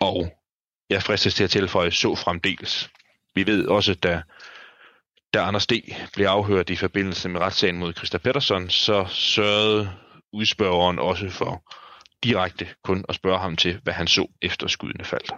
Og 0.00 0.32
jeg 0.90 1.02
fristes 1.02 1.34
til 1.34 1.44
at 1.44 1.50
tilføje, 1.50 1.90
så 1.90 2.14
fremdeles. 2.14 2.90
Vi 3.34 3.46
ved 3.46 3.66
også, 3.66 3.94
da 3.94 4.22
da 5.34 5.38
Anders 5.38 5.66
D. 5.66 5.72
blev 6.12 6.26
afhørt 6.26 6.70
i 6.70 6.76
forbindelse 6.76 7.28
med 7.28 7.40
retssagen 7.40 7.78
mod 7.78 7.92
Christa 7.94 8.18
Pettersson, 8.18 8.70
så 8.70 9.06
sørgede 9.08 9.90
udspørgeren 10.32 10.98
også 10.98 11.30
for 11.30 11.62
direkte 12.22 12.68
kun 12.82 13.04
at 13.08 13.14
spørge 13.14 13.38
ham 13.38 13.56
til, 13.56 13.80
hvad 13.82 13.94
han 13.94 14.06
så 14.06 14.26
efter 14.42 14.66
skuddene 14.66 15.04
faldt. 15.04 15.32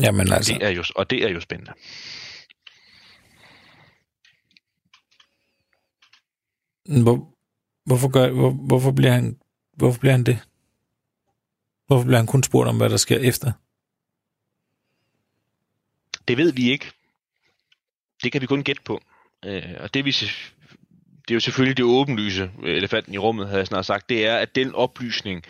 Jamen 0.00 0.32
altså, 0.32 0.54
Det 0.54 0.62
er 0.62 0.70
jo, 0.70 0.84
og 0.96 1.10
det 1.10 1.24
er 1.24 1.28
jo 1.28 1.40
spændende. 1.40 1.72
hvor, 6.86 7.34
hvorfor, 7.84 8.08
gør, 8.10 8.30
hvor, 8.30 8.50
hvorfor, 8.50 8.92
bliver 8.92 9.12
han, 9.12 9.40
hvorfor 9.72 10.00
bliver 10.00 10.12
han 10.12 10.24
det? 10.24 10.38
Hvorfor 11.86 12.04
bliver 12.04 12.18
han 12.18 12.26
kun 12.26 12.42
spurgt 12.42 12.68
om, 12.68 12.76
hvad 12.76 12.90
der 12.90 12.96
sker 12.96 13.18
efter? 13.18 13.52
Det 16.28 16.36
ved 16.36 16.52
vi 16.52 16.70
ikke. 16.70 16.92
Det 18.22 18.32
kan 18.32 18.40
vi 18.40 18.46
kun 18.46 18.64
gætte 18.64 18.82
på. 18.82 19.00
Øh, 19.44 19.74
og 19.80 19.94
det, 19.94 20.04
vi, 20.04 20.16
det 21.28 21.34
er 21.34 21.36
jo 21.36 21.40
selvfølgelig 21.40 21.76
det 21.76 21.84
åbenlyse, 21.84 22.50
øh, 22.62 22.76
elefanten 22.76 23.14
i 23.14 23.18
rummet, 23.18 23.46
havde 23.46 23.58
jeg 23.58 23.66
snart 23.66 23.86
sagt, 23.86 24.08
det 24.08 24.26
er, 24.26 24.36
at 24.36 24.54
den 24.54 24.74
oplysning 24.74 25.44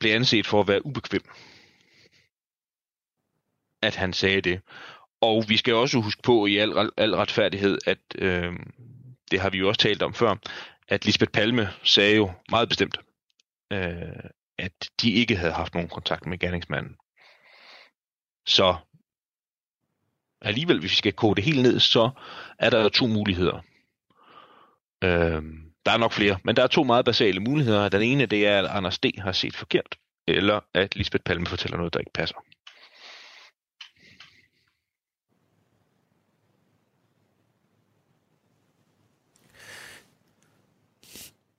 blev 0.00 0.14
anset 0.14 0.46
for 0.46 0.60
at 0.60 0.68
være 0.68 0.86
ubekvem. 0.86 1.22
At 3.82 3.96
han 3.96 4.12
sagde 4.12 4.40
det. 4.40 4.60
Og 5.20 5.44
vi 5.48 5.56
skal 5.56 5.74
også 5.74 6.00
huske 6.00 6.22
på 6.22 6.46
i 6.46 6.56
al, 6.56 6.90
al 6.96 7.14
retfærdighed, 7.14 7.78
at 7.86 7.98
øh, 8.18 8.52
det 9.30 9.40
har 9.40 9.50
vi 9.50 9.58
jo 9.58 9.68
også 9.68 9.80
talt 9.80 10.02
om 10.02 10.14
før, 10.14 10.34
at 10.88 11.04
Lisbeth 11.04 11.32
Palme 11.32 11.68
sagde 11.82 12.16
jo 12.16 12.32
meget 12.50 12.68
bestemt, 12.68 12.98
øh, 13.72 14.30
at 14.58 14.90
de 15.02 15.12
ikke 15.12 15.36
havde 15.36 15.52
haft 15.52 15.74
nogen 15.74 15.88
kontakt 15.88 16.26
med 16.26 16.38
gerningsmanden. 16.38 16.96
Så 18.46 18.76
alligevel, 20.40 20.80
hvis 20.80 20.90
vi 20.90 20.96
skal 20.96 21.12
kode 21.12 21.34
det 21.34 21.44
helt 21.44 21.62
ned, 21.62 21.80
så 21.80 22.10
er 22.58 22.70
der 22.70 22.88
to 22.88 23.06
muligheder. 23.06 23.60
Øhm, 25.02 25.72
der 25.86 25.92
er 25.92 25.98
nok 25.98 26.12
flere, 26.12 26.38
men 26.44 26.56
der 26.56 26.62
er 26.62 26.66
to 26.66 26.84
meget 26.84 27.04
basale 27.04 27.40
muligheder. 27.40 27.88
Den 27.88 28.02
ene, 28.02 28.26
det 28.26 28.46
er, 28.46 28.58
at 28.58 28.66
Anders 28.66 28.98
D. 28.98 29.06
har 29.18 29.32
set 29.32 29.56
forkert, 29.56 29.98
eller 30.28 30.60
at 30.74 30.96
Lisbeth 30.96 31.24
Palme 31.24 31.46
fortæller 31.46 31.76
noget, 31.76 31.94
der 31.94 32.00
ikke 32.00 32.12
passer. 32.12 32.36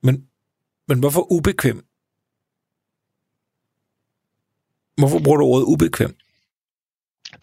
Men, 0.01 0.27
men 0.87 0.99
hvorfor 0.99 1.31
ubekvem? 1.31 1.85
Hvorfor 4.97 5.19
bruger 5.19 5.37
du 5.37 5.45
ordet 5.45 5.65
ubekvem? 5.65 6.17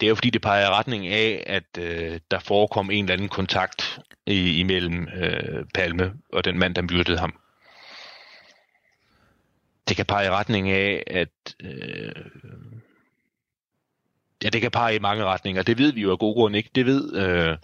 Det 0.01 0.07
er 0.07 0.09
jo 0.09 0.15
fordi, 0.15 0.29
det 0.29 0.41
peger 0.41 0.67
i 0.67 0.69
retning 0.69 1.07
af, 1.07 1.43
at 1.47 1.77
øh, 1.79 2.19
der 2.31 2.39
forekom 2.39 2.91
en 2.91 3.05
eller 3.05 3.13
anden 3.13 3.29
kontakt 3.29 3.99
i, 4.25 4.59
imellem 4.59 5.07
øh, 5.07 5.65
Palme 5.73 6.13
og 6.33 6.45
den 6.45 6.59
mand, 6.59 6.75
der 6.75 6.81
myrdede 6.81 7.17
ham. 7.17 7.39
Det 9.87 9.97
kan 9.97 10.05
pege 10.05 10.27
i 10.27 10.29
retning 10.29 10.69
af, 10.69 11.03
at... 11.07 11.55
Øh, 11.63 12.25
ja, 14.43 14.49
det 14.49 14.61
kan 14.61 14.71
pege 14.71 14.95
i 14.95 14.99
mange 14.99 15.23
retninger. 15.23 15.63
Det 15.63 15.77
ved 15.77 15.91
vi 15.93 16.01
jo 16.01 16.11
af 16.11 16.19
gode 16.19 16.33
grunde 16.33 16.57
ikke. 16.57 16.69
Det 16.75 16.85
ved 16.85 17.15
øh, 17.15 17.57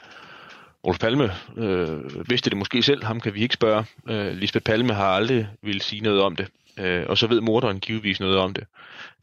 Rolf 0.87 0.99
Palme 0.99 1.31
øh, 1.57 2.29
vidste 2.29 2.49
det 2.49 2.57
måske 2.57 2.83
selv, 2.83 3.03
ham 3.03 3.21
kan 3.21 3.33
vi 3.33 3.41
ikke 3.41 3.53
spørge. 3.53 3.85
Øh, 4.09 4.33
Lisbeth 4.33 4.63
Palme 4.63 4.93
har 4.93 5.07
aldrig 5.07 5.47
ville 5.61 5.81
sige 5.81 6.01
noget 6.01 6.21
om 6.21 6.35
det, 6.35 6.47
øh, 6.77 7.05
og 7.09 7.17
så 7.17 7.27
ved 7.27 7.41
morderen 7.41 7.79
givetvis 7.79 8.19
noget 8.19 8.37
om 8.37 8.53
det. 8.53 8.63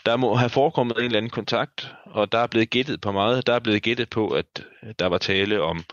Der 0.06 0.16
må 0.16 0.34
have 0.34 0.50
forekommet 0.50 0.98
en 0.98 1.04
eller 1.04 1.18
anden 1.18 1.30
kontakt, 1.30 1.94
og 2.04 2.32
der 2.32 2.38
er 2.38 2.46
blevet 2.46 2.70
gættet 2.70 3.00
på 3.00 3.12
meget. 3.12 3.46
Der 3.46 3.54
er 3.54 3.58
blevet 3.58 3.82
gættet 3.82 4.10
på, 4.10 4.28
at 4.28 4.64
der 4.98 5.06
var 5.06 5.18
tale 5.18 5.62
om, 5.62 5.84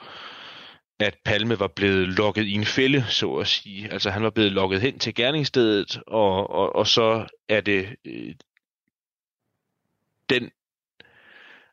at 0.99 1.17
Palme 1.25 1.59
var 1.59 1.67
blevet 1.67 2.07
lukket 2.07 2.45
i 2.45 2.53
en 2.53 2.65
fælde, 2.65 3.05
så 3.09 3.33
at 3.33 3.47
sige. 3.47 3.91
Altså 3.91 4.09
han 4.09 4.23
var 4.23 4.29
blevet 4.29 4.51
lukket 4.51 4.81
hen 4.81 4.99
til 4.99 5.15
gerningsstedet, 5.15 6.01
og, 6.07 6.49
og, 6.49 6.75
og 6.75 6.87
så 6.87 7.27
er 7.49 7.61
det 7.61 7.95
øh, 8.05 8.35
den 10.29 10.51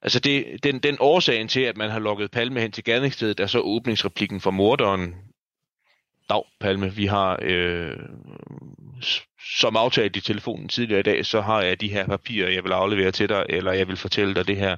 Altså 0.02 0.20
det, 0.20 0.64
den, 0.64 0.78
den 0.78 0.96
årsagen 1.00 1.48
til, 1.48 1.60
at 1.60 1.76
man 1.76 1.90
har 1.90 1.98
lukket 1.98 2.30
Palme 2.30 2.60
hen 2.60 2.72
til 2.72 2.84
gerningsstedet, 2.84 3.40
er 3.40 3.46
så 3.46 3.60
åbningsreplikken 3.60 4.40
fra 4.40 4.50
morderen. 4.50 5.14
Dag, 6.28 6.42
Palme, 6.60 6.94
vi 6.94 7.06
har, 7.06 7.38
øh, 7.42 7.96
som 9.58 9.76
aftalt 9.76 10.16
i 10.16 10.20
telefonen 10.20 10.68
tidligere 10.68 11.00
i 11.00 11.02
dag, 11.02 11.26
så 11.26 11.40
har 11.40 11.62
jeg 11.62 11.80
de 11.80 11.88
her 11.88 12.06
papirer, 12.06 12.50
jeg 12.50 12.64
vil 12.64 12.72
aflevere 12.72 13.10
til 13.10 13.28
dig, 13.28 13.46
eller 13.48 13.72
jeg 13.72 13.88
vil 13.88 13.96
fortælle 13.96 14.34
dig 14.34 14.46
det 14.46 14.56
her, 14.56 14.76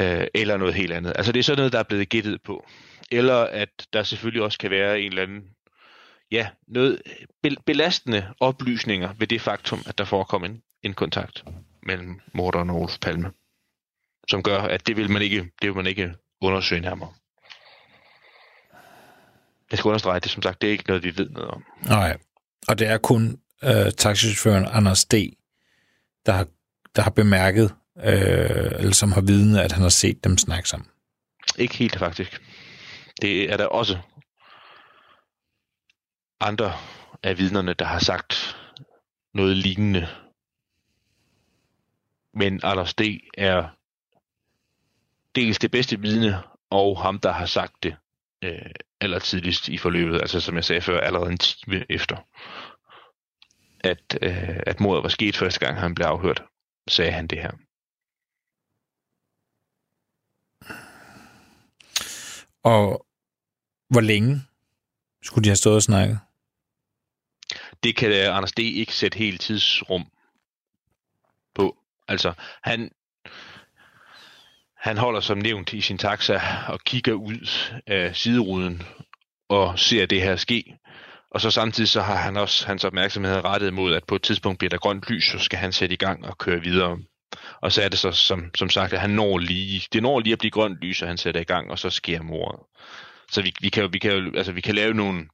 øh, 0.00 0.26
eller 0.34 0.56
noget 0.56 0.74
helt 0.74 0.92
andet. 0.92 1.12
Altså 1.16 1.32
det 1.32 1.38
er 1.38 1.44
sådan 1.44 1.58
noget, 1.58 1.72
der 1.72 1.78
er 1.78 1.82
blevet 1.82 2.08
gættet 2.08 2.42
på. 2.42 2.66
Eller 3.10 3.36
at 3.36 3.86
der 3.92 4.02
selvfølgelig 4.02 4.42
også 4.42 4.58
kan 4.58 4.70
være 4.70 5.00
en 5.00 5.06
eller 5.06 5.22
anden, 5.22 5.42
ja, 6.30 6.48
noget 6.68 7.02
belastende 7.66 8.34
oplysninger 8.40 9.12
ved 9.18 9.26
det 9.26 9.40
faktum, 9.40 9.78
at 9.86 9.98
der 9.98 10.04
forekom 10.04 10.44
en, 10.44 10.62
en 10.82 10.94
kontakt 10.94 11.44
mellem 11.82 12.20
morderen 12.34 12.70
og 12.70 12.76
Olf 12.76 12.98
Palme 13.02 13.32
som 14.28 14.42
gør, 14.42 14.58
at 14.58 14.86
det 14.86 14.96
vil 14.96 15.10
man 15.10 15.22
ikke, 15.22 15.40
det 15.62 15.68
vil 15.68 15.76
man 15.76 15.86
ikke 15.86 16.14
undersøge 16.40 16.80
nærmere. 16.80 17.12
Jeg 19.70 19.78
skal 19.78 19.88
understrege, 19.88 20.20
det 20.20 20.30
som 20.30 20.42
sagt, 20.42 20.60
det 20.60 20.66
er 20.66 20.72
ikke 20.72 20.84
noget, 20.88 21.04
vi 21.04 21.16
ved 21.16 21.30
noget 21.30 21.50
om. 21.50 21.64
Nej, 21.82 22.16
og 22.68 22.78
det 22.78 22.86
er 22.86 22.98
kun 22.98 23.40
øh, 23.64 23.92
taxichaufføren 23.92 24.66
Anders 24.70 25.04
D., 25.04 25.14
der 26.26 26.32
har, 26.32 26.46
der 26.96 27.02
har 27.02 27.10
bemærket, 27.10 27.74
øh, 27.96 28.70
eller 28.78 28.92
som 28.92 29.12
har 29.12 29.20
vidnet, 29.20 29.58
at 29.58 29.72
han 29.72 29.82
har 29.82 29.88
set 29.88 30.24
dem 30.24 30.38
snakke 30.38 30.68
sammen. 30.68 30.88
Ikke 31.58 31.74
helt 31.76 31.98
faktisk. 31.98 32.42
Det 33.22 33.52
er 33.52 33.56
der 33.56 33.66
også 33.66 33.98
andre 36.40 36.72
af 37.22 37.38
vidnerne, 37.38 37.74
der 37.74 37.84
har 37.84 37.98
sagt 37.98 38.56
noget 39.34 39.56
lignende. 39.56 40.08
Men 42.34 42.60
Anders 42.62 42.94
D. 42.94 43.00
er 43.38 43.68
dels 45.34 45.58
det 45.58 45.70
bedste 45.70 46.00
vidne, 46.00 46.42
og 46.70 47.02
ham, 47.02 47.18
der 47.18 47.32
har 47.32 47.46
sagt 47.46 47.82
det 47.82 47.96
øh, 48.42 48.70
aller 49.06 49.18
tidligst 49.18 49.68
i 49.68 49.78
forløbet, 49.78 50.20
altså 50.20 50.40
som 50.40 50.56
jeg 50.56 50.64
sagde 50.64 50.80
før, 50.80 51.00
allerede 51.00 51.30
en 51.30 51.38
time 51.38 51.86
efter, 51.88 52.16
at, 53.80 54.18
øh, 54.22 54.60
at 54.66 54.80
mordet 54.80 55.02
var 55.02 55.08
sket 55.08 55.36
første 55.36 55.60
gang, 55.60 55.80
han 55.80 55.94
blev 55.94 56.06
afhørt, 56.06 56.42
sagde 56.88 57.12
han 57.12 57.26
det 57.26 57.38
her. 57.38 57.52
Og 62.62 63.06
hvor 63.88 64.00
længe 64.00 64.42
skulle 65.22 65.44
de 65.44 65.48
have 65.48 65.56
stået 65.56 65.76
og 65.76 65.82
snakket? 65.82 66.18
Det 67.82 67.96
kan 67.96 68.12
Anders 68.12 68.52
D. 68.52 68.58
ikke 68.58 68.94
sætte 68.94 69.18
helt 69.18 69.40
tidsrum 69.40 70.04
på. 71.54 71.76
Altså, 72.08 72.32
han, 72.62 72.90
han 74.78 74.98
holder 74.98 75.20
som 75.20 75.38
nævnt 75.38 75.72
i 75.72 75.80
sin 75.80 75.98
taxa 75.98 76.40
og 76.68 76.80
kigger 76.80 77.12
ud 77.12 77.48
af 77.86 78.16
sideruden 78.16 78.82
og 79.48 79.78
ser 79.78 80.06
det 80.06 80.22
her 80.22 80.36
ske. 80.36 80.76
Og 81.30 81.40
så 81.40 81.50
samtidig 81.50 81.88
så 81.88 82.02
har 82.02 82.16
han 82.16 82.36
også 82.36 82.66
hans 82.66 82.84
opmærksomhed 82.84 83.44
rettet 83.44 83.74
mod, 83.74 83.94
at 83.94 84.04
på 84.04 84.14
et 84.14 84.22
tidspunkt 84.22 84.58
bliver 84.58 84.70
der 84.70 84.78
grønt 84.78 85.10
lys, 85.10 85.24
så 85.24 85.38
skal 85.38 85.58
han 85.58 85.72
sætte 85.72 85.92
i 85.92 85.96
gang 85.96 86.26
og 86.26 86.38
køre 86.38 86.60
videre. 86.60 86.98
Og 87.60 87.72
så 87.72 87.82
er 87.82 87.88
det 87.88 87.98
så 87.98 88.12
som, 88.12 88.50
som 88.54 88.70
sagt, 88.70 88.92
at 88.92 89.00
han 89.00 89.10
når 89.10 89.38
lige, 89.38 89.82
det 89.92 90.02
når 90.02 90.20
lige 90.20 90.32
at 90.32 90.38
blive 90.38 90.50
grønt 90.50 90.78
lys, 90.82 91.02
og 91.02 91.08
han 91.08 91.16
sætter 91.16 91.40
i 91.40 91.44
gang, 91.44 91.70
og 91.70 91.78
så 91.78 91.90
sker 91.90 92.22
mordet. 92.22 92.60
Så 93.30 93.42
vi, 93.42 93.54
vi, 93.60 93.68
kan 93.68 93.82
jo, 93.82 93.88
vi, 93.92 93.98
kan 93.98 94.12
jo, 94.12 94.32
altså, 94.36 94.52
vi 94.52 94.60
kan 94.60 94.74
lave 94.74 94.94
nogle, 94.94 95.26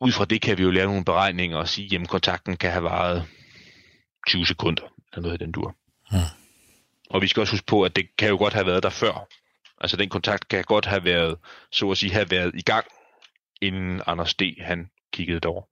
ud 0.00 0.12
fra 0.12 0.24
det 0.24 0.42
kan 0.42 0.58
vi 0.58 0.62
jo 0.62 0.70
lave 0.70 0.86
nogle 0.86 1.04
beregninger 1.04 1.56
og 1.56 1.68
sige, 1.68 1.98
at 2.00 2.08
kontakten 2.08 2.56
kan 2.56 2.70
have 2.70 2.84
varet 2.84 3.24
20 4.28 4.46
sekunder, 4.46 4.82
eller 5.12 5.22
noget 5.22 5.40
i 5.40 5.44
den 5.44 5.52
dur. 5.52 5.74
Hmm. 6.10 6.41
Og 7.12 7.22
vi 7.22 7.26
skal 7.26 7.40
også 7.40 7.52
huske 7.52 7.66
på, 7.66 7.82
at 7.82 7.96
det 7.96 8.16
kan 8.16 8.28
jo 8.28 8.36
godt 8.36 8.54
have 8.54 8.66
været 8.66 8.82
der 8.82 8.90
før. 8.90 9.28
Altså 9.80 9.96
den 9.96 10.08
kontakt 10.08 10.48
kan 10.48 10.64
godt 10.64 10.86
have 10.86 11.04
været, 11.04 11.38
så 11.70 11.90
at 11.90 11.98
sige, 11.98 12.12
have 12.12 12.30
været 12.30 12.52
i 12.54 12.62
gang, 12.62 12.86
inden 13.60 14.02
Anders 14.06 14.34
D. 14.34 14.42
han 14.60 14.90
kiggede 15.12 15.40
derover. 15.40 15.62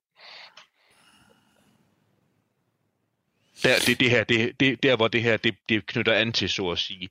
Der, 3.63 3.75
det, 3.87 4.01
det 4.01 4.11
her, 4.11 4.25
det, 4.25 4.61
det, 4.61 4.83
der 4.83 4.97
hvor 4.97 5.09
det 5.09 5.23
her 5.23 5.37
det, 5.37 5.55
det 5.69 5.87
knytter 5.87 6.13
an 6.13 6.33
til, 6.33 6.49
så 6.49 6.71
at 6.71 6.79
sige, 6.79 7.09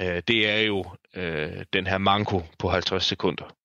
øh, 0.00 0.22
det 0.28 0.48
er 0.48 0.60
jo 0.60 0.84
øh, 1.14 1.64
den 1.72 1.86
her 1.86 1.98
manko 1.98 2.42
på 2.58 2.68
50 2.68 3.04
sekunder, 3.04 3.56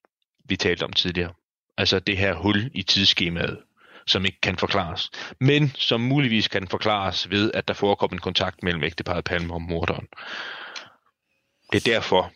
vi 0.46 0.58
talte 0.58 0.84
om 0.84 0.94
tidligere. 0.94 1.34
Altså 1.78 2.00
det 2.00 2.18
her 2.18 2.34
hul 2.34 2.72
i 2.74 2.84
tidsskemaet, 2.84 3.60
som 4.08 4.26
ikke 4.26 4.42
kan 4.42 4.58
forklares, 4.58 5.12
men 5.40 5.70
som 5.76 6.02
muligvis 6.02 6.48
kan 6.48 6.68
forklares 6.68 7.30
ved, 7.30 7.52
at 7.54 7.68
der 7.68 7.74
forekom 7.74 8.10
en 8.14 8.20
kontakt 8.20 8.64
mellem 8.64 8.84
ægteparet 8.84 9.24
Palme 9.24 9.54
og 9.54 9.62
morderen. 9.62 10.08
Det 11.72 11.88
er 11.88 11.92
derfor, 11.94 12.32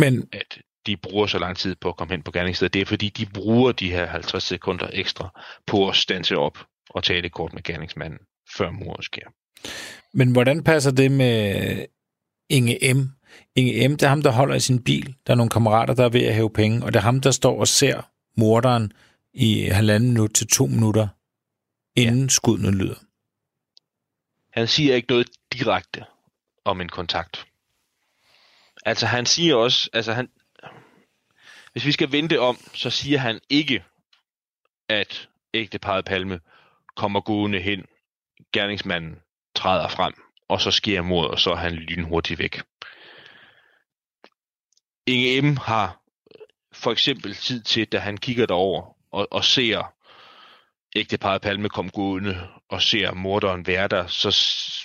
men, 0.00 0.28
at 0.32 0.58
de 0.86 0.96
bruger 0.96 1.26
så 1.26 1.38
lang 1.38 1.56
tid 1.56 1.74
på 1.74 1.88
at 1.88 1.96
komme 1.96 2.14
hen 2.14 2.22
på 2.22 2.30
gerningsstedet. 2.30 2.74
Det 2.74 2.82
er 2.82 2.86
fordi, 2.86 3.08
de 3.08 3.26
bruger 3.26 3.72
de 3.72 3.90
her 3.90 4.06
50 4.06 4.42
sekunder 4.42 4.90
ekstra 4.92 5.40
på 5.66 5.88
at 5.88 5.96
stanse 5.96 6.36
op 6.36 6.58
og 6.90 7.04
tale 7.04 7.28
kort 7.28 7.52
med 7.52 7.62
gerningsmanden, 7.62 8.18
før 8.56 8.70
mordet 8.70 9.04
sker. 9.04 9.26
Men 10.12 10.32
hvordan 10.32 10.64
passer 10.64 10.90
det 10.90 11.10
med 11.10 11.86
Inge 12.48 12.94
M? 12.94 13.10
Inge 13.56 13.88
M, 13.88 13.92
det 13.92 14.02
er 14.02 14.08
ham, 14.08 14.22
der 14.22 14.30
holder 14.30 14.54
i 14.54 14.60
sin 14.60 14.84
bil. 14.84 15.14
Der 15.26 15.32
er 15.32 15.36
nogle 15.36 15.50
kammerater, 15.50 15.94
der 15.94 16.04
er 16.04 16.08
ved 16.08 16.24
at 16.24 16.34
hæve 16.34 16.50
penge, 16.50 16.84
og 16.84 16.92
det 16.92 16.98
er 16.98 17.02
ham, 17.02 17.20
der 17.20 17.30
står 17.30 17.60
og 17.60 17.68
ser 17.68 18.02
morderen 18.36 18.92
i 19.32 19.68
halvanden 19.68 20.08
minut 20.08 20.34
til 20.34 20.46
to 20.46 20.66
minutter, 20.66 21.08
inden 21.96 22.22
ja. 22.22 22.28
skuddene 22.28 22.70
lyder. 22.70 22.98
Han 24.50 24.68
siger 24.68 24.94
ikke 24.94 25.08
noget 25.08 25.28
direkte 25.52 26.04
om 26.64 26.80
en 26.80 26.88
kontakt. 26.88 27.46
Altså 28.84 29.06
han 29.06 29.26
siger 29.26 29.54
også, 29.54 29.90
altså 29.92 30.12
han, 30.12 30.28
hvis 31.72 31.86
vi 31.86 31.92
skal 31.92 32.12
vente 32.12 32.40
om, 32.40 32.56
så 32.74 32.90
siger 32.90 33.18
han 33.18 33.40
ikke, 33.48 33.84
at 34.88 35.28
ægteparet 35.54 36.04
Palme 36.04 36.40
kommer 36.96 37.20
gående 37.20 37.60
hen, 37.60 37.86
gerningsmanden 38.52 39.16
træder 39.54 39.88
frem, 39.88 40.14
og 40.48 40.60
så 40.60 40.70
sker 40.70 41.02
mordet, 41.02 41.30
og 41.30 41.38
så 41.38 41.50
er 41.50 41.56
han 41.56 41.72
lynhurtigt 41.72 42.38
væk. 42.38 42.62
Inge 45.06 45.42
M. 45.42 45.56
har 45.56 46.02
for 46.72 46.92
eksempel 46.92 47.34
tid 47.34 47.62
til, 47.62 47.86
da 47.86 47.98
han 47.98 48.18
kigger 48.18 48.46
derover, 48.46 48.99
og, 49.12 49.28
og 49.30 49.44
ser 49.44 49.94
ægteparet 50.96 51.42
Palme 51.42 51.68
komme 51.68 51.90
gående 51.90 52.48
og 52.68 52.82
ser 52.82 53.12
morderen 53.12 53.66
være 53.66 53.88
der, 53.88 54.06
så, 54.06 54.30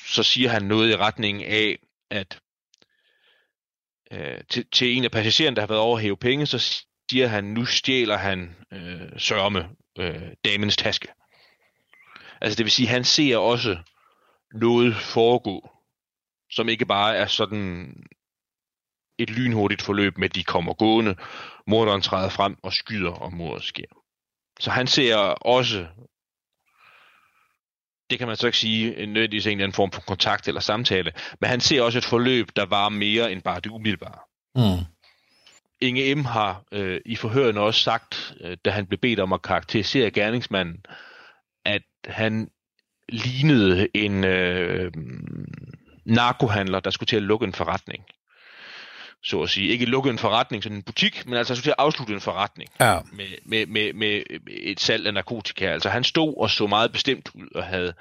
så 0.07 0.23
siger 0.23 0.49
han 0.49 0.63
noget 0.63 0.89
i 0.89 0.95
retning 0.95 1.43
af, 1.43 1.77
at 2.09 2.39
øh, 4.11 4.43
til, 4.49 4.65
til 4.71 4.97
en 4.97 5.03
af 5.03 5.11
passagererne, 5.11 5.55
der 5.55 5.61
har 5.61 5.67
været 5.67 5.81
over 5.81 5.97
at 5.97 6.03
hæve 6.03 6.17
penge, 6.17 6.45
så 6.45 6.85
siger 7.09 7.27
han, 7.27 7.43
nu 7.43 7.65
stjæler 7.65 8.17
han 8.17 8.55
øh, 8.71 9.19
sørme 9.19 9.69
øh, 9.99 10.21
damens 10.45 10.77
taske. 10.77 11.07
Altså 12.41 12.57
det 12.57 12.63
vil 12.63 12.71
sige, 12.71 12.87
han 12.87 13.03
ser 13.03 13.37
også 13.37 13.77
noget 14.53 14.95
foregå, 14.95 15.69
som 16.51 16.69
ikke 16.69 16.85
bare 16.85 17.15
er 17.15 17.27
sådan 17.27 17.93
et 19.17 19.29
lynhurtigt 19.29 19.81
forløb 19.81 20.17
med, 20.17 20.29
at 20.29 20.35
de 20.35 20.43
kommer 20.43 20.73
gående, 20.73 21.15
morderen 21.67 22.01
træder 22.01 22.29
frem 22.29 22.57
og 22.63 22.73
skyder, 22.73 23.11
og 23.11 23.33
mordet 23.33 23.63
sker. 23.63 24.04
Så 24.59 24.71
han 24.71 24.87
ser 24.87 25.15
også, 25.41 25.87
det 28.09 28.19
kan 28.19 28.27
man 28.27 28.37
så 28.37 28.47
ikke 28.47 28.57
sige, 28.57 29.05
nødvendigvis 29.05 29.45
en 29.45 29.51
eller 29.51 29.63
anden 29.63 29.75
form 29.75 29.91
for 29.91 30.01
kontakt 30.01 30.47
eller 30.47 30.61
samtale, 30.61 31.11
men 31.41 31.49
han 31.49 31.59
ser 31.59 31.81
også 31.81 31.97
et 31.97 32.05
forløb, 32.05 32.47
der 32.55 32.65
var 32.65 32.89
mere 32.89 33.31
end 33.31 33.41
bare 33.41 33.59
det 33.59 33.69
umiddelbare. 33.69 34.19
Mm. 34.55 34.85
Inge 35.81 36.15
M. 36.15 36.25
har 36.25 36.63
øh, 36.71 37.01
i 37.05 37.15
forhørene 37.15 37.61
også 37.61 37.79
sagt, 37.79 38.33
øh, 38.41 38.57
da 38.65 38.69
han 38.69 38.87
blev 38.87 38.99
bedt 38.99 39.19
om 39.19 39.33
at 39.33 39.41
karakterisere 39.41 40.11
gerningsmanden, 40.11 40.85
at 41.65 41.83
han 42.05 42.49
lignede 43.09 43.87
en 43.93 44.23
øh, 44.23 44.91
narkohandler, 46.05 46.79
der 46.79 46.89
skulle 46.89 47.07
til 47.07 47.15
at 47.15 47.21
lukke 47.21 47.43
en 47.45 47.53
forretning. 47.53 48.03
Så 49.25 49.41
at 49.41 49.49
sige. 49.49 49.67
Ikke 49.69 49.85
lukke 49.85 50.09
en 50.09 50.17
forretning, 50.19 50.63
sådan 50.63 50.77
en 50.77 50.83
butik, 50.83 51.25
men 51.25 51.33
altså 51.37 51.55
til 51.61 51.69
at 51.69 51.75
afslutte 51.77 52.13
en 52.13 52.21
forretning 52.21 52.69
Ja. 52.79 52.99
med, 53.13 53.25
med, 53.45 53.65
med, 53.67 53.93
med 53.93 54.21
et 54.47 54.79
salg 54.79 55.07
af 55.07 55.13
narkotika. 55.13 55.65
Altså 55.73 55.89
han 55.89 56.03
stod 56.03 56.33
og 56.37 56.49
så 56.49 56.67
meget 56.67 56.91
bestemt 56.91 57.29
ud 57.33 57.47
og 57.55 57.63
havde 57.63 57.93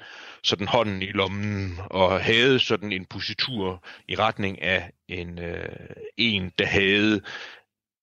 sådan 0.43 0.67
hånden 0.67 1.01
i 1.01 1.05
lommen 1.11 1.79
og 1.89 2.21
havde 2.21 2.59
sådan 2.59 2.91
en 2.91 3.05
positur 3.05 3.83
i 4.07 4.15
retning 4.15 4.61
af 4.61 4.91
en, 5.07 5.39
øh, 5.39 5.65
en 6.17 6.51
der 6.59 6.65
havde 6.65 7.21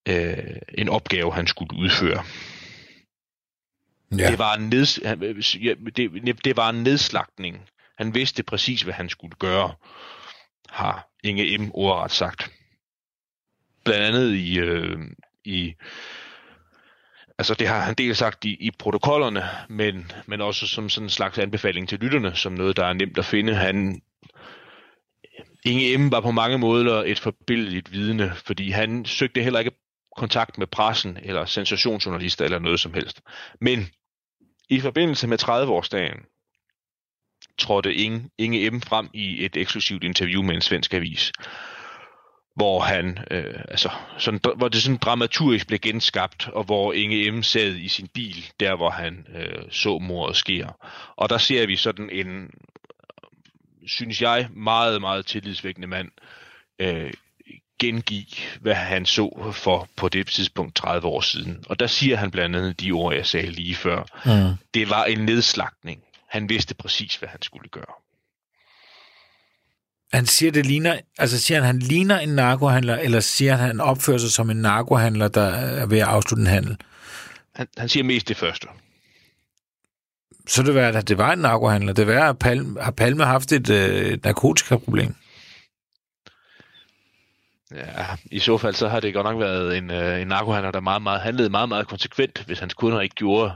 øh, 0.08 0.56
en 0.78 0.88
opgave, 0.88 1.32
han 1.34 1.46
skulle 1.46 1.78
udføre. 1.78 2.24
Ja. 4.18 4.30
Det, 4.30 4.38
var 4.38 4.54
en 4.54 4.68
neds, 4.68 5.00
han- 5.04 5.42
ja, 5.62 5.74
det, 5.96 6.44
det 6.44 6.56
var 6.56 6.70
en 6.70 6.82
nedslagning. 6.82 7.60
Han 7.98 8.14
vidste 8.14 8.42
præcis, 8.42 8.82
hvad 8.82 8.94
han 8.94 9.08
skulle 9.08 9.36
gøre, 9.38 9.74
har 10.68 11.08
Inge 11.24 11.58
M. 11.58 11.70
ordret 11.74 12.10
sagt. 12.12 12.50
Blandt 13.85 14.07
andet 14.07 14.35
i, 14.35 14.59
øh, 14.59 14.99
i 15.45 15.74
altså 17.39 17.55
det 17.55 17.68
har 17.68 17.80
han 17.80 17.95
dels 17.95 18.18
sagt 18.18 18.45
i, 18.45 18.55
i 18.61 18.70
protokollerne, 18.78 19.43
men, 19.68 20.12
men 20.26 20.41
også 20.41 20.66
som 20.66 20.89
sådan 20.89 21.07
en 21.07 21.11
slags 21.11 21.39
anbefaling 21.39 21.89
til 21.89 21.99
lytterne, 21.99 22.35
som 22.35 22.53
noget, 22.53 22.76
der 22.76 22.87
er 22.87 22.93
nemt 22.93 23.18
at 23.18 23.24
finde. 23.24 23.55
Han, 23.55 24.03
Inge 25.64 25.99
M. 25.99 26.12
var 26.12 26.20
på 26.20 26.30
mange 26.30 26.59
måder 26.59 27.03
et 27.07 27.18
forbilledeligt 27.18 27.93
vidne, 27.93 28.33
fordi 28.47 28.70
han 28.70 29.05
søgte 29.05 29.43
heller 29.43 29.59
ikke 29.59 29.72
kontakt 30.16 30.59
med 30.59 30.66
pressen 30.66 31.18
eller 31.22 31.45
sensationsjournalister 31.45 32.45
eller 32.45 32.59
noget 32.59 32.80
som 32.80 32.95
helst. 32.95 33.20
Men 33.61 33.89
i 34.68 34.80
forbindelse 34.80 35.26
med 35.26 35.43
30-årsdagen 35.43 36.26
trådte 37.59 37.95
Inge, 37.95 38.30
Inge 38.39 38.70
M. 38.70 38.80
frem 38.80 39.09
i 39.14 39.45
et 39.45 39.57
eksklusivt 39.57 40.05
interview 40.05 40.43
med 40.43 40.55
en 40.55 40.61
svensk 40.61 40.95
avis, 40.95 41.33
hvor 42.55 42.80
han, 42.80 43.18
øh, 43.30 43.61
altså, 43.68 43.90
sådan, 44.18 44.40
hvor 44.57 44.68
det 44.68 44.82
sådan 44.82 44.96
dramaturgisk 44.96 45.66
blev 45.66 45.78
genskabt, 45.78 46.48
og 46.48 46.64
hvor 46.64 46.92
Inge 46.92 47.30
M. 47.30 47.42
sad 47.42 47.74
i 47.74 47.88
sin 47.88 48.09
bil, 48.09 48.46
der 48.61 48.76
hvor 48.76 48.90
han 48.90 49.26
øh, 49.34 49.62
så 49.70 49.98
mordet 49.98 50.36
sker. 50.36 50.68
Og 51.16 51.30
der 51.30 51.38
ser 51.38 51.66
vi 51.66 51.76
sådan 51.76 52.11
en, 52.11 52.50
synes 53.86 54.22
jeg, 54.22 54.48
meget, 54.50 55.00
meget 55.00 55.26
tillidsvækkende 55.26 55.88
mand 55.88 56.11
øh, 56.78 57.12
gengive, 57.78 58.26
hvad 58.61 58.74
han 58.74 59.07
så 59.07 59.53
for 59.53 59.88
på 59.96 60.09
det 60.09 60.26
tidspunkt 60.26 60.76
30 60.76 61.09
år 61.09 61.20
siden. 61.20 61.64
Og 61.68 61.80
der 61.80 61.86
siger 61.86 62.16
han 62.16 62.30
blandt 62.30 62.57
andet 62.57 62.80
de 62.80 62.92
ord, 62.92 63.14
jeg 63.14 63.26
sagde 63.26 63.50
lige 63.50 63.74
før. 63.74 64.03
Mm. 64.24 64.57
Det 64.74 64.90
var 64.90 65.05
en 65.05 65.18
nedslagning. 65.18 66.03
Han 66.28 66.48
vidste 66.48 66.74
præcis, 66.74 67.16
hvad 67.16 67.28
han 67.28 67.42
skulle 67.42 67.68
gøre. 67.68 67.94
Han 70.12 70.26
siger, 70.26 70.52
det 70.52 70.66
ligner, 70.66 70.98
altså 71.18 71.40
siger 71.40 71.58
han, 71.58 71.66
han 71.66 71.78
ligner 71.78 72.18
en 72.18 72.28
narkohandler, 72.28 72.96
eller 72.96 73.20
siger 73.20 73.56
han, 73.56 73.66
han 73.66 73.80
opfører 73.80 74.18
sig 74.18 74.30
som 74.30 74.50
en 74.50 74.56
narkohandler, 74.56 75.28
der 75.28 75.46
er 75.46 75.86
ved 75.86 75.98
at 75.98 76.06
afslutte 76.06 76.40
en 76.40 76.46
handel? 76.46 76.76
Han, 77.54 77.66
han 77.76 77.88
siger 77.88 78.04
mest 78.04 78.28
det 78.28 78.36
første. 78.36 78.66
Så 80.46 80.62
det 80.62 80.74
var, 80.74 80.88
at 80.88 81.08
det 81.08 81.18
var 81.18 81.32
en 81.32 81.38
narkohandler. 81.38 81.92
Det 81.92 82.06
var, 82.06 82.28
at 82.28 82.38
Palme, 82.38 82.80
har 82.80 82.90
Palme 82.90 83.24
haft 83.24 83.52
et 83.52 83.70
øh, 83.70 84.18
narkotikaproblem? 84.24 85.14
Ja, 87.74 88.06
i 88.30 88.38
så 88.38 88.58
fald 88.58 88.74
så 88.74 88.88
har 88.88 89.00
det 89.00 89.14
godt 89.14 89.24
nok 89.24 89.40
været 89.40 89.78
en, 89.78 89.90
øh, 89.90 90.20
en 90.20 90.28
narkohandler, 90.28 90.70
der 90.70 90.80
meget, 90.80 91.02
meget, 91.02 91.20
handlede 91.20 91.50
meget, 91.50 91.68
meget 91.68 91.88
konsekvent, 91.88 92.42
hvis 92.46 92.58
hans 92.58 92.74
kunder 92.74 93.00
ikke 93.00 93.14
gjorde, 93.14 93.52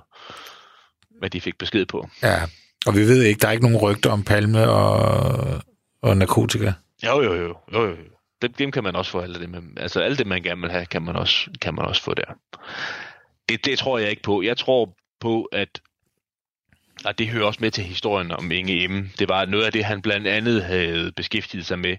hvad 1.19 1.31
de 1.31 1.41
fik 1.41 1.59
besked 1.59 1.87
på. 1.87 2.09
Ja. 2.23 2.43
Og 2.87 2.95
vi 2.95 3.01
ved 3.01 3.23
ikke, 3.23 3.41
der 3.41 3.49
er 3.49 3.53
ikke 3.53 3.65
nogen 3.65 3.79
rygter 3.79 4.11
om 4.11 4.25
Palme 4.25 4.69
og, 4.69 5.63
og 6.07 6.17
narkotika. 6.17 6.73
Jo, 7.05 7.23
jo, 7.23 7.35
jo. 7.35 7.57
jo, 7.73 7.89
jo. 7.89 7.97
Dem, 8.43 8.53
dem 8.53 8.71
kan 8.71 8.85
man 8.85 8.97
også 8.97 9.11
få. 9.11 9.21
Alt 9.21 9.41
det, 9.41 9.51
man, 9.51 9.77
altså 9.77 10.01
alt 10.01 10.19
det, 10.19 10.27
man 10.27 10.43
gerne 10.43 10.61
vil 10.61 10.71
have, 10.71 10.87
kan 10.87 11.03
man 11.03 11.17
også, 11.17 11.51
kan 11.61 11.75
man 11.75 11.85
også 11.85 12.03
få 12.03 12.15
der. 12.15 12.35
Det, 13.49 13.65
det 13.65 13.79
tror 13.79 13.99
jeg 13.99 14.11
ikke 14.11 14.23
på. 14.23 14.43
Jeg 14.43 14.57
tror 14.57 14.97
på, 15.21 15.43
at 15.43 15.81
og 17.05 17.19
det 17.19 17.29
hører 17.29 17.47
også 17.47 17.59
med 17.63 17.71
til 17.71 17.85
historien 17.85 18.33
om 18.33 18.51
Inge 18.51 18.89
M. 18.89 19.11
Det 19.19 19.29
var 19.29 19.45
noget 19.45 19.65
af 19.65 19.73
det, 19.73 19.85
han 19.85 20.03
blandt 20.03 20.27
andet 20.27 20.65
havde 20.65 21.13
beskæftiget 21.13 21.67
sig 21.67 21.79
med. 21.79 21.97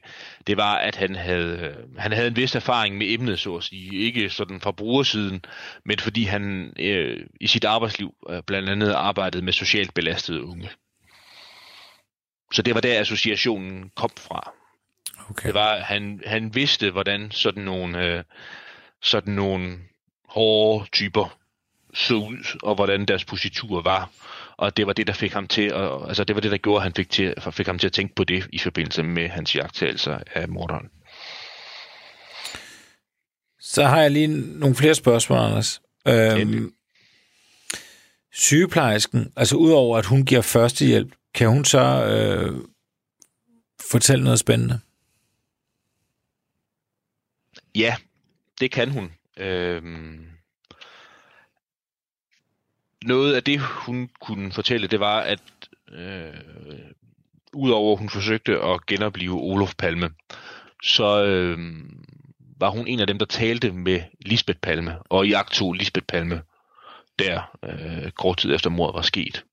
Det 0.48 0.58
var, 0.58 0.76
at 0.76 0.96
han 0.96 1.16
havde, 1.16 1.76
han 1.98 2.12
havde 2.12 2.28
en 2.28 2.36
vis 2.36 2.56
erfaring 2.56 2.98
med 2.98 3.08
emnet, 3.10 3.40
så 3.40 3.56
at 3.56 3.64
sige. 3.64 3.96
Ikke 3.96 4.30
sådan 4.30 4.62
fra 4.62 4.72
brugersiden, 4.72 5.46
men 5.86 6.00
fordi 6.00 6.24
han 6.24 6.74
øh, 6.80 7.26
i 7.42 7.48
sit 7.48 7.66
arbejdsliv 7.66 8.14
øh, 8.30 8.44
blandt 8.48 8.70
andet 8.70 8.92
arbejdede 8.92 9.46
med 9.46 9.54
socialt 9.54 9.94
belastede 9.94 10.44
unge. 10.44 10.70
Så 12.54 12.62
det 12.62 12.76
var 12.76 12.82
der, 12.82 13.00
associationen 13.00 13.92
kom 13.96 14.10
fra. 14.18 14.52
Okay. 15.30 15.48
Det 15.48 15.54
var, 15.54 15.80
han, 15.80 16.22
han 16.26 16.56
vidste, 16.56 16.92
hvordan 16.92 17.32
sådan 17.32 17.64
nogle, 17.64 18.06
øh, 18.06 18.24
sådan 19.02 19.34
nogle 19.34 19.78
hårde 20.30 20.86
typer 20.92 21.38
så 21.94 22.16
ud, 22.16 22.58
og 22.64 22.76
hvordan 22.76 23.06
deres 23.06 23.26
positur 23.26 23.82
var. 23.82 24.10
Og 24.58 24.78
det 24.78 24.88
var 24.88 24.94
det, 24.94 25.08
der 25.08 25.14
fik 25.14 25.34
ham 25.34 25.48
til, 25.48 25.62
at, 25.62 26.08
altså 26.08 26.24
det 26.24 26.36
var 26.36 26.42
det, 26.42 26.52
der 26.52 26.58
gjorde, 26.58 26.78
at 26.78 26.84
han 26.84 26.94
fik, 26.94 27.10
til, 27.10 27.34
fik 27.52 27.68
ham 27.68 27.80
til 27.80 27.88
at 27.88 27.94
tænke 27.94 28.16
på 28.16 28.24
det 28.24 28.48
i 28.54 28.60
forbindelse 28.60 29.04
med 29.04 29.30
hans 29.30 29.56
jagttagelser 29.56 30.20
af 30.36 30.48
morderen. 30.48 30.90
Så 33.60 33.84
har 33.84 34.02
jeg 34.02 34.12
lige 34.12 34.28
nogle 34.60 34.76
flere 34.76 34.96
spørgsmål, 34.96 35.40
Anders. 35.40 35.82
Øhm, 36.08 36.42
Endelig. 36.42 36.72
sygeplejersken, 38.34 39.32
altså 39.36 39.56
udover 39.56 39.98
at 39.98 40.06
hun 40.06 40.26
giver 40.26 40.42
førstehjælp, 40.42 41.17
kan 41.38 41.50
hun 41.50 41.66
så 41.66 42.06
øh, 42.06 42.62
fortælle 43.92 44.24
noget 44.24 44.40
spændende? 44.40 44.80
Ja, 47.76 47.96
det 48.60 48.72
kan 48.72 48.90
hun. 48.90 49.12
Øhm, 49.38 50.28
noget 53.06 53.36
af 53.36 53.44
det, 53.44 53.60
hun 53.60 54.10
kunne 54.22 54.52
fortælle, 54.52 54.88
det 54.88 55.00
var, 55.00 55.20
at 55.20 55.42
øh, 55.92 56.34
udover 57.54 57.96
hun 57.96 58.10
forsøgte 58.10 58.60
at 58.62 58.86
genopleve 58.86 59.42
Olof 59.42 59.76
Palme, 59.78 60.10
så 60.84 61.24
øh, 61.24 61.58
var 62.60 62.70
hun 62.70 62.88
en 62.88 63.00
af 63.00 63.08
dem, 63.08 63.20
der 63.20 63.26
talte 63.26 63.72
med 63.72 64.02
Lisbeth 64.22 64.60
Palme, 64.60 64.98
og 65.10 65.28
i 65.28 65.34
akt 65.34 65.52
tog 65.52 65.74
Lisbeth 65.74 66.06
Palme, 66.06 66.42
der 67.20 67.58
øh, 67.64 68.12
kort 68.12 68.38
tid 68.38 68.56
efter 68.56 68.70
mordet 68.70 68.96
var 68.96 69.02
sket. 69.02 69.44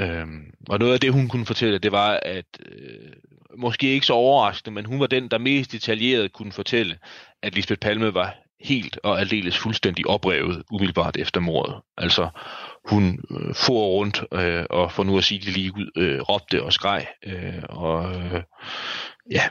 Øhm, 0.00 0.50
og 0.68 0.78
noget 0.78 0.94
af 0.94 1.00
det, 1.00 1.12
hun 1.12 1.28
kunne 1.28 1.46
fortælle, 1.46 1.78
det 1.78 1.92
var, 1.92 2.20
at 2.22 2.46
øh, 2.66 3.12
måske 3.58 3.86
ikke 3.86 4.06
så 4.06 4.12
overraskende, 4.12 4.74
men 4.74 4.84
hun 4.84 5.00
var 5.00 5.06
den, 5.06 5.28
der 5.28 5.38
mest 5.38 5.72
detaljeret 5.72 6.32
kunne 6.32 6.52
fortælle, 6.52 6.98
at 7.42 7.54
Lisbeth 7.54 7.80
Palme 7.80 8.14
var 8.14 8.34
helt 8.60 8.98
og 9.02 9.20
aldeles 9.20 9.58
fuldstændig 9.58 10.06
oprevet 10.06 10.62
umiddelbart 10.70 11.16
efter 11.16 11.40
mordet. 11.40 11.74
Altså, 11.96 12.28
hun 12.90 13.24
øh, 13.30 13.54
for 13.54 13.86
rundt 13.86 14.24
øh, 14.32 14.64
og 14.70 14.92
for 14.92 15.04
nu 15.04 15.18
at 15.18 15.24
sige 15.24 15.40
det 15.40 15.56
lige 15.56 15.72
ud, 15.76 15.90
øh, 15.96 16.20
råbte 16.20 16.62
og 16.62 16.72
skreg. 16.72 17.06
Øh, 17.26 17.62
og 17.68 18.14
øh, 18.14 18.42
ja, 19.30 19.42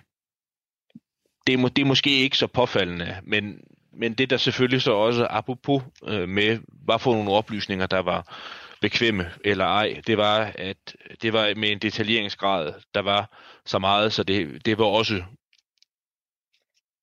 det 1.48 1.54
er, 1.54 1.58
må, 1.58 1.68
det 1.68 1.82
er 1.82 1.86
måske 1.86 2.10
ikke 2.10 2.38
så 2.38 2.48
påfaldende, 2.48 3.16
men, 3.24 3.60
men 3.93 4.14
det 4.14 4.30
der 4.30 4.38
selvfølgelig 4.38 4.82
så 4.82 4.91
også 4.91 5.28
apropos 5.30 5.84
øh, 6.08 6.30
med, 6.30 6.60
hvad 6.86 7.00
for 7.00 7.14
nogle 7.14 7.32
oplysninger, 7.32 7.86
der 7.86 8.00
var 8.00 8.38
bekvemme 8.82 9.32
eller 9.43 9.65
ej, 9.65 10.01
det 10.07 10.17
var, 10.17 10.51
at 10.55 10.95
det 11.21 11.34
var 11.34 11.53
med 11.55 11.71
en 11.71 11.80
detaljeringsgrad, 11.80 12.73
der 12.93 13.01
var 13.01 13.38
så 13.65 13.80
meget, 13.80 14.13
så 14.13 14.23
det, 14.23 14.65
det 14.65 14.78
var 14.78 14.86
også 14.86 15.23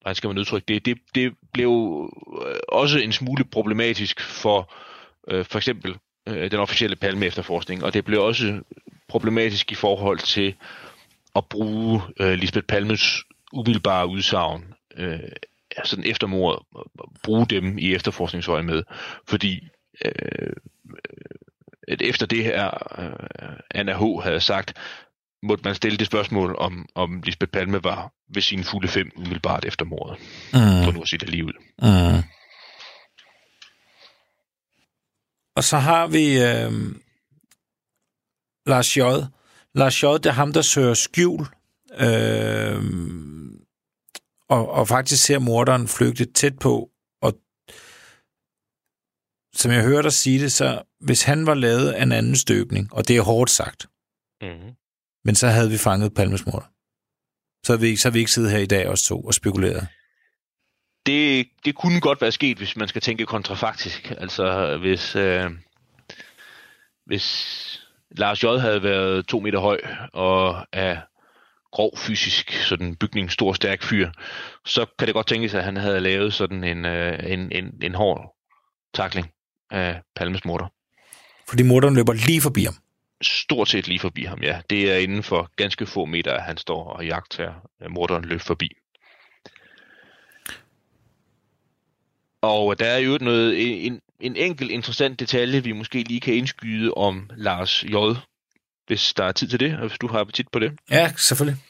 hvordan 0.04 0.14
skal 0.14 0.28
man 0.28 0.38
udtrykke 0.38 0.66
det, 0.66 0.86
det, 0.86 0.98
det 1.14 1.34
blev 1.52 1.70
øh, 2.46 2.56
også 2.68 2.98
en 2.98 3.12
smule 3.12 3.44
problematisk 3.44 4.20
for 4.20 4.74
øh, 5.28 5.44
for 5.44 5.58
eksempel 5.58 5.96
øh, 6.28 6.50
den 6.50 6.60
officielle 6.60 6.96
palme 6.96 7.26
efterforskning, 7.26 7.84
og 7.84 7.94
det 7.94 8.04
blev 8.04 8.22
også 8.22 8.60
problematisk 9.08 9.72
i 9.72 9.74
forhold 9.74 10.18
til 10.18 10.54
at 11.36 11.44
bruge 11.48 12.02
øh, 12.20 12.32
Lisbeth 12.32 12.66
Palmes 12.66 13.24
umiddelbare 13.52 14.06
udsagn 14.06 14.74
øh, 14.96 15.18
altså 15.76 15.90
sådan 15.90 16.10
efter 16.10 16.26
mordet, 16.26 16.62
bruge 17.22 17.46
dem 17.46 17.78
i 17.78 17.94
efterforskningsøje 17.94 18.62
med, 18.62 18.82
fordi 19.28 19.68
øh, 20.04 20.52
at 21.89 22.03
efter 22.03 22.26
det 22.26 22.45
her 22.45 22.70
øh, 22.99 23.57
Anna 23.70 23.93
H. 23.97 24.22
havde 24.22 24.41
sagt, 24.41 24.74
måtte 25.43 25.64
man 25.64 25.74
stille 25.74 25.99
det 25.99 26.07
spørgsmål, 26.07 26.57
om, 26.59 26.87
om 26.95 27.22
Lisbeth 27.22 27.51
Palme 27.53 27.85
var 27.85 28.12
ved 28.35 28.43
sine 28.43 28.64
fulde 28.64 28.89
fem 28.89 29.11
umiddelbart 29.16 29.64
efter 29.64 29.85
mordet. 29.85 30.18
For 30.51 30.87
Mm. 30.91 30.95
nu 30.95 31.03
at 31.03 31.09
sige 31.09 31.18
det 31.20 31.28
lige 31.28 31.45
ud. 31.45 31.53
Mm. 31.82 32.22
Og 35.57 35.64
så 35.64 35.76
har 35.78 36.07
vi 36.07 36.43
øh, 36.43 36.72
Lars 38.66 38.97
J. 38.97 39.01
Lars 39.74 40.03
J. 40.03 40.07
det 40.07 40.26
er 40.26 40.30
ham, 40.32 40.53
der 40.53 40.62
søger 40.62 40.95
skjul, 40.95 41.47
øh, 41.99 42.82
og, 44.49 44.68
og 44.70 44.89
faktisk 44.89 45.24
ser 45.24 45.39
morderen 45.39 45.89
flygte 45.89 46.24
tæt 46.24 46.59
på. 46.59 46.91
Som 49.55 49.70
jeg 49.72 49.82
hører 49.82 50.02
dig 50.02 50.12
sige 50.12 50.40
det, 50.40 50.52
så 50.52 50.82
hvis 51.00 51.22
han 51.22 51.46
var 51.46 51.55
lavet 51.55 51.92
af 51.92 52.02
en 52.02 52.12
anden 52.12 52.36
støbning, 52.36 52.92
og 52.92 53.09
det 53.09 53.16
er 53.16 53.22
hårdt 53.22 53.50
sagt, 53.50 53.86
Mm-hmm. 54.42 54.72
men 55.24 55.34
så 55.34 55.48
havde 55.48 55.70
vi 55.70 55.78
fanget 55.78 56.14
Palmes 56.14 56.46
morder. 56.46 56.66
Så 57.64 57.72
havde 57.72 57.80
vi 57.80 57.86
ikke, 57.86 58.00
så 58.00 58.09
havde 58.09 58.12
vi 58.14 58.18
ikke 58.18 58.30
siddet 58.32 58.50
her 58.50 58.59
i 58.59 58.66
dag 58.66 58.88
også 58.88 59.05
to 59.05 59.20
og 59.22 59.34
spekuleret. 59.34 59.88
det, 61.07 61.48
det 61.64 61.74
kunne 61.74 62.00
godt 62.00 62.20
være 62.20 62.32
sket, 62.32 62.57
hvis 62.59 62.76
man 62.76 62.88
skal 62.88 63.02
tænke 63.02 63.26
kontrafaktisk. 63.26 64.11
Altså, 64.18 64.76
hvis, 64.76 65.16
øh, 65.16 65.50
hvis 67.07 67.26
Lars 68.11 68.42
J. 68.42 68.46
havde 68.46 68.82
været 68.82 69.26
to 69.26 69.40
meter 69.40 69.59
høj 69.61 69.80
og 70.12 70.66
er 70.72 71.00
grov 71.72 71.98
fysisk, 71.98 72.52
sådan 72.52 72.96
bygning, 72.96 73.30
stor, 73.30 73.52
stærk 73.52 73.82
fyr, 73.82 74.11
så 74.66 74.86
kan 74.98 75.07
det 75.07 75.14
godt 75.14 75.26
tænkes, 75.26 75.55
at 75.55 75.64
han 75.64 75.76
havde 75.76 76.00
lavet 76.00 76.34
sådan 76.34 76.64
en, 76.64 76.84
øh, 76.84 77.32
en, 77.32 77.52
en, 77.52 77.82
en 77.82 77.94
hård 77.94 78.36
takling 78.94 79.34
af 79.74 80.00
Palmes 80.16 80.44
morter. 80.44 80.66
Fordi 81.48 81.62
morderen 81.62 81.94
løber 81.94 82.12
lige 82.12 82.40
forbi 82.40 82.64
ham. 82.64 82.74
Stort 83.22 83.68
set 83.68 83.88
lige 83.88 84.00
forbi 84.00 84.24
ham, 84.24 84.42
ja. 84.42 84.60
Det 84.70 84.92
er 84.92 84.96
inden 84.96 85.22
for 85.22 85.50
ganske 85.56 85.86
få 85.86 86.04
meter, 86.04 86.32
at 86.32 86.42
han 86.42 86.56
står 86.56 86.84
og 86.84 87.06
jagter 87.06 87.52
morderen 87.88 88.24
løb 88.24 88.40
forbi. 88.40 88.70
Og 92.42 92.78
der 92.78 92.86
er 92.86 92.98
jo 92.98 93.18
noget, 93.20 93.86
en, 93.86 94.00
en 94.20 94.36
enkelt 94.36 94.70
interessant 94.70 95.20
detalje, 95.20 95.64
vi 95.64 95.72
måske 95.72 96.02
lige 96.02 96.20
kan 96.20 96.34
indskyde 96.34 96.94
om 96.94 97.30
Lars 97.36 97.84
J., 97.84 97.94
hvis 98.86 99.14
der 99.14 99.24
er 99.24 99.32
tid 99.32 99.48
til 99.48 99.60
det, 99.60 99.72
og 99.78 99.88
hvis 99.88 99.98
du 99.98 100.06
har 100.08 100.20
appetit 100.20 100.48
på 100.52 100.58
det. 100.58 100.72
Ja, 100.90 101.12
selvfølgelig. 101.16 101.62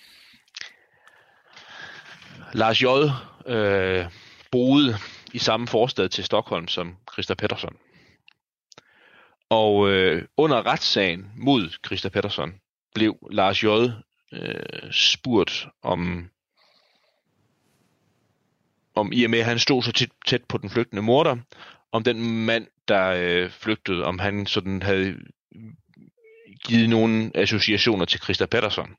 Lars 2.53 2.83
J. 2.83 2.87
Øh, 3.47 4.07
boede 4.51 4.99
i 5.33 5.39
samme 5.39 5.67
forstad 5.69 6.09
til 6.09 6.25
Stockholm 6.25 6.69
som 6.69 6.97
Christa 7.13 7.35
Pettersson. 7.35 7.77
Og 9.55 9.91
øh, 9.91 10.23
under 10.37 10.67
retssagen 10.67 11.33
mod 11.37 11.71
Christa 11.87 12.09
Pettersson 12.09 12.55
blev 12.95 13.19
Lars 13.31 13.65
J. 13.65 13.67
Øh, 14.33 14.93
spurgt 14.93 15.67
om, 15.83 16.31
om 18.95 19.13
i 19.13 19.25
og 19.25 19.31
med 19.31 19.39
at 19.39 19.45
han 19.45 19.59
stod 19.59 19.83
så 19.83 19.93
tæt, 19.93 20.11
tæt 20.27 20.45
på 20.45 20.59
den 20.59 20.71
flygtende 20.71 21.03
morder, 21.03 21.37
om 21.93 22.05
den 22.05 22.45
mand, 22.45 22.67
der 22.89 23.07
øh, 23.19 23.51
flygtede, 23.51 24.05
om 24.05 24.19
han 24.19 24.47
sådan 24.47 24.83
havde 24.83 25.17
givet 26.65 26.91
nogle 26.91 27.31
associationer 27.35 28.05
til 28.05 28.21
Christa 28.21 28.47
Pettersson. 28.47 28.97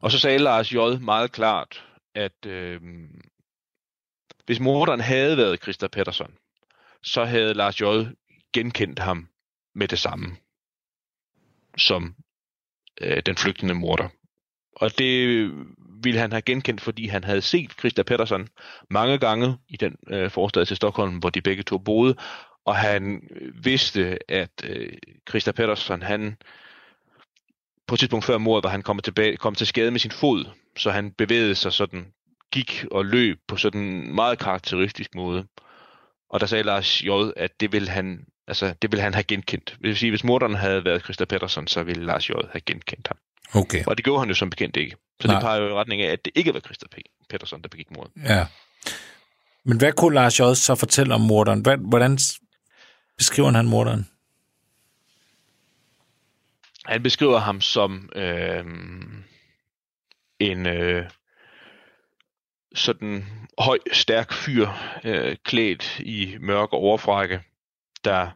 Og 0.00 0.10
så 0.10 0.18
sagde 0.18 0.38
Lars 0.38 0.72
J. 0.72 0.76
meget 1.00 1.32
klart, 1.32 1.84
at 2.14 2.46
øh, 2.46 2.80
hvis 4.46 4.60
morderen 4.60 5.00
havde 5.00 5.36
været 5.36 5.62
Christa 5.62 5.88
Pettersson, 5.88 6.34
så 7.02 7.24
havde 7.24 7.54
Lars 7.54 7.80
J. 7.80 7.84
genkendt 8.52 8.98
ham 8.98 9.29
med 9.74 9.88
det 9.88 9.98
samme 9.98 10.36
som 11.76 12.14
øh, 13.00 13.22
den 13.26 13.36
flygtende 13.36 13.74
morder. 13.74 14.08
Og 14.76 14.98
det 14.98 15.50
ville 16.02 16.20
han 16.20 16.32
have 16.32 16.42
genkendt, 16.42 16.80
fordi 16.80 17.06
han 17.06 17.24
havde 17.24 17.40
set 17.40 17.72
Christa 17.78 18.02
Pettersson 18.02 18.48
mange 18.90 19.18
gange 19.18 19.56
i 19.68 19.76
den 19.76 19.96
øh, 20.08 20.30
forstad 20.30 20.66
til 20.66 20.76
Stockholm, 20.76 21.18
hvor 21.18 21.30
de 21.30 21.40
begge 21.40 21.62
to 21.62 21.78
boede, 21.78 22.16
og 22.64 22.76
han 22.76 23.28
øh, 23.30 23.64
vidste, 23.64 24.30
at 24.30 24.50
øh, 24.64 24.92
Christa 25.28 25.52
Pettersson, 25.52 26.02
han 26.02 26.36
på 27.86 27.94
et 27.94 27.98
tidspunkt 27.98 28.24
før 28.24 28.38
mordet, 28.38 28.64
var 28.64 28.70
han 28.70 28.82
kommet 28.82 29.04
tilbage, 29.04 29.36
kom 29.36 29.54
til 29.54 29.66
skade 29.66 29.90
med 29.90 30.00
sin 30.00 30.10
fod, 30.10 30.44
så 30.76 30.90
han 30.90 31.12
bevægede 31.12 31.54
sig 31.54 31.72
sådan, 31.72 32.12
gik 32.52 32.84
og 32.90 33.04
løb 33.04 33.38
på 33.48 33.56
sådan 33.56 33.80
en 33.80 34.14
meget 34.14 34.38
karakteristisk 34.38 35.14
måde. 35.14 35.46
Og 36.30 36.40
der 36.40 36.46
sagde 36.46 36.64
Lars 36.64 37.02
J., 37.02 37.08
at 37.36 37.60
det 37.60 37.72
ville 37.72 37.88
han, 37.88 38.26
altså, 38.50 38.74
det 38.82 38.92
ville 38.92 39.02
han 39.02 39.14
have 39.14 39.24
genkendt. 39.24 39.66
Det 39.70 39.88
vil 39.88 39.96
sige, 39.96 40.10
hvis 40.10 40.24
morderen 40.24 40.54
havde 40.54 40.84
været 40.84 41.02
Christa 41.02 41.24
Pettersson, 41.24 41.66
så 41.68 41.82
ville 41.82 42.06
Lars 42.06 42.30
J. 42.30 42.32
have 42.52 42.60
genkendt 42.60 43.08
ham. 43.08 43.16
Okay. 43.62 43.84
Og 43.86 43.96
det 43.96 44.04
gjorde 44.04 44.20
han 44.20 44.28
jo 44.28 44.34
som 44.34 44.50
bekendt 44.50 44.76
ikke. 44.76 44.96
Så 45.20 45.28
Nej. 45.28 45.36
det 45.36 45.42
peger 45.42 45.60
jo 45.60 45.68
i 45.68 45.72
retning 45.72 46.02
af, 46.02 46.12
at 46.12 46.24
det 46.24 46.32
ikke 46.34 46.54
var 46.54 46.60
Christa 46.60 46.86
P- 46.96 47.26
Pettersson, 47.30 47.62
der 47.62 47.68
begik 47.68 47.90
mordet. 47.90 48.12
Ja. 48.24 48.46
Men 49.64 49.78
hvad 49.78 49.92
kunne 49.92 50.14
Lars 50.14 50.40
J. 50.40 50.42
så 50.54 50.74
fortælle 50.74 51.14
om 51.14 51.20
morderen? 51.20 51.60
Hvordan 51.88 52.18
beskriver 53.18 53.50
han 53.50 53.66
morderen? 53.66 54.08
Han 56.84 57.02
beskriver 57.02 57.38
ham 57.38 57.60
som 57.60 58.10
øh, 58.14 58.64
en 60.38 60.66
øh, 60.66 61.04
sådan 62.74 63.24
høj, 63.58 63.78
stærk 63.92 64.32
fyr, 64.32 64.68
øh, 65.04 65.36
klædt 65.44 66.00
i 66.00 66.36
mørk 66.40 66.72
overfrække, 66.72 67.40
der 68.04 68.30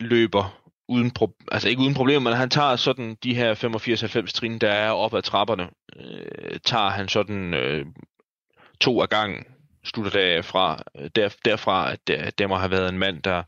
løber 0.00 0.60
uden 0.88 1.12
pro- 1.18 1.46
altså 1.52 1.68
ikke 1.68 1.82
uden 1.82 1.94
problemer, 1.94 2.30
men 2.30 2.38
han 2.38 2.50
tager 2.50 2.76
sådan 2.76 3.16
de 3.22 3.34
her 3.34 3.54
85-90 3.54 4.32
trin, 4.32 4.58
der 4.58 4.70
er 4.70 4.90
op 4.90 5.14
ad 5.14 5.22
trapperne, 5.22 5.68
øh, 5.96 6.58
tager 6.64 6.90
han 6.90 7.08
sådan 7.08 7.54
øh, 7.54 7.86
to 8.80 9.02
af 9.02 9.08
gangen, 9.08 9.44
slutter 9.84 10.12
derfra, 10.12 10.82
øh, 10.98 11.10
der, 11.14 11.34
derfra, 11.44 11.92
at 11.92 12.00
øh, 12.10 12.18
der, 12.18 12.30
der 12.30 12.46
må 12.46 12.56
have 12.56 12.70
været 12.70 12.88
en 12.88 12.98
mand, 12.98 13.22
der 13.22 13.42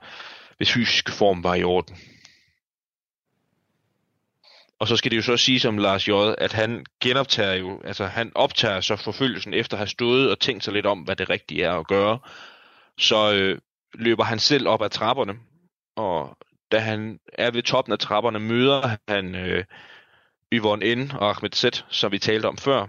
hvis 0.57 0.73
fysiske 0.73 1.13
form 1.13 1.45
var 1.45 1.55
i 1.55 1.63
orden. 1.63 1.97
Og 4.79 4.89
så 4.89 4.97
skal 4.97 5.11
det 5.11 5.17
jo 5.17 5.23
så 5.23 5.37
sige 5.37 5.61
som 5.61 5.79
Lars 5.79 6.09
J., 6.09 6.13
at 6.39 6.53
han 6.53 6.87
genoptager 7.01 7.55
jo, 7.55 7.81
altså 7.85 8.07
han 8.07 8.33
optager 8.35 8.81
så 8.81 8.97
forfølgelsen 8.97 9.55
efter 9.55 9.77
at 9.77 9.79
have 9.79 9.87
stået 9.87 10.31
og 10.31 10.41
tænkt 10.41 10.65
sig 10.65 10.73
lidt 10.73 10.87
om, 10.87 10.99
hvad 10.99 11.17
det 11.17 11.31
rigtige 11.31 11.65
er 11.65 11.73
at 11.73 11.87
gøre. 11.87 12.19
Så 12.99 13.33
øh, 13.35 13.59
løber 13.95 14.25
han 14.25 14.39
selv 14.39 14.69
op 14.69 14.83
ad 14.83 14.91
trapperne, 14.91 15.35
og 15.97 16.39
da 16.73 16.79
han 16.79 17.21
er 17.33 17.51
ved 17.51 17.63
toppen 17.63 17.93
af 17.93 17.99
trapperne, 17.99 18.39
møder 18.39 18.97
han 19.09 19.35
øh, 19.35 19.65
Yvonne 20.53 20.95
N. 20.95 21.11
og 21.11 21.31
Ahmed 21.31 21.51
Z., 21.51 21.65
som 21.89 22.13
vi 22.13 22.19
talte 22.19 22.47
om 22.47 22.57
før, 22.57 22.87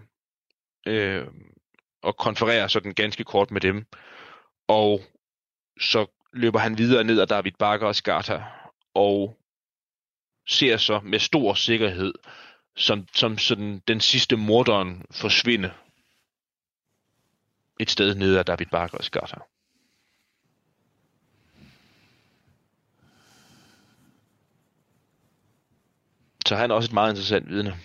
øh, 0.88 1.28
og 2.02 2.18
konfererer 2.18 2.68
sådan 2.68 2.94
ganske 2.94 3.24
kort 3.24 3.52
med 3.52 3.62
dem. 3.62 3.86
Og 4.68 5.02
så 5.80 6.06
løber 6.34 6.60
han 6.60 6.78
videre 6.78 7.04
ned 7.04 7.22
ad 7.22 7.28
David 7.28 7.52
Bakker 7.60 7.88
og 7.88 7.96
Skarta, 7.96 8.44
og 8.94 9.38
ser 10.48 10.78
så 10.78 11.00
med 11.04 11.20
stor 11.20 11.54
sikkerhed, 11.54 12.14
som, 12.76 13.08
som 13.16 13.38
sådan 13.38 13.82
den 13.88 14.00
sidste 14.00 14.36
morderen 14.36 15.06
forsvinde 15.12 15.74
et 17.80 17.92
sted 17.92 18.16
nede 18.16 18.40
ad 18.40 18.46
David 18.46 18.66
Bakker 18.66 18.98
og 18.98 19.04
Skarta. 19.04 19.36
Så 26.48 26.56
han 26.56 26.72
er 26.72 26.76
også 26.76 26.88
et 26.88 26.94
meget 26.94 27.12
interessant 27.12 27.50
vidne. 27.50 27.80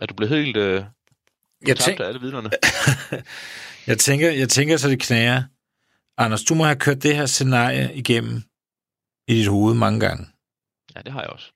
Er 0.00 0.06
du 0.06 0.14
blevet 0.14 0.36
helt 0.36 0.56
øh, 0.56 0.84
Jeg, 1.66 1.76
tænk, 1.76 2.00
af 2.00 2.04
alle 2.04 2.20
vidnerne? 2.20 2.50
jeg, 3.86 3.98
tænker, 3.98 4.30
jeg 4.30 4.48
tænker, 4.48 4.76
så 4.76 4.88
det 4.88 5.00
knager. 5.00 5.42
Anders, 6.16 6.44
du 6.44 6.54
må 6.54 6.64
have 6.64 6.76
kørt 6.76 7.02
det 7.02 7.16
her 7.16 7.26
scenarie 7.26 7.94
igennem 7.94 8.42
i 9.28 9.34
dit 9.34 9.48
hoved 9.48 9.74
mange 9.74 10.00
gange. 10.00 10.26
Ja, 10.96 11.00
det 11.00 11.12
har 11.12 11.20
jeg 11.20 11.30
også. 11.30 11.52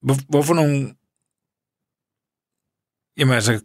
Hvor, 0.00 0.14
hvorfor 0.28 0.54
nogle... 0.54 0.96
Jamen 3.16 3.34
altså... 3.34 3.64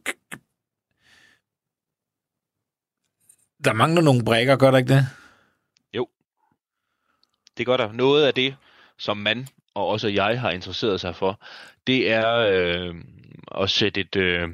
Der 3.64 3.74
mangler 3.74 4.02
nogle 4.02 4.26
brækker, 4.26 4.58
gør 4.58 4.72
der 4.72 4.78
ikke 4.78 4.94
det? 4.94 5.06
Det 7.58 7.66
gør 7.66 7.78
der. 7.78 7.92
Noget 7.92 8.26
af 8.26 8.34
det, 8.34 8.56
som 8.98 9.18
man 9.18 9.48
og 9.74 9.88
også 9.88 10.08
jeg 10.08 10.42
har 10.42 10.52
interesseret 10.52 11.02
sig 11.02 11.16
for, 11.16 11.40
det 11.88 12.12
er 12.12 12.36
øh, 12.36 12.96
at 13.62 13.70
sætte 13.70 14.02
et, 14.02 14.16
øh, 14.16 14.50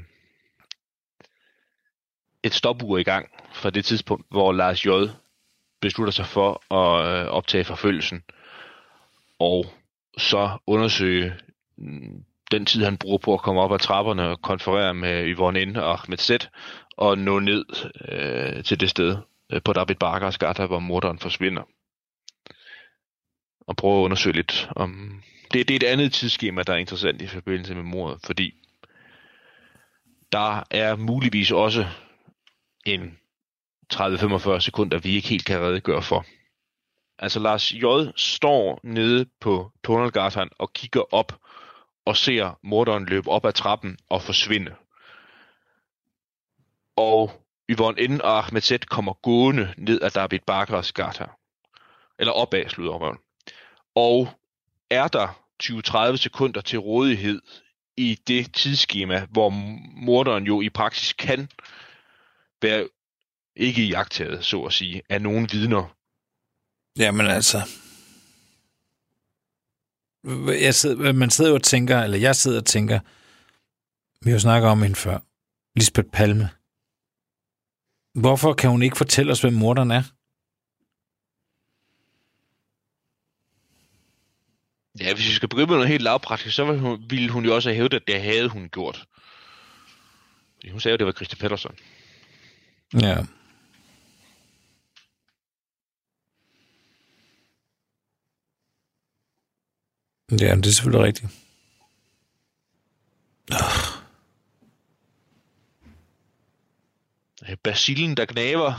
et 2.43 2.53
stopur 2.53 2.97
i 2.97 3.03
gang 3.03 3.29
fra 3.53 3.69
det 3.69 3.85
tidspunkt, 3.85 4.25
hvor 4.29 4.51
Lars 4.51 4.85
J. 4.85 4.89
beslutter 5.81 6.11
sig 6.11 6.25
for 6.25 6.73
at 6.73 7.05
øh, 7.05 7.27
optage 7.27 7.63
forfølgelsen, 7.63 8.23
og 9.39 9.65
så 10.17 10.57
undersøge 10.67 11.33
den 12.51 12.65
tid, 12.65 12.83
han 12.83 12.97
bruger 12.97 13.17
på 13.17 13.33
at 13.33 13.41
komme 13.41 13.61
op 13.61 13.73
ad 13.73 13.79
trapperne 13.79 14.27
og 14.27 14.41
konferere 14.41 14.93
med 14.93 15.27
Yvonne 15.27 15.65
N. 15.65 15.75
og 15.75 15.91
Ahmed 15.91 16.17
Z. 16.17 16.31
og 16.97 17.17
nå 17.17 17.39
ned 17.39 17.65
øh, 18.09 18.63
til 18.63 18.79
det 18.79 18.89
sted 18.89 19.17
øh, 19.51 19.61
på 19.65 19.73
David 19.73 19.95
Barkers 19.95 20.37
gata, 20.37 20.65
hvor 20.65 20.79
morderen 20.79 21.19
forsvinder 21.19 21.61
og 23.67 23.75
prøve 23.75 23.99
at 23.99 24.03
undersøge 24.03 24.35
lidt 24.35 24.69
om... 24.75 25.21
Det, 25.53 25.67
det 25.67 25.73
er 25.73 25.87
et 25.87 25.91
andet 25.91 26.13
tidsskema, 26.13 26.63
der 26.63 26.73
er 26.73 26.77
interessant 26.77 27.21
i 27.21 27.27
forbindelse 27.27 27.75
med 27.75 27.83
mordet, 27.83 28.19
fordi 28.25 28.53
der 30.31 30.63
er 30.71 30.95
muligvis 30.95 31.51
også 31.51 31.85
en 32.85 33.17
30-45 33.93 34.59
sekunder, 34.59 34.99
vi 34.99 35.15
ikke 35.15 35.27
helt 35.27 35.45
kan 35.45 35.59
redegøre 35.59 36.01
for. 36.01 36.25
Altså 37.19 37.39
Lars 37.39 37.73
J. 37.73 37.83
står 38.15 38.79
nede 38.83 39.25
på 39.41 39.71
Tunnelgatan 39.83 40.49
og 40.59 40.73
kigger 40.73 41.13
op 41.13 41.39
og 42.05 42.17
ser 42.17 42.59
morderen 42.63 43.05
løbe 43.05 43.29
op 43.29 43.45
ad 43.45 43.53
trappen 43.53 43.97
og 44.09 44.21
forsvinde. 44.21 44.75
Og 46.95 47.31
Yvonne 47.69 48.07
N. 48.07 48.21
og 48.21 48.37
Ahmed 48.37 48.61
Z 48.61 48.71
kommer 48.89 49.13
gående 49.13 49.73
ned 49.77 50.01
ad 50.01 50.11
David 50.11 50.39
Bakers 50.47 50.91
gata. 50.91 51.25
Eller 52.19 52.33
opad, 52.33 52.69
slutter 52.69 52.93
røven. 52.93 53.17
Og 53.95 54.29
er 54.89 55.07
der 55.07 55.27
20-30 55.63 56.15
sekunder 56.15 56.61
til 56.61 56.79
rådighed 56.79 57.41
i 57.97 58.19
det 58.27 58.53
tidsskema, 58.53 59.25
hvor 59.31 59.49
morderen 60.05 60.43
jo 60.43 60.61
i 60.61 60.69
praksis 60.69 61.13
kan 61.13 61.49
være 62.61 62.87
ikke 63.55 63.87
jagtaget, 63.87 64.45
så 64.45 64.61
at 64.61 64.73
sige, 64.73 65.01
af 65.09 65.21
nogen 65.21 65.49
vidner. 65.51 65.95
Jamen 66.97 67.27
altså... 67.27 67.57
Jeg 70.47 70.75
sidder, 70.75 71.13
man 71.13 71.29
sidder 71.29 71.49
jo 71.49 71.55
og 71.55 71.63
tænker, 71.63 72.01
eller 72.01 72.17
jeg 72.17 72.35
sidder 72.35 72.59
og 72.59 72.65
tænker, 72.65 72.99
vi 74.21 74.29
har 74.29 74.35
jo 74.35 74.39
snakket 74.39 74.69
om 74.69 74.81
hende 74.81 74.95
før, 74.95 75.19
Lisbeth 75.75 76.09
Palme. 76.09 76.49
Hvorfor 78.13 78.53
kan 78.53 78.69
hun 78.69 78.83
ikke 78.83 78.97
fortælle 78.97 79.31
os, 79.31 79.41
hvem 79.41 79.53
morderen 79.53 79.91
er? 79.91 80.03
Ja, 84.99 85.13
hvis 85.13 85.27
vi 85.27 85.33
skal 85.33 85.49
begynde 85.49 85.67
med 85.67 85.75
noget 85.75 85.87
helt 85.87 86.03
lavpraktisk, 86.03 86.55
så 86.55 86.65
ville 86.65 86.81
hun, 86.81 87.05
ville 87.09 87.29
hun 87.29 87.45
jo 87.45 87.55
også 87.55 87.69
have 87.69 87.75
hævdet, 87.75 87.97
at 87.97 88.07
det 88.07 88.21
havde 88.21 88.49
hun 88.49 88.69
gjort. 88.69 89.05
Hun 90.71 90.79
sagde 90.79 90.91
jo, 90.91 90.95
at 90.95 90.99
det 90.99 91.05
var 91.05 91.11
Christi 91.11 91.35
Pettersson. 91.35 91.75
Ja. 93.01 93.17
Ja, 100.31 100.55
det 100.55 100.65
er 100.65 100.71
selvfølgelig 100.71 101.05
rigtigt. 101.05 101.27
Basillen, 107.63 108.17
der 108.17 108.25
knaver. 108.25 108.73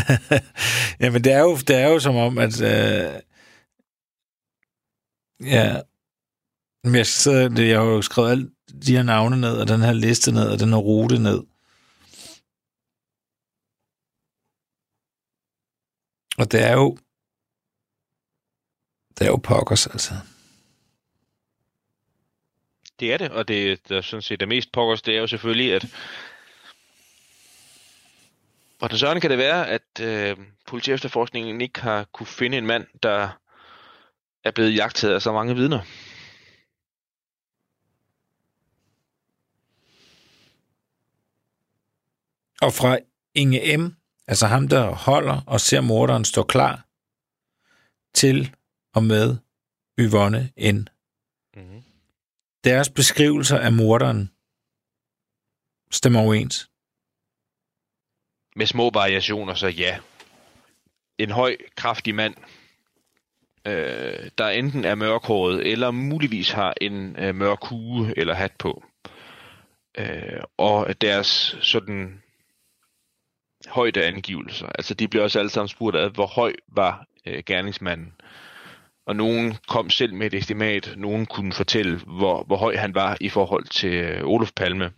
ja, 1.00 1.10
men 1.10 1.24
det 1.24 1.32
er 1.32 1.40
jo, 1.40 1.56
det 1.56 1.76
er 1.76 1.88
jo 1.88 2.00
som 2.00 2.16
om, 2.16 2.38
at... 2.38 2.60
Øh, 2.60 3.20
ja, 5.40 5.80
men 6.84 6.94
jeg, 6.94 7.06
sidder, 7.06 7.62
jeg 7.62 7.78
har 7.78 7.86
jo 7.86 8.02
skrevet 8.02 8.30
alle 8.30 8.50
de 8.86 8.96
her 8.96 9.02
navne 9.02 9.40
ned, 9.40 9.56
og 9.56 9.68
den 9.68 9.80
her 9.80 9.92
liste 9.92 10.32
ned, 10.32 10.48
og 10.48 10.58
den 10.58 10.68
her 10.68 10.76
rute 10.76 11.18
ned. 11.18 11.42
Og 16.38 16.52
det 16.52 16.62
er 16.62 16.72
jo... 16.72 16.96
Det 19.18 19.26
er 19.26 19.30
jo 19.30 19.36
pokkers, 19.36 19.86
altså. 19.86 20.14
Det 23.02 23.12
er 23.12 23.16
det, 23.16 23.30
og 23.30 23.48
det, 23.48 23.88
der 23.88 24.00
sådan 24.00 24.22
set 24.22 24.42
er 24.42 24.46
mest 24.46 24.72
pokkers, 24.72 25.02
det 25.02 25.14
er 25.16 25.20
jo 25.20 25.26
selvfølgelig, 25.26 25.74
at 25.74 25.86
hvordan 28.78 28.98
søren 28.98 29.20
kan 29.20 29.30
det 29.30 29.38
være, 29.38 29.68
at 29.68 30.00
øh, 30.00 30.36
politiefterforskningen 30.66 31.60
ikke 31.60 31.80
har 31.80 32.04
kunne 32.12 32.26
finde 32.26 32.58
en 32.58 32.66
mand, 32.66 32.86
der 33.02 33.28
er 34.44 34.50
blevet 34.50 34.76
jagtet 34.76 35.10
af 35.10 35.22
så 35.22 35.32
mange 35.32 35.54
vidner? 35.54 35.80
Og 42.60 42.72
fra 42.72 42.98
Inge 43.34 43.76
M., 43.76 43.96
altså 44.26 44.46
ham, 44.46 44.68
der 44.68 44.90
holder 44.90 45.40
og 45.46 45.60
ser 45.60 45.80
morderen 45.80 46.24
stå 46.24 46.42
klar, 46.42 46.86
til 48.14 48.54
og 48.94 49.02
med 49.02 49.36
Yvonne 49.98 50.50
N. 50.72 50.88
Mm-hmm. 51.56 51.91
Deres 52.64 52.90
beskrivelser 52.90 53.58
af 53.58 53.72
morderen 53.72 54.30
stemmer 55.90 56.20
overens. 56.20 56.70
Med 58.56 58.66
små 58.66 58.90
variationer, 58.90 59.54
så 59.54 59.68
ja. 59.68 59.98
En 61.18 61.30
høj, 61.30 61.56
kraftig 61.76 62.14
mand, 62.14 62.34
øh, 63.66 64.30
der 64.38 64.48
enten 64.48 64.84
er 64.84 64.94
mørkhåret, 64.94 65.72
eller 65.72 65.90
muligvis 65.90 66.50
har 66.50 66.74
en 66.80 67.16
øh, 67.16 67.34
mørk 67.34 67.64
hue 67.64 68.18
eller 68.18 68.34
hat 68.34 68.52
på. 68.58 68.84
Øh, 69.98 70.42
og 70.56 71.00
deres 71.00 71.56
sådan 71.60 72.22
højdeangivelser. 73.66 74.66
Altså 74.66 74.94
de 74.94 75.08
bliver 75.08 75.22
også 75.22 75.38
alle 75.38 75.50
sammen 75.50 75.68
spurgt 75.68 75.96
af, 75.96 76.10
hvor 76.10 76.26
høj 76.26 76.52
var 76.68 77.06
øh, 77.26 77.42
gerningsmanden. 77.46 78.14
Og 79.06 79.16
nogen 79.16 79.56
kom 79.68 79.90
selv 79.90 80.14
med 80.14 80.26
et 80.26 80.34
estimat, 80.34 80.94
nogen 80.96 81.26
kunne 81.26 81.52
fortælle, 81.52 81.98
hvor, 81.98 82.44
hvor 82.44 82.56
høj 82.56 82.76
han 82.76 82.94
var 82.94 83.16
i 83.20 83.28
forhold 83.28 83.64
til 83.64 83.94
øh, 83.94 84.24
Olof 84.24 84.52
Palme. 84.56 84.92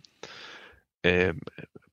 Øh, 1.05 1.33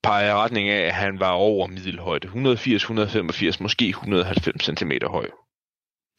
peger 0.03 0.31
i 0.31 0.35
retning 0.35 0.69
af, 0.69 0.81
at 0.81 0.95
han 0.95 1.21
var 1.21 1.31
over 1.31 1.67
middelhøjde. 1.67 2.27
180, 2.27 2.83
185, 2.83 3.61
måske 3.61 3.89
190 3.89 4.65
cm 4.65 4.93
høj. 5.07 5.31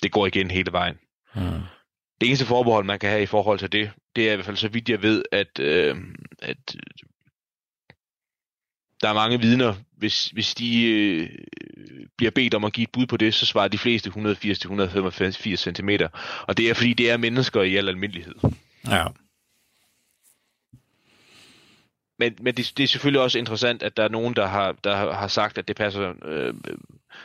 Det 0.03 0.11
går 0.11 0.27
igen 0.27 0.51
hele 0.51 0.71
vejen. 0.71 0.95
Hmm. 1.33 1.61
Det 2.21 2.27
eneste 2.27 2.45
forbehold, 2.45 2.85
man 2.85 2.99
kan 2.99 3.09
have 3.09 3.23
i 3.23 3.25
forhold 3.25 3.59
til 3.59 3.71
det, 3.71 3.91
det 4.15 4.29
er 4.29 4.31
i 4.31 4.35
hvert 4.35 4.45
fald 4.45 4.57
så 4.57 4.67
vidt 4.67 4.89
jeg 4.89 5.01
ved, 5.01 5.23
at, 5.31 5.59
øh, 5.59 5.97
at 6.41 6.75
der 9.01 9.09
er 9.09 9.13
mange 9.13 9.39
vidner, 9.39 9.73
hvis, 10.03 10.27
hvis 10.27 10.55
de 10.55 10.83
øh, 10.83 11.29
bliver 12.17 12.31
bedt 12.31 12.53
om 12.53 12.63
at 12.63 12.73
give 12.73 12.83
et 12.83 12.91
bud 12.91 13.05
på 13.05 13.17
det, 13.17 13.33
så 13.33 13.45
svarer 13.45 13.67
de 13.67 13.77
fleste 13.77 14.09
180-185 14.09 15.55
cm. 15.55 15.89
Og 16.47 16.57
det 16.57 16.69
er 16.69 16.73
fordi, 16.73 16.93
det 16.93 17.11
er 17.11 17.17
mennesker 17.17 17.61
i 17.61 17.75
al 17.75 17.89
almindelighed. 17.89 18.35
Ja. 18.87 19.05
Men, 22.23 22.35
men 22.41 22.55
det, 22.55 22.73
det 22.77 22.83
er 22.83 22.87
selvfølgelig 22.87 23.21
også 23.21 23.39
interessant, 23.39 23.83
at 23.83 23.97
der 23.97 24.03
er 24.03 24.09
nogen, 24.09 24.35
der 24.35 24.47
har, 24.47 24.75
der 24.83 25.13
har, 25.13 25.27
sagt, 25.27 25.57
at 25.57 25.67
det 25.67 25.75
passer... 25.75 26.13
Øh, 26.25 26.53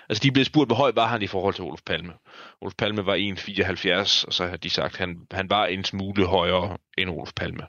altså, 0.08 0.22
de 0.22 0.28
er 0.28 0.32
blevet 0.32 0.46
spurgt, 0.46 0.68
hvor 0.68 0.76
høj 0.76 0.92
var 0.94 1.06
han 1.06 1.22
i 1.22 1.26
forhold 1.26 1.54
til 1.54 1.64
Olof 1.64 1.80
Palme. 1.86 2.12
Olof 2.60 2.72
Palme 2.78 3.06
var 3.06 3.16
1,74, 3.16 4.26
og 4.26 4.32
så 4.32 4.46
har 4.46 4.56
de 4.56 4.70
sagt, 4.70 4.94
at 4.94 4.98
han, 4.98 5.16
han 5.30 5.50
var 5.50 5.66
en 5.66 5.84
smule 5.84 6.26
højere 6.26 6.76
end 6.98 7.10
Olof 7.10 7.32
Palme. 7.36 7.66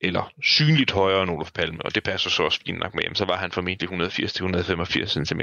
Eller 0.00 0.32
synligt 0.42 0.90
højere 0.90 1.22
end 1.22 1.30
Olof 1.30 1.50
Palme, 1.52 1.78
og 1.84 1.94
det 1.94 2.02
passer 2.02 2.30
så 2.30 2.42
også 2.42 2.60
fint 2.66 2.78
nok 2.78 2.94
med. 2.94 3.02
Jamen, 3.02 3.16
så 3.16 3.24
var 3.24 3.36
han 3.36 3.52
formentlig 3.52 3.88
180-185 3.88 5.24
cm 5.24 5.40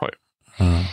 høj. 0.00 0.10
Hmm. 0.58 0.84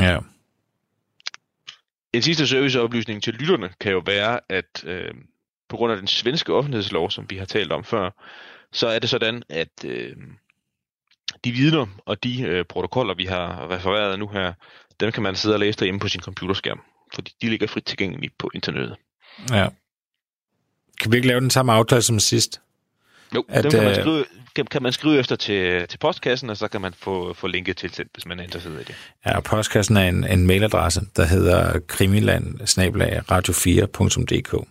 Ja. 0.00 0.18
En 2.12 2.22
sidste 2.22 2.46
serviceoplysning 2.46 3.22
til 3.22 3.34
lytterne 3.34 3.70
kan 3.80 3.92
jo 3.92 4.02
være, 4.06 4.40
at 4.48 4.84
øh, 4.84 5.14
på 5.68 5.76
grund 5.76 5.92
af 5.92 5.98
den 5.98 6.06
svenske 6.06 6.54
offentlighedslov, 6.54 7.10
som 7.10 7.26
vi 7.30 7.36
har 7.36 7.44
talt 7.44 7.72
om 7.72 7.84
før, 7.84 8.10
så 8.72 8.88
er 8.88 8.98
det 8.98 9.10
sådan, 9.10 9.42
at 9.48 9.84
øh, 9.84 10.16
de 11.44 11.52
vidner 11.52 11.86
og 12.06 12.24
de 12.24 12.42
øh, 12.42 12.64
protokoller, 12.64 13.14
vi 13.14 13.24
har 13.24 13.70
refereret 13.70 14.18
nu 14.18 14.28
her, 14.28 14.52
dem 15.00 15.12
kan 15.12 15.22
man 15.22 15.36
sidde 15.36 15.54
og 15.54 15.60
læse 15.60 15.78
derhjemme 15.78 16.00
på 16.00 16.08
sin 16.08 16.20
computerskærm, 16.20 16.80
fordi 17.14 17.34
de 17.42 17.48
ligger 17.48 17.66
frit 17.66 17.84
tilgængeligt 17.84 18.38
på 18.38 18.50
internettet. 18.54 18.96
Ja. 19.50 19.68
Kan 21.00 21.12
vi 21.12 21.16
ikke 21.16 21.28
lave 21.28 21.40
den 21.40 21.50
samme 21.50 21.72
aftale 21.72 22.02
som 22.02 22.18
sidst? 22.18 22.60
Jo, 23.34 23.44
At, 23.48 23.64
dem 23.64 23.70
kan 23.70 23.82
man, 23.82 23.90
øh, 23.90 24.00
skrive, 24.00 24.24
kan, 24.56 24.66
kan 24.66 24.82
man 24.82 24.92
skrive 24.92 25.18
efter 25.18 25.36
til, 25.36 25.88
til 25.88 25.98
postkassen, 25.98 26.50
og 26.50 26.56
så 26.56 26.68
kan 26.68 26.80
man 26.80 26.94
få, 26.98 27.34
få 27.34 27.46
linket 27.46 27.76
tilsendt, 27.76 28.10
hvis 28.14 28.26
man 28.26 28.38
er 28.38 28.42
interesseret 28.42 28.80
i 28.80 28.84
det. 28.84 28.94
Ja, 29.26 29.36
og 29.36 29.44
postkassen 29.44 29.96
er 29.96 30.08
en, 30.08 30.24
en 30.24 30.46
mailadresse, 30.46 31.00
der 31.16 31.24
hedder 31.24 31.78
krimiland 31.88 32.60
radio4.dk. 32.60 34.66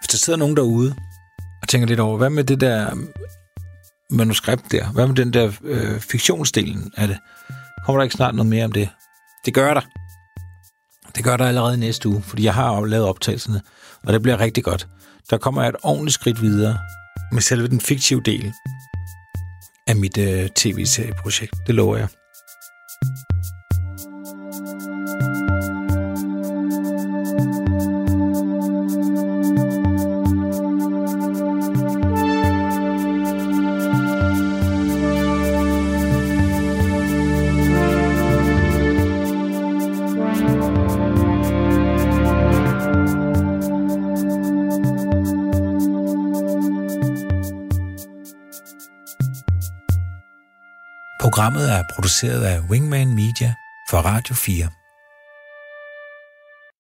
Hvis 0.00 0.08
der 0.08 0.18
sidder 0.18 0.38
nogen 0.38 0.56
derude 0.56 0.94
og 1.62 1.68
tænker 1.68 1.88
lidt 1.88 2.00
over, 2.00 2.18
hvad 2.18 2.30
med 2.30 2.44
det 2.44 2.60
der 2.60 2.90
manuskript 4.10 4.72
der? 4.72 4.86
Hvad 4.86 5.06
med 5.06 5.16
den 5.16 5.32
der 5.32 5.52
øh, 5.62 6.00
fiktionsdelen 6.00 6.92
af 6.96 7.08
det? 7.08 7.18
Kommer 7.84 7.98
der 7.98 8.04
ikke 8.04 8.16
snart 8.16 8.34
noget 8.34 8.50
mere 8.50 8.64
om 8.64 8.72
det? 8.72 8.88
Det 9.44 9.54
gør 9.54 9.74
der. 9.74 9.80
Det 11.16 11.24
gør 11.24 11.36
der 11.36 11.44
allerede 11.46 11.76
næste 11.76 12.08
uge, 12.08 12.22
fordi 12.22 12.44
jeg 12.44 12.54
har 12.54 12.84
lavet 12.84 13.06
optagelserne, 13.06 13.62
og 14.02 14.12
det 14.12 14.22
bliver 14.22 14.40
rigtig 14.40 14.64
godt. 14.64 14.88
Der 15.30 15.38
kommer 15.38 15.62
jeg 15.62 15.68
et 15.68 15.76
ordentligt 15.82 16.14
skridt 16.14 16.42
videre 16.42 16.78
med 17.32 17.42
selve 17.42 17.68
den 17.68 17.80
fiktive 17.80 18.20
del 18.20 18.52
af 19.86 19.96
mit 19.96 20.18
øh, 20.18 20.48
tv-serieprojekt. 20.48 21.54
Det 21.66 21.74
lover 21.74 21.96
jeg. 21.96 22.08
Produceret 52.06 52.44
af 52.44 52.60
Wingman 52.60 53.14
Media 53.14 53.54
for 53.90 53.98
Radio 53.98 54.34
4. 54.34 54.85